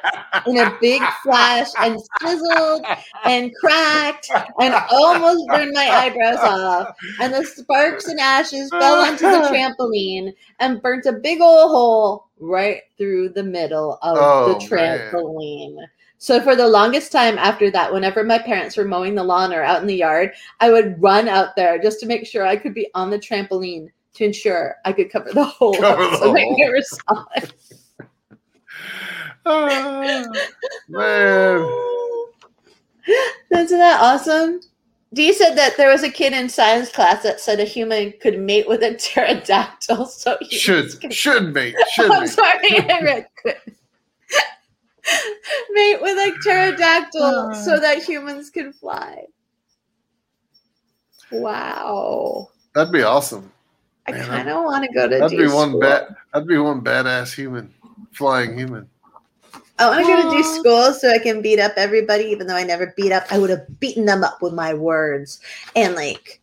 in 0.48 0.58
a 0.58 0.76
big 0.82 1.02
flash 1.22 1.68
and 1.80 2.00
sizzled 2.20 2.84
and 3.26 3.54
cracked 3.56 4.32
and 4.60 4.74
almost 4.90 5.48
burned 5.48 5.74
my 5.74 5.88
eyebrows 5.88 6.40
off. 6.40 6.96
And 7.22 7.32
the 7.34 7.44
sparks 7.46 8.08
and 8.08 8.20
ashes 8.20 8.70
fell 8.72 8.96
onto 8.96 9.30
the 9.30 9.48
trampoline 9.48 10.34
and 10.60 10.82
burnt 10.82 11.06
a 11.06 11.14
big 11.14 11.40
old 11.40 11.70
hole 11.70 12.26
right 12.40 12.82
through 12.98 13.30
the 13.30 13.44
middle 13.44 14.00
of 14.02 14.18
Oh, 14.20 14.54
the 14.54 14.66
trampoline. 14.66 15.78
So 16.18 16.42
for 16.42 16.56
the 16.56 16.68
longest 16.68 17.12
time 17.12 17.38
after 17.38 17.70
that, 17.70 17.94
whenever 17.94 18.24
my 18.24 18.40
parents 18.40 18.78
were 18.78 18.86
mowing 18.86 19.14
the 19.14 19.24
lawn 19.24 19.54
or 19.54 19.62
out 19.62 19.82
in 19.82 19.88
the 19.88 19.96
yard, 19.96 20.32
I 20.60 20.72
would 20.72 21.00
run 21.00 21.28
out 21.28 21.56
there 21.56 21.78
just 21.78 22.00
to 22.00 22.08
make 22.08 22.26
sure 22.26 22.46
I 22.48 22.56
could 22.56 22.74
be 22.74 22.90
on 22.96 23.12
the 23.12 23.20
trampoline 23.20 23.90
to 24.16 24.26
ensure 24.26 24.76
I 24.86 24.94
could 24.94 25.12
cover 25.12 25.32
the 25.32 25.44
whole 25.44 25.74
Cover 25.76 26.04
the 26.04 26.18
so 26.18 26.34
they 26.34 26.50
never 26.52 26.82
saw 26.82 27.26
it. 27.36 27.54
Ah, 29.46 30.26
man. 30.90 31.62
Isn't 33.52 33.78
that 33.80 34.02
awesome? 34.02 34.60
Dee 35.14 35.32
said 35.34 35.54
that 35.56 35.78
there 35.78 35.92
was 35.92 36.04
a 36.04 36.10
kid 36.10 36.34
in 36.34 36.50
science 36.50 36.90
class 36.92 37.22
that 37.24 37.40
said 37.40 37.60
a 37.60 37.64
human 37.64 38.14
could 38.22 38.40
mate 38.40 38.68
with 38.68 38.82
a 38.84 38.96
pterodactyl. 38.96 40.06
So 40.08 40.36
humans 40.42 40.62
Should 40.94 41.02
could- 41.02 41.14
should 41.14 41.54
mate. 41.54 41.76
Should 41.94 42.12
I'm 42.12 42.22
mate. 42.24 42.30
sorry, 42.30 42.80
I 42.90 43.00
read 43.02 43.28
mate 45.72 46.02
with 46.02 46.18
a 46.18 46.36
pterodactyl 46.44 47.22
Uh. 47.24 47.54
so 47.54 47.80
that 47.80 48.02
humans 48.04 48.50
can 48.50 48.74
fly. 48.74 49.24
Wow. 51.32 52.50
That'd 52.74 52.92
be 52.92 53.04
awesome. 53.04 53.52
I 54.08 54.12
kind 54.12 54.50
of 54.50 54.64
want 54.64 54.86
to 54.86 54.94
go 54.94 55.10
to 55.10 55.18
That'd 55.18 55.32
D 55.32 55.46
be 55.46 55.52
one 55.52 55.80
bad. 55.80 56.16
That'd 56.34 56.48
be 56.48 56.58
one 56.58 56.82
badass 56.82 57.34
human, 57.34 57.74
flying 58.12 58.58
human. 58.58 58.88
I 59.78 59.90
want 59.90 60.06
to 60.06 60.12
go 60.12 60.22
to 60.22 60.38
D 60.38 60.44
school 60.44 60.94
so 60.94 61.12
I 61.12 61.18
can 61.18 61.42
beat 61.42 61.60
up 61.60 61.74
everybody, 61.76 62.26
even 62.26 62.48
though 62.48 62.56
I 62.56 62.64
never 62.64 62.94
beat 62.96 63.12
up. 63.12 63.26
I 63.30 63.40
would 63.40 63.50
have 63.50 63.80
beaten 63.80 64.06
them 64.06 64.24
up 64.24 64.42
with 64.42 64.54
my 64.54 64.74
words 64.74 65.42
and 65.76 65.96
like 65.96 66.42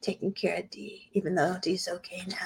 taking 0.00 0.32
care 0.32 0.56
of 0.56 0.70
D, 0.70 1.10
even 1.12 1.34
though 1.34 1.58
D's 1.60 1.88
okay 1.88 2.22
now. 2.28 2.36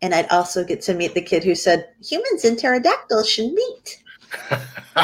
And 0.00 0.14
I'd 0.14 0.28
also 0.28 0.64
get 0.64 0.80
to 0.82 0.94
meet 0.94 1.14
the 1.14 1.22
kid 1.22 1.44
who 1.44 1.54
said 1.54 1.88
humans 2.02 2.44
and 2.44 2.58
pterodactyls 2.58 3.28
should 3.28 3.52
meet. 3.52 4.02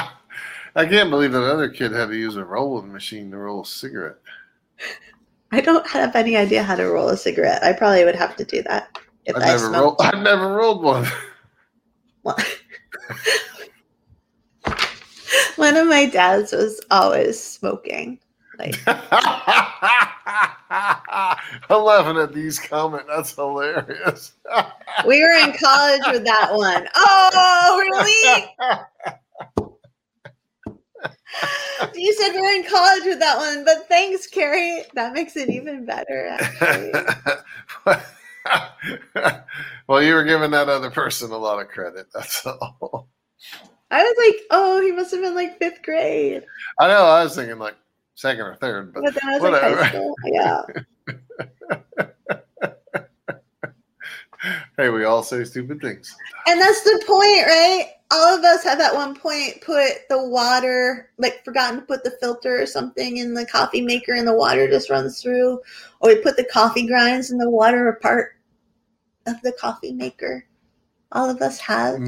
I 0.77 0.87
can't 0.87 1.11
believe 1.11 1.33
that 1.33 1.43
other 1.43 1.69
kid 1.69 1.93
had 1.93 2.09
to 2.09 2.17
use 2.17 2.37
a 2.37 2.45
rolling 2.45 2.93
machine 2.93 3.31
to 3.33 3.39
roll 3.39 3.63
a 3.63 3.67
cigarette. 3.67 4.19
I 5.53 5.61
don't 5.61 5.87
have 5.89 6.15
any 6.17 6.37
idea 6.37 6.63
how 6.63 6.77
to 6.77 6.85
roll 6.87 7.09
a 7.09 7.17
cigarette. 7.17 7.65
I 7.65 7.73
probably 7.73 8.05
would 8.05 8.15
have 8.15 8.37
to 8.37 8.45
do 8.45 8.63
that 8.65 8.97
if 9.25 9.35
I've 9.37 9.43
I 9.43 9.47
never 9.47 9.71
rolled. 9.71 9.97
I've 10.01 10.23
never 10.23 10.53
rolled 10.55 10.83
one. 10.83 11.07
One 15.57 15.77
of 15.77 15.89
my 15.89 16.07
dads 16.07 16.53
was 16.53 16.81
always 16.91 17.43
smoking. 17.43 18.19
Like 18.59 18.77
I'm 18.87 19.01
laughing 21.83 22.19
at 22.19 22.35
these 22.35 22.59
comments. 22.59 23.07
That's 23.09 23.35
hilarious. 23.35 24.33
we 25.07 25.23
were 25.23 25.31
in 25.31 25.53
college 25.53 26.03
with 26.13 26.25
that 26.25 26.49
one. 26.53 26.87
Oh, 26.95 27.79
really? 27.81 28.55
You 31.95 32.13
said 32.15 32.33
we 32.33 32.41
were 32.43 32.49
in 32.49 32.65
college 32.65 33.05
with 33.05 33.21
that 33.21 33.39
one, 33.39 33.65
but 33.65 33.89
thanks, 33.89 34.27
Carrie. 34.27 34.83
That 34.95 35.15
makes 35.15 35.35
it 35.37 35.49
even 35.49 35.87
better. 35.87 36.37
Well, 39.91 40.03
you 40.05 40.15
were 40.15 40.23
giving 40.23 40.53
that 40.53 40.69
other 40.69 40.89
person 40.89 41.33
a 41.33 41.37
lot 41.37 41.61
of 41.61 41.67
credit. 41.67 42.07
That's 42.15 42.47
all. 42.47 43.09
I 43.91 44.05
was 44.05 44.15
like, 44.19 44.47
oh, 44.53 44.81
he 44.81 44.93
must 44.93 45.11
have 45.11 45.21
been 45.21 45.35
like 45.35 45.59
fifth 45.59 45.83
grade. 45.83 46.45
I 46.79 46.87
know. 46.87 47.07
I 47.07 47.25
was 47.25 47.35
thinking 47.35 47.59
like 47.59 47.75
second 48.15 48.43
or 48.43 48.55
third, 48.55 48.95
but 48.95 49.03
But 49.03 49.15
then 49.15 49.29
I 49.29 49.39
was 49.41 49.51
like 49.51 49.63
high 49.63 49.89
school. 49.89 50.15
Yeah. 50.27 50.63
hey, 54.77 54.91
we 54.91 55.03
all 55.03 55.25
say 55.25 55.43
stupid 55.43 55.81
things. 55.81 56.15
And 56.47 56.61
that's 56.61 56.83
the 56.85 57.03
point, 57.05 57.47
right? 57.47 57.89
All 58.13 58.37
of 58.37 58.45
us 58.45 58.65
have 58.65 58.81
at 58.81 58.95
one 58.95 59.15
point 59.15 59.61
put 59.61 60.09
the 60.09 60.27
water, 60.27 61.11
like 61.19 61.45
forgotten 61.45 61.81
to 61.81 61.87
put 61.87 62.03
the 62.03 62.17
filter 62.21 62.61
or 62.61 62.67
something 62.67 63.19
in 63.19 63.35
the 63.35 63.47
coffee 63.47 63.83
maker 63.83 64.15
and 64.15 64.27
the 64.27 64.35
water 64.35 64.69
just 64.69 64.91
runs 64.91 65.23
through. 65.23 65.61
Or 66.01 66.09
we 66.09 66.17
put 66.17 66.37
the 66.37 66.45
coffee 66.45 66.87
grinds 66.87 67.31
in 67.31 67.39
the 67.39 67.49
water 67.49 67.89
or 67.89 67.95
part 67.95 68.37
of 69.27 69.41
the 69.43 69.53
coffee 69.53 69.93
maker. 69.93 70.45
All 71.13 71.31
of 71.31 71.41
us 71.41 71.59
have. 71.61 72.01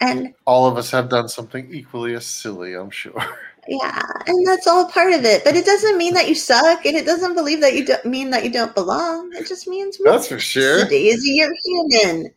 And 0.00 0.34
All 0.46 0.66
of 0.66 0.76
us 0.76 0.90
have 0.90 1.08
done 1.08 1.28
something 1.28 1.72
equally 1.72 2.14
as 2.14 2.26
silly, 2.26 2.74
I'm 2.74 2.90
sure. 2.90 3.14
yeah, 3.68 4.02
and 4.26 4.46
that's 4.46 4.66
all 4.66 4.86
part 4.86 5.12
of 5.12 5.24
it. 5.24 5.44
But 5.44 5.54
it 5.54 5.64
doesn't 5.64 5.96
mean 5.96 6.12
that 6.14 6.28
you 6.28 6.34
suck 6.34 6.84
and 6.84 6.96
it 6.96 7.06
doesn't 7.06 7.34
believe 7.34 7.60
that 7.60 7.74
you 7.74 7.84
don't 7.86 8.04
mean 8.04 8.30
that 8.30 8.44
you 8.44 8.50
don't 8.50 8.74
belong. 8.74 9.30
It 9.34 9.46
just 9.46 9.68
means 9.68 9.98
That's 10.04 10.26
for 10.26 10.40
sure. 10.40 10.88
Daisy, 10.88 11.30
you're 11.30 11.54
human. 11.64 12.32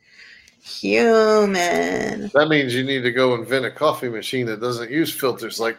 Human. 0.65 2.31
That 2.33 2.47
means 2.49 2.73
you 2.73 2.83
need 2.83 3.01
to 3.01 3.11
go 3.11 3.35
invent 3.35 3.65
a 3.65 3.71
coffee 3.71 4.09
machine 4.09 4.45
that 4.47 4.61
doesn't 4.61 4.89
use 4.89 5.13
filters. 5.13 5.59
Like 5.59 5.77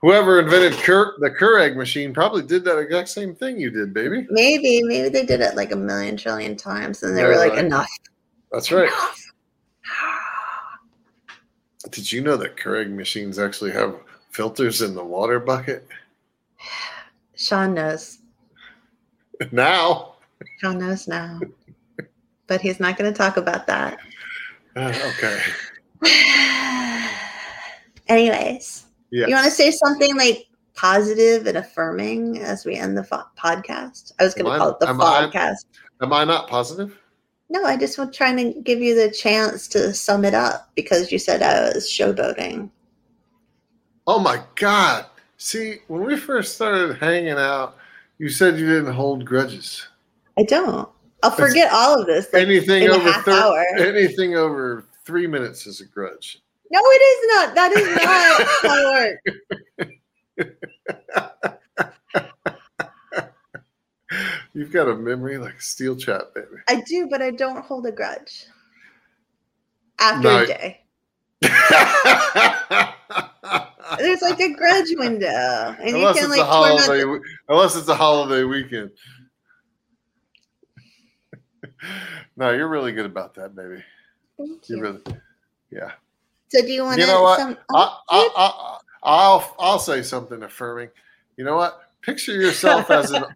whoever 0.00 0.38
invented 0.38 0.74
Cur- 0.78 1.16
the 1.18 1.30
Keurig 1.30 1.76
machine 1.76 2.14
probably 2.14 2.42
did 2.42 2.64
that 2.64 2.78
exact 2.78 3.08
same 3.08 3.34
thing 3.34 3.58
you 3.58 3.70
did, 3.70 3.92
baby. 3.92 4.26
Maybe, 4.30 4.82
maybe 4.84 5.08
they 5.08 5.26
did 5.26 5.40
it 5.40 5.56
like 5.56 5.72
a 5.72 5.76
million 5.76 6.16
trillion 6.16 6.56
times, 6.56 7.02
and 7.02 7.16
they 7.16 7.24
were 7.24 7.32
Yeah, 7.32 7.38
like, 7.38 7.54
enough. 7.54 7.88
That's 8.52 8.70
right. 8.70 8.86
enough. 8.88 9.32
Did 11.90 12.12
you 12.12 12.20
know 12.20 12.36
that 12.36 12.56
Keurig 12.56 12.90
machines 12.94 13.38
actually 13.38 13.72
have 13.72 13.96
filters 14.30 14.82
in 14.82 14.94
the 14.94 15.04
water 15.04 15.40
bucket? 15.40 15.88
Sean 17.36 17.74
knows. 17.74 18.18
Now. 19.50 20.14
Sean 20.60 20.78
knows 20.78 21.08
now, 21.08 21.40
but 22.46 22.60
he's 22.60 22.78
not 22.78 22.98
going 22.98 23.10
to 23.10 23.16
talk 23.16 23.38
about 23.38 23.66
that. 23.66 23.98
Uh, 24.76 24.92
okay. 25.18 25.40
Anyways, 28.08 28.84
Yeah. 29.10 29.26
you 29.26 29.34
want 29.34 29.44
to 29.44 29.50
say 29.50 29.70
something 29.70 30.16
like 30.16 30.46
positive 30.74 31.46
and 31.46 31.58
affirming 31.58 32.38
as 32.38 32.64
we 32.64 32.74
end 32.76 32.96
the 32.96 33.04
fo- 33.04 33.24
podcast? 33.38 34.12
I 34.18 34.24
was 34.24 34.34
going 34.34 34.50
to 34.50 34.58
call 34.58 34.70
it 34.70 34.80
the 34.80 34.86
podcast. 34.86 35.66
Am 36.00 36.12
I 36.12 36.24
not 36.24 36.48
positive? 36.48 36.98
No, 37.50 37.64
I 37.64 37.76
just 37.76 37.98
was 37.98 38.14
trying 38.14 38.36
to 38.36 38.60
give 38.60 38.80
you 38.80 38.94
the 38.94 39.10
chance 39.10 39.66
to 39.68 39.92
sum 39.92 40.24
it 40.24 40.34
up 40.34 40.70
because 40.76 41.10
you 41.10 41.18
said 41.18 41.42
I 41.42 41.72
was 41.74 41.88
showboating. 41.90 42.70
Oh 44.06 44.18
my 44.20 44.42
God. 44.54 45.06
See, 45.36 45.78
when 45.88 46.04
we 46.04 46.16
first 46.16 46.54
started 46.54 46.96
hanging 46.98 47.30
out, 47.30 47.76
you 48.18 48.28
said 48.28 48.58
you 48.58 48.66
didn't 48.66 48.92
hold 48.92 49.24
grudges. 49.24 49.86
I 50.38 50.44
don't. 50.44 50.88
I'll 51.22 51.30
forget 51.30 51.70
all 51.72 52.00
of 52.00 52.06
this. 52.06 52.32
like, 52.32 52.42
anything 52.42 52.88
over 52.88 53.10
half 53.12 53.24
thir- 53.24 53.32
hour. 53.32 53.64
anything 53.78 54.36
over 54.36 54.84
three 55.04 55.26
minutes 55.26 55.66
is 55.66 55.80
a 55.80 55.84
grudge. 55.86 56.40
No, 56.70 56.80
it 56.82 57.02
is 57.02 57.26
not. 57.34 57.54
That 57.54 57.72
is 57.72 57.88
not 57.96 58.04
how 58.62 59.08
it 60.38 60.48
works. 60.48 60.70
You've 64.54 64.72
got 64.72 64.88
a 64.88 64.96
memory 64.96 65.38
like 65.38 65.54
a 65.54 65.62
steel 65.62 65.96
trap, 65.96 66.34
baby. 66.34 66.46
I 66.68 66.80
do, 66.86 67.06
but 67.08 67.22
I 67.22 67.30
don't 67.30 67.64
hold 67.64 67.86
a 67.86 67.92
grudge. 67.92 68.46
After 70.00 70.22
No. 70.28 70.42
a 70.42 70.46
day. 70.46 70.80
There's 73.98 74.22
like 74.22 74.40
a 74.40 74.52
grudge 74.54 74.88
window. 74.96 75.76
And 75.80 75.96
unless 75.96 76.02
you 76.02 76.08
it's 76.10 76.20
can 76.22 76.30
like 76.30 76.40
a 76.40 76.44
holiday, 76.44 77.04
we- 77.04 77.20
unless 77.48 77.76
it's 77.76 77.88
a 77.88 77.94
holiday 77.94 78.42
weekend. 78.42 78.90
No, 82.36 82.50
you're 82.50 82.68
really 82.68 82.92
good 82.92 83.06
about 83.06 83.34
that, 83.34 83.54
baby. 83.54 83.82
Thank 84.36 84.68
You 84.68 84.76
you. 84.76 84.82
really, 84.82 85.00
yeah. 85.70 85.92
So 86.48 86.60
do 86.62 86.72
you 86.72 86.84
want 86.84 86.96
to 86.96 87.00
You 87.00 87.06
know 87.06 87.22
what? 87.22 87.38
some 87.38 87.56
I, 87.70 87.98
I, 88.10 88.30
I, 88.36 88.78
I'll 89.02 89.56
I'll 89.58 89.78
say 89.78 90.02
something 90.02 90.42
affirming. 90.42 90.90
You 91.36 91.44
know 91.44 91.56
what? 91.56 91.80
Picture 92.02 92.32
yourself 92.32 92.90
as 92.90 93.10
an 93.12 93.24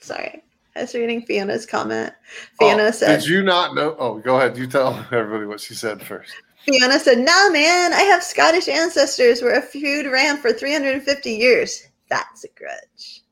sorry. 0.00 0.42
I 0.76 0.82
was 0.82 0.94
reading 0.94 1.22
Fiona's 1.22 1.66
comment. 1.66 2.12
Oh, 2.32 2.56
Fiona 2.58 2.88
Oh, 2.88 2.90
said 2.90 3.20
Did 3.20 3.28
you 3.28 3.42
not 3.42 3.74
know? 3.74 3.96
Oh, 3.98 4.18
go 4.18 4.36
ahead. 4.36 4.56
You 4.56 4.66
tell 4.66 4.94
everybody 5.12 5.46
what 5.46 5.60
she 5.60 5.74
said 5.74 6.02
first. 6.02 6.32
Fiona 6.64 6.98
said, 6.98 7.18
Nah 7.18 7.50
man, 7.50 7.92
I 7.92 8.02
have 8.02 8.22
Scottish 8.22 8.68
ancestors 8.68 9.42
where 9.42 9.58
a 9.58 9.62
feud 9.62 10.06
ran 10.06 10.38
for 10.38 10.52
350 10.52 11.30
years. 11.30 11.82
That's 12.08 12.44
a 12.44 12.48
grudge. 12.56 13.22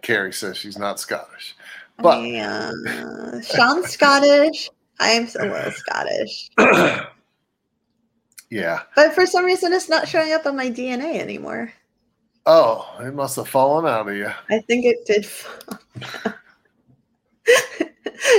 Carrie 0.00 0.32
says 0.32 0.56
she's 0.56 0.78
not 0.78 0.98
Scottish. 0.98 1.54
But 1.98 2.22
Yeah. 2.24 2.70
Sean's 3.42 3.90
Scottish. 3.90 4.70
I 4.98 5.10
am 5.10 5.28
a 5.38 5.44
little 5.44 5.72
Scottish. 5.72 6.50
yeah. 8.50 8.82
But 8.96 9.14
for 9.14 9.26
some 9.26 9.44
reason, 9.44 9.72
it's 9.72 9.88
not 9.88 10.08
showing 10.08 10.32
up 10.32 10.46
on 10.46 10.56
my 10.56 10.70
DNA 10.70 11.18
anymore. 11.20 11.72
Oh, 12.46 12.88
it 13.00 13.14
must 13.14 13.36
have 13.36 13.48
fallen 13.48 13.86
out 13.86 14.08
of 14.08 14.14
you. 14.16 14.30
I 14.50 14.58
think 14.60 14.84
it 14.84 15.04
did. 15.06 15.24
fall. 15.26 15.78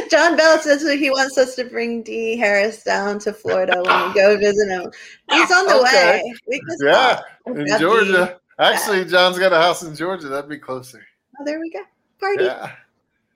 John 0.09 0.37
Bell 0.37 0.59
says 0.59 0.83
that 0.83 0.97
he 0.97 1.09
wants 1.09 1.37
us 1.37 1.55
to 1.55 1.65
bring 1.65 2.03
D 2.03 2.37
Harris 2.37 2.83
down 2.83 3.19
to 3.19 3.33
Florida 3.33 3.81
when 3.81 4.07
we 4.07 4.13
go 4.13 4.37
visit 4.37 4.69
him. 4.69 4.91
He's 5.29 5.51
on 5.51 5.65
the 5.67 5.75
Okay. 5.75 6.21
way. 6.47 6.61
Yeah, 6.81 7.21
in. 7.47 7.67
Georgia. 7.79 8.39
Actually, 8.59 9.05
John's 9.05 9.39
got 9.39 9.51
a 9.51 9.57
house 9.57 9.83
in 9.83 9.95
Georgia. 9.95 10.27
That'd 10.29 10.49
be 10.49 10.57
closer. 10.59 11.03
Oh, 11.39 11.45
there 11.45 11.59
we 11.59 11.69
go. 11.71 11.81
Party. 12.19 12.45
Yeah. 12.45 12.71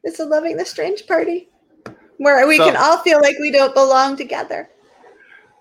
It's 0.04 0.20
a 0.20 0.26
loving 0.26 0.58
the 0.58 0.66
strange 0.66 1.06
party 1.08 1.50
where 2.18 2.48
we 2.48 2.58
So- 2.58 2.66
can 2.66 2.76
all 2.78 2.98
feel 3.00 3.20
like 3.22 3.38
we 3.40 3.52
don't 3.52 3.74
belong 3.74 4.16
together. 4.18 4.70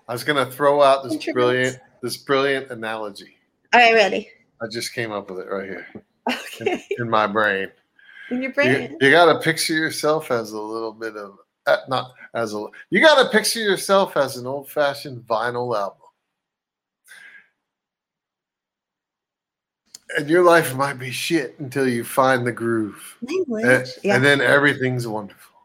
I 0.07 0.13
was 0.13 0.23
gonna 0.23 0.49
throw 0.49 0.81
out 0.81 1.03
this 1.03 1.17
brilliant 1.33 1.79
this 2.01 2.15
brilliant 2.17 2.71
analogy. 2.71 3.37
All 3.73 3.79
right, 3.81 3.93
ready. 3.93 4.29
I 4.61 4.67
just 4.67 4.93
came 4.93 5.11
up 5.11 5.29
with 5.29 5.39
it 5.39 5.49
right 5.51 5.67
here 5.67 5.87
Okay. 6.31 6.83
in 6.97 7.09
my 7.09 7.27
brain. 7.27 7.69
In 8.31 8.41
your 8.41 8.51
You, 8.51 8.53
brain. 8.55 8.97
you 9.01 9.11
got 9.11 9.31
to 9.33 9.39
picture 9.39 9.73
yourself 9.73 10.31
as 10.31 10.51
a 10.51 10.59
little 10.61 10.91
bit 10.93 11.15
of 11.15 11.37
uh, 11.65 11.77
not 11.89 12.11
as 12.33 12.53
a. 12.53 12.65
You 12.89 13.01
got 13.01 13.21
to 13.23 13.29
picture 13.29 13.59
yourself 13.59 14.15
as 14.17 14.37
an 14.37 14.47
old 14.47 14.69
fashioned 14.69 15.25
vinyl 15.27 15.77
album, 15.77 15.97
and 20.17 20.29
your 20.29 20.43
life 20.43 20.75
might 20.75 20.97
be 20.99 21.11
shit 21.11 21.59
until 21.59 21.87
you 21.87 22.03
find 22.03 22.45
the 22.47 22.51
groove, 22.51 23.17
Language. 23.21 23.65
and, 23.65 23.93
yeah. 24.03 24.15
and 24.15 24.23
then 24.25 24.39
everything's 24.41 25.07
wonderful. 25.07 25.55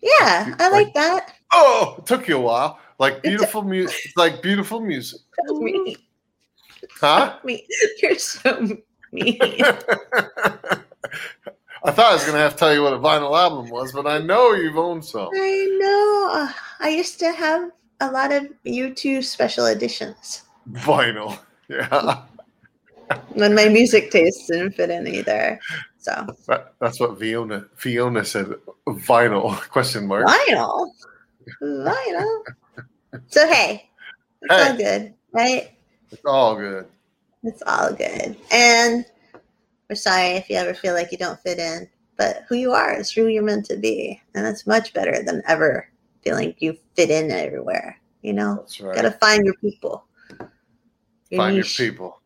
yeah, 0.00 0.54
I 0.58 0.68
like 0.70 0.92
that. 0.94 1.34
Oh, 1.52 1.96
it 1.98 2.06
took 2.06 2.28
you 2.28 2.36
a 2.36 2.40
while. 2.40 2.78
Like 2.98 3.22
beautiful 3.22 3.62
music, 3.62 3.96
It's 4.04 4.16
like 4.16 4.40
beautiful 4.42 4.80
music, 4.80 5.20
me. 5.48 5.96
huh? 7.00 7.38
me. 7.44 7.66
You're 8.02 8.18
so 8.18 8.78
mean. 9.12 9.38
I 11.86 11.90
thought 11.90 12.06
I 12.10 12.14
was 12.14 12.24
gonna 12.24 12.38
have 12.38 12.52
to 12.52 12.58
tell 12.58 12.72
you 12.72 12.82
what 12.82 12.92
a 12.94 12.98
vinyl 12.98 13.36
album 13.38 13.68
was, 13.70 13.92
but 13.92 14.06
I 14.06 14.18
know 14.18 14.52
you've 14.52 14.78
owned 14.78 15.04
some. 15.04 15.28
I 15.34 15.76
know. 15.80 16.48
I 16.80 16.88
used 16.88 17.18
to 17.20 17.30
have 17.32 17.70
a 18.00 18.10
lot 18.10 18.32
of 18.32 18.48
U2 18.64 19.22
special 19.24 19.66
editions 19.66 20.43
Vinyl, 20.70 21.38
yeah. 21.68 22.22
when 23.34 23.54
my 23.54 23.68
music 23.68 24.10
taste 24.10 24.46
didn't 24.48 24.72
fit 24.72 24.90
in 24.90 25.06
either. 25.06 25.58
So 25.98 26.26
That, 26.48 26.74
that's 26.80 27.00
what 27.00 27.18
Fiona 27.18 27.66
Fiona 27.76 28.24
said. 28.24 28.46
Vinyl 28.86 29.54
question 29.70 30.06
mark. 30.06 30.26
vinyl, 30.26 30.90
vinyl. 31.62 32.42
So 33.28 33.46
hey, 33.48 33.88
it's 34.42 34.54
all 34.70 34.76
good, 34.76 35.14
right? 35.32 35.70
It's 36.10 36.24
all 36.24 36.56
good. 36.56 36.86
It's 37.42 37.62
all 37.66 37.92
good. 37.92 38.36
And 38.52 39.04
we're 39.88 39.96
sorry 39.96 40.28
if 40.36 40.48
you 40.48 40.56
ever 40.56 40.74
feel 40.74 40.94
like 40.94 41.12
you 41.12 41.18
don't 41.18 41.38
fit 41.40 41.58
in, 41.58 41.88
but 42.16 42.44
who 42.48 42.54
you 42.56 42.72
are 42.72 42.98
is 42.98 43.10
who 43.10 43.26
you're 43.26 43.42
meant 43.42 43.66
to 43.66 43.76
be. 43.76 44.20
And 44.34 44.44
that's 44.44 44.66
much 44.66 44.92
better 44.94 45.22
than 45.22 45.42
ever 45.46 45.88
feeling 46.22 46.54
you 46.58 46.76
fit 46.96 47.10
in 47.10 47.30
everywhere. 47.30 47.98
You 48.22 48.32
know, 48.32 48.56
That's 48.56 48.80
right. 48.80 48.94
gotta 48.96 49.10
find 49.12 49.44
your 49.44 49.54
people. 49.56 50.04
Your 51.34 51.42
Find 51.42 51.56
your 51.56 51.64
niche, 51.64 51.76
people. 51.76 52.20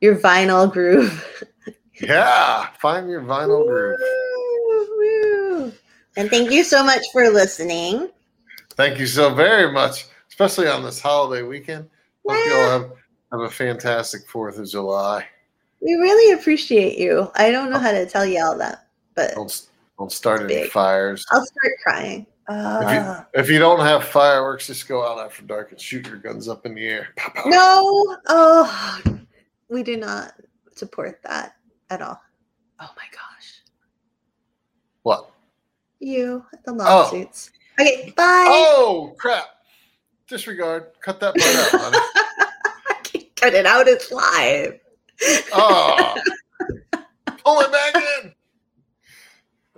your 0.00 0.16
vinyl 0.16 0.72
groove. 0.72 1.46
Yeah, 2.00 2.68
find 2.80 3.10
your 3.10 3.20
vinyl 3.20 3.66
groove. 3.66 3.98
Woo, 4.00 4.88
woo. 4.96 5.72
And 6.16 6.30
thank 6.30 6.50
you 6.50 6.64
so 6.64 6.82
much 6.82 7.02
for 7.12 7.28
listening. 7.28 8.08
Thank 8.70 8.98
you 8.98 9.06
so 9.06 9.34
very 9.34 9.70
much, 9.70 10.06
especially 10.30 10.66
on 10.66 10.82
this 10.82 10.98
holiday 10.98 11.42
weekend. 11.42 11.90
Hope 12.26 12.38
you 12.46 12.54
all 12.54 12.70
have, 12.70 12.90
have 13.32 13.40
a 13.42 13.50
fantastic 13.50 14.26
Fourth 14.26 14.58
of 14.58 14.66
July. 14.66 15.26
We 15.82 15.92
really 15.92 16.32
appreciate 16.32 16.96
you. 16.96 17.30
I 17.34 17.50
don't 17.50 17.68
know 17.68 17.76
oh. 17.76 17.80
how 17.80 17.92
to 17.92 18.06
tell 18.06 18.24
you 18.24 18.42
all 18.42 18.56
that, 18.56 18.86
but 19.14 19.34
Don't 19.34 19.68
don't 19.98 20.10
start 20.10 20.50
any 20.50 20.68
fires. 20.68 21.22
I'll 21.32 21.44
start 21.44 21.72
crying. 21.82 22.26
Uh, 22.50 23.24
If 23.34 23.48
you 23.48 23.58
don't 23.58 23.80
have 23.80 24.04
fireworks, 24.04 24.66
just 24.66 24.88
go 24.88 25.06
out 25.06 25.18
after 25.24 25.42
dark 25.42 25.70
and 25.70 25.80
shoot 25.80 26.06
your 26.06 26.16
guns 26.16 26.48
up 26.48 26.66
in 26.66 26.74
the 26.74 26.84
air. 26.86 27.08
Pow, 27.16 27.30
pow. 27.34 27.42
no, 27.48 28.16
oh, 28.28 29.04
we 29.68 29.82
do 29.82 29.96
not 29.96 30.32
support 30.74 31.20
that 31.22 31.54
at 31.90 32.02
all. 32.02 32.20
Oh 32.80 32.90
my 32.96 33.04
gosh, 33.12 33.60
What? 35.02 35.30
you 36.00 36.44
the 36.64 36.72
lawsuits. 36.72 37.50
Okay, 37.78 38.12
bye. 38.16 38.46
Oh 38.48 39.14
crap! 39.18 39.44
Disregard. 40.26 40.86
Cut 41.02 41.20
that 41.20 41.34
part 41.36 41.74
out. 41.74 41.80
honey. 41.80 41.98
I 42.88 42.94
can't 43.04 43.36
cut 43.36 43.54
it 43.54 43.66
out. 43.66 43.86
It's 43.86 44.10
live. 44.10 44.80
Oh, 45.52 46.14
pull 47.44 47.60
it 47.60 47.70
back 47.70 47.94
in. 48.24 48.32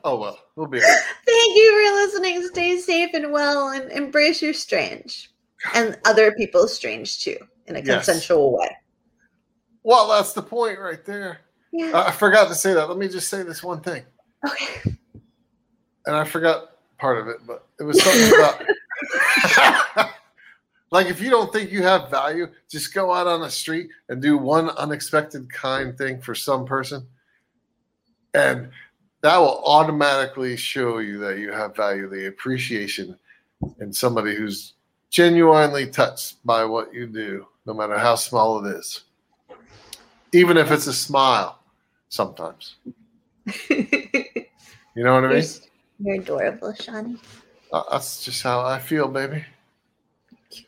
Oh 0.05 0.19
well, 0.19 0.39
we'll 0.57 0.67
be. 0.67 0.79
right. 0.81 1.01
Thank 1.27 1.57
you 1.57 1.73
for 1.73 1.95
listening. 1.97 2.47
Stay 2.49 2.79
safe 2.79 3.11
and 3.15 3.33
well, 3.33 3.69
and 3.71 3.91
embrace 3.93 4.43
your 4.43 4.53
strange, 4.53 5.31
and 5.75 5.99
other 6.05 6.33
people's 6.33 6.75
strange 6.75 7.21
too, 7.21 7.37
in 7.67 7.77
a 7.77 7.81
Yes. 7.81 8.07
consensual 8.07 8.57
way. 8.59 8.77
Well, 9.85 10.09
that's 10.09 10.33
the 10.33 10.43
point 10.43 10.79
right 10.79 11.05
there. 11.05 11.41
Yeah. 11.73 11.93
Uh, 11.93 12.05
I 12.09 12.11
forgot 12.11 12.49
to 12.49 12.55
say 12.55 12.75
that. 12.75 12.89
Let 12.89 12.99
me 12.99 13.09
just 13.09 13.29
say 13.29 13.43
this 13.43 13.63
one 13.63 13.81
thing, 13.81 14.03
okay. 14.47 14.97
and 16.07 16.17
I 16.17 16.25
forgot 16.25 16.77
part 16.99 17.19
of 17.19 17.29
it, 17.29 17.39
but 17.47 17.67
it 17.79 17.85
was 17.85 18.03
something 18.03 18.39
about. 18.39 18.65
like 20.91 21.07
if 21.07 21.21
you 21.21 21.31
don't 21.31 21.53
think 21.53 21.71
you 21.73 21.83
have 21.83 22.11
value, 22.11 22.49
just 22.69 22.93
go 22.95 23.13
out 23.13 23.27
on 23.27 23.41
the 23.41 23.51
street 23.51 23.89
and 24.09 24.21
do 24.21 24.37
one 24.37 24.71
unexpected 24.71 25.53
kind 25.53 25.97
thing 25.97 26.21
for 26.21 26.35
some 26.35 26.65
person, 26.67 27.07
and 28.35 28.71
that 29.23 29.39
will 29.39 29.63
automatically 29.65 30.57
show 30.57 30.99
you 30.99 31.19
that 31.19 31.39
you 31.39 31.51
have 31.53 31.75
value, 31.75 32.09
the 32.09 32.27
appreciation 32.27 33.17
in 33.81 33.93
somebody 33.93 34.35
who's 34.35 34.75
genuinely 35.11 35.87
touched 35.87 36.45
by 36.45 36.65
what 36.65 36.93
you 36.93 37.07
do, 37.07 37.47
no 37.67 37.75
matter 37.75 37.99
how 37.99 38.17
small 38.17 38.65
it 38.65 38.77
is. 38.77 39.05
Even 40.33 40.57
if 40.57 40.71
it's 40.71 40.87
a 40.87 40.93
smile, 40.93 41.61
sometimes. 42.09 42.77
You 44.95 45.05
know 45.05 45.15
what 45.15 45.25
I 45.25 45.35
mean? 45.35 45.45
you're 46.01 46.21
adorable, 46.21 46.75
Shawnee. 46.75 47.17
Uh, 47.73 47.83
That's 47.91 48.25
just 48.25 48.43
how 48.43 48.61
I 48.61 48.79
feel, 48.79 49.09
baby. 49.09 49.45
Cute. 50.51 50.67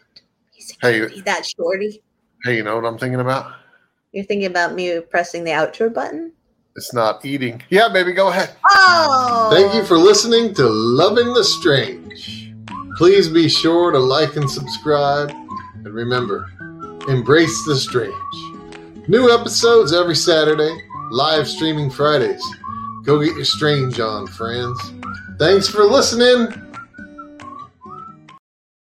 Hey, 0.80 1.20
that 1.20 1.44
shorty. 1.44 2.02
Hey, 2.42 2.56
you 2.56 2.62
know 2.62 2.76
what 2.76 2.86
I'm 2.86 2.96
thinking 2.98 3.20
about? 3.20 3.52
You're 4.12 4.24
thinking 4.24 4.46
about 4.46 4.74
me 4.74 5.00
pressing 5.00 5.44
the 5.44 5.50
outro 5.50 5.92
button? 5.92 6.32
It's 6.76 6.92
not 6.92 7.24
eating. 7.24 7.62
Yeah, 7.70 7.88
baby, 7.88 8.12
go 8.12 8.28
ahead. 8.28 8.50
Oh! 8.68 9.48
Thank 9.52 9.74
you 9.74 9.84
for 9.84 9.96
listening 9.96 10.52
to 10.54 10.66
Loving 10.68 11.32
the 11.32 11.44
Strange. 11.44 12.52
Please 12.96 13.28
be 13.28 13.48
sure 13.48 13.92
to 13.92 13.98
like 13.98 14.34
and 14.34 14.50
subscribe. 14.50 15.30
And 15.30 15.86
remember, 15.86 16.50
embrace 17.08 17.64
the 17.66 17.76
strange. 17.76 18.12
New 19.08 19.30
episodes 19.32 19.92
every 19.92 20.16
Saturday, 20.16 20.76
live 21.10 21.46
streaming 21.46 21.90
Fridays. 21.90 22.42
Go 23.04 23.22
get 23.22 23.36
your 23.36 23.44
strange 23.44 24.00
on, 24.00 24.26
friends. 24.26 24.80
Thanks 25.38 25.68
for 25.68 25.84
listening. 25.84 26.48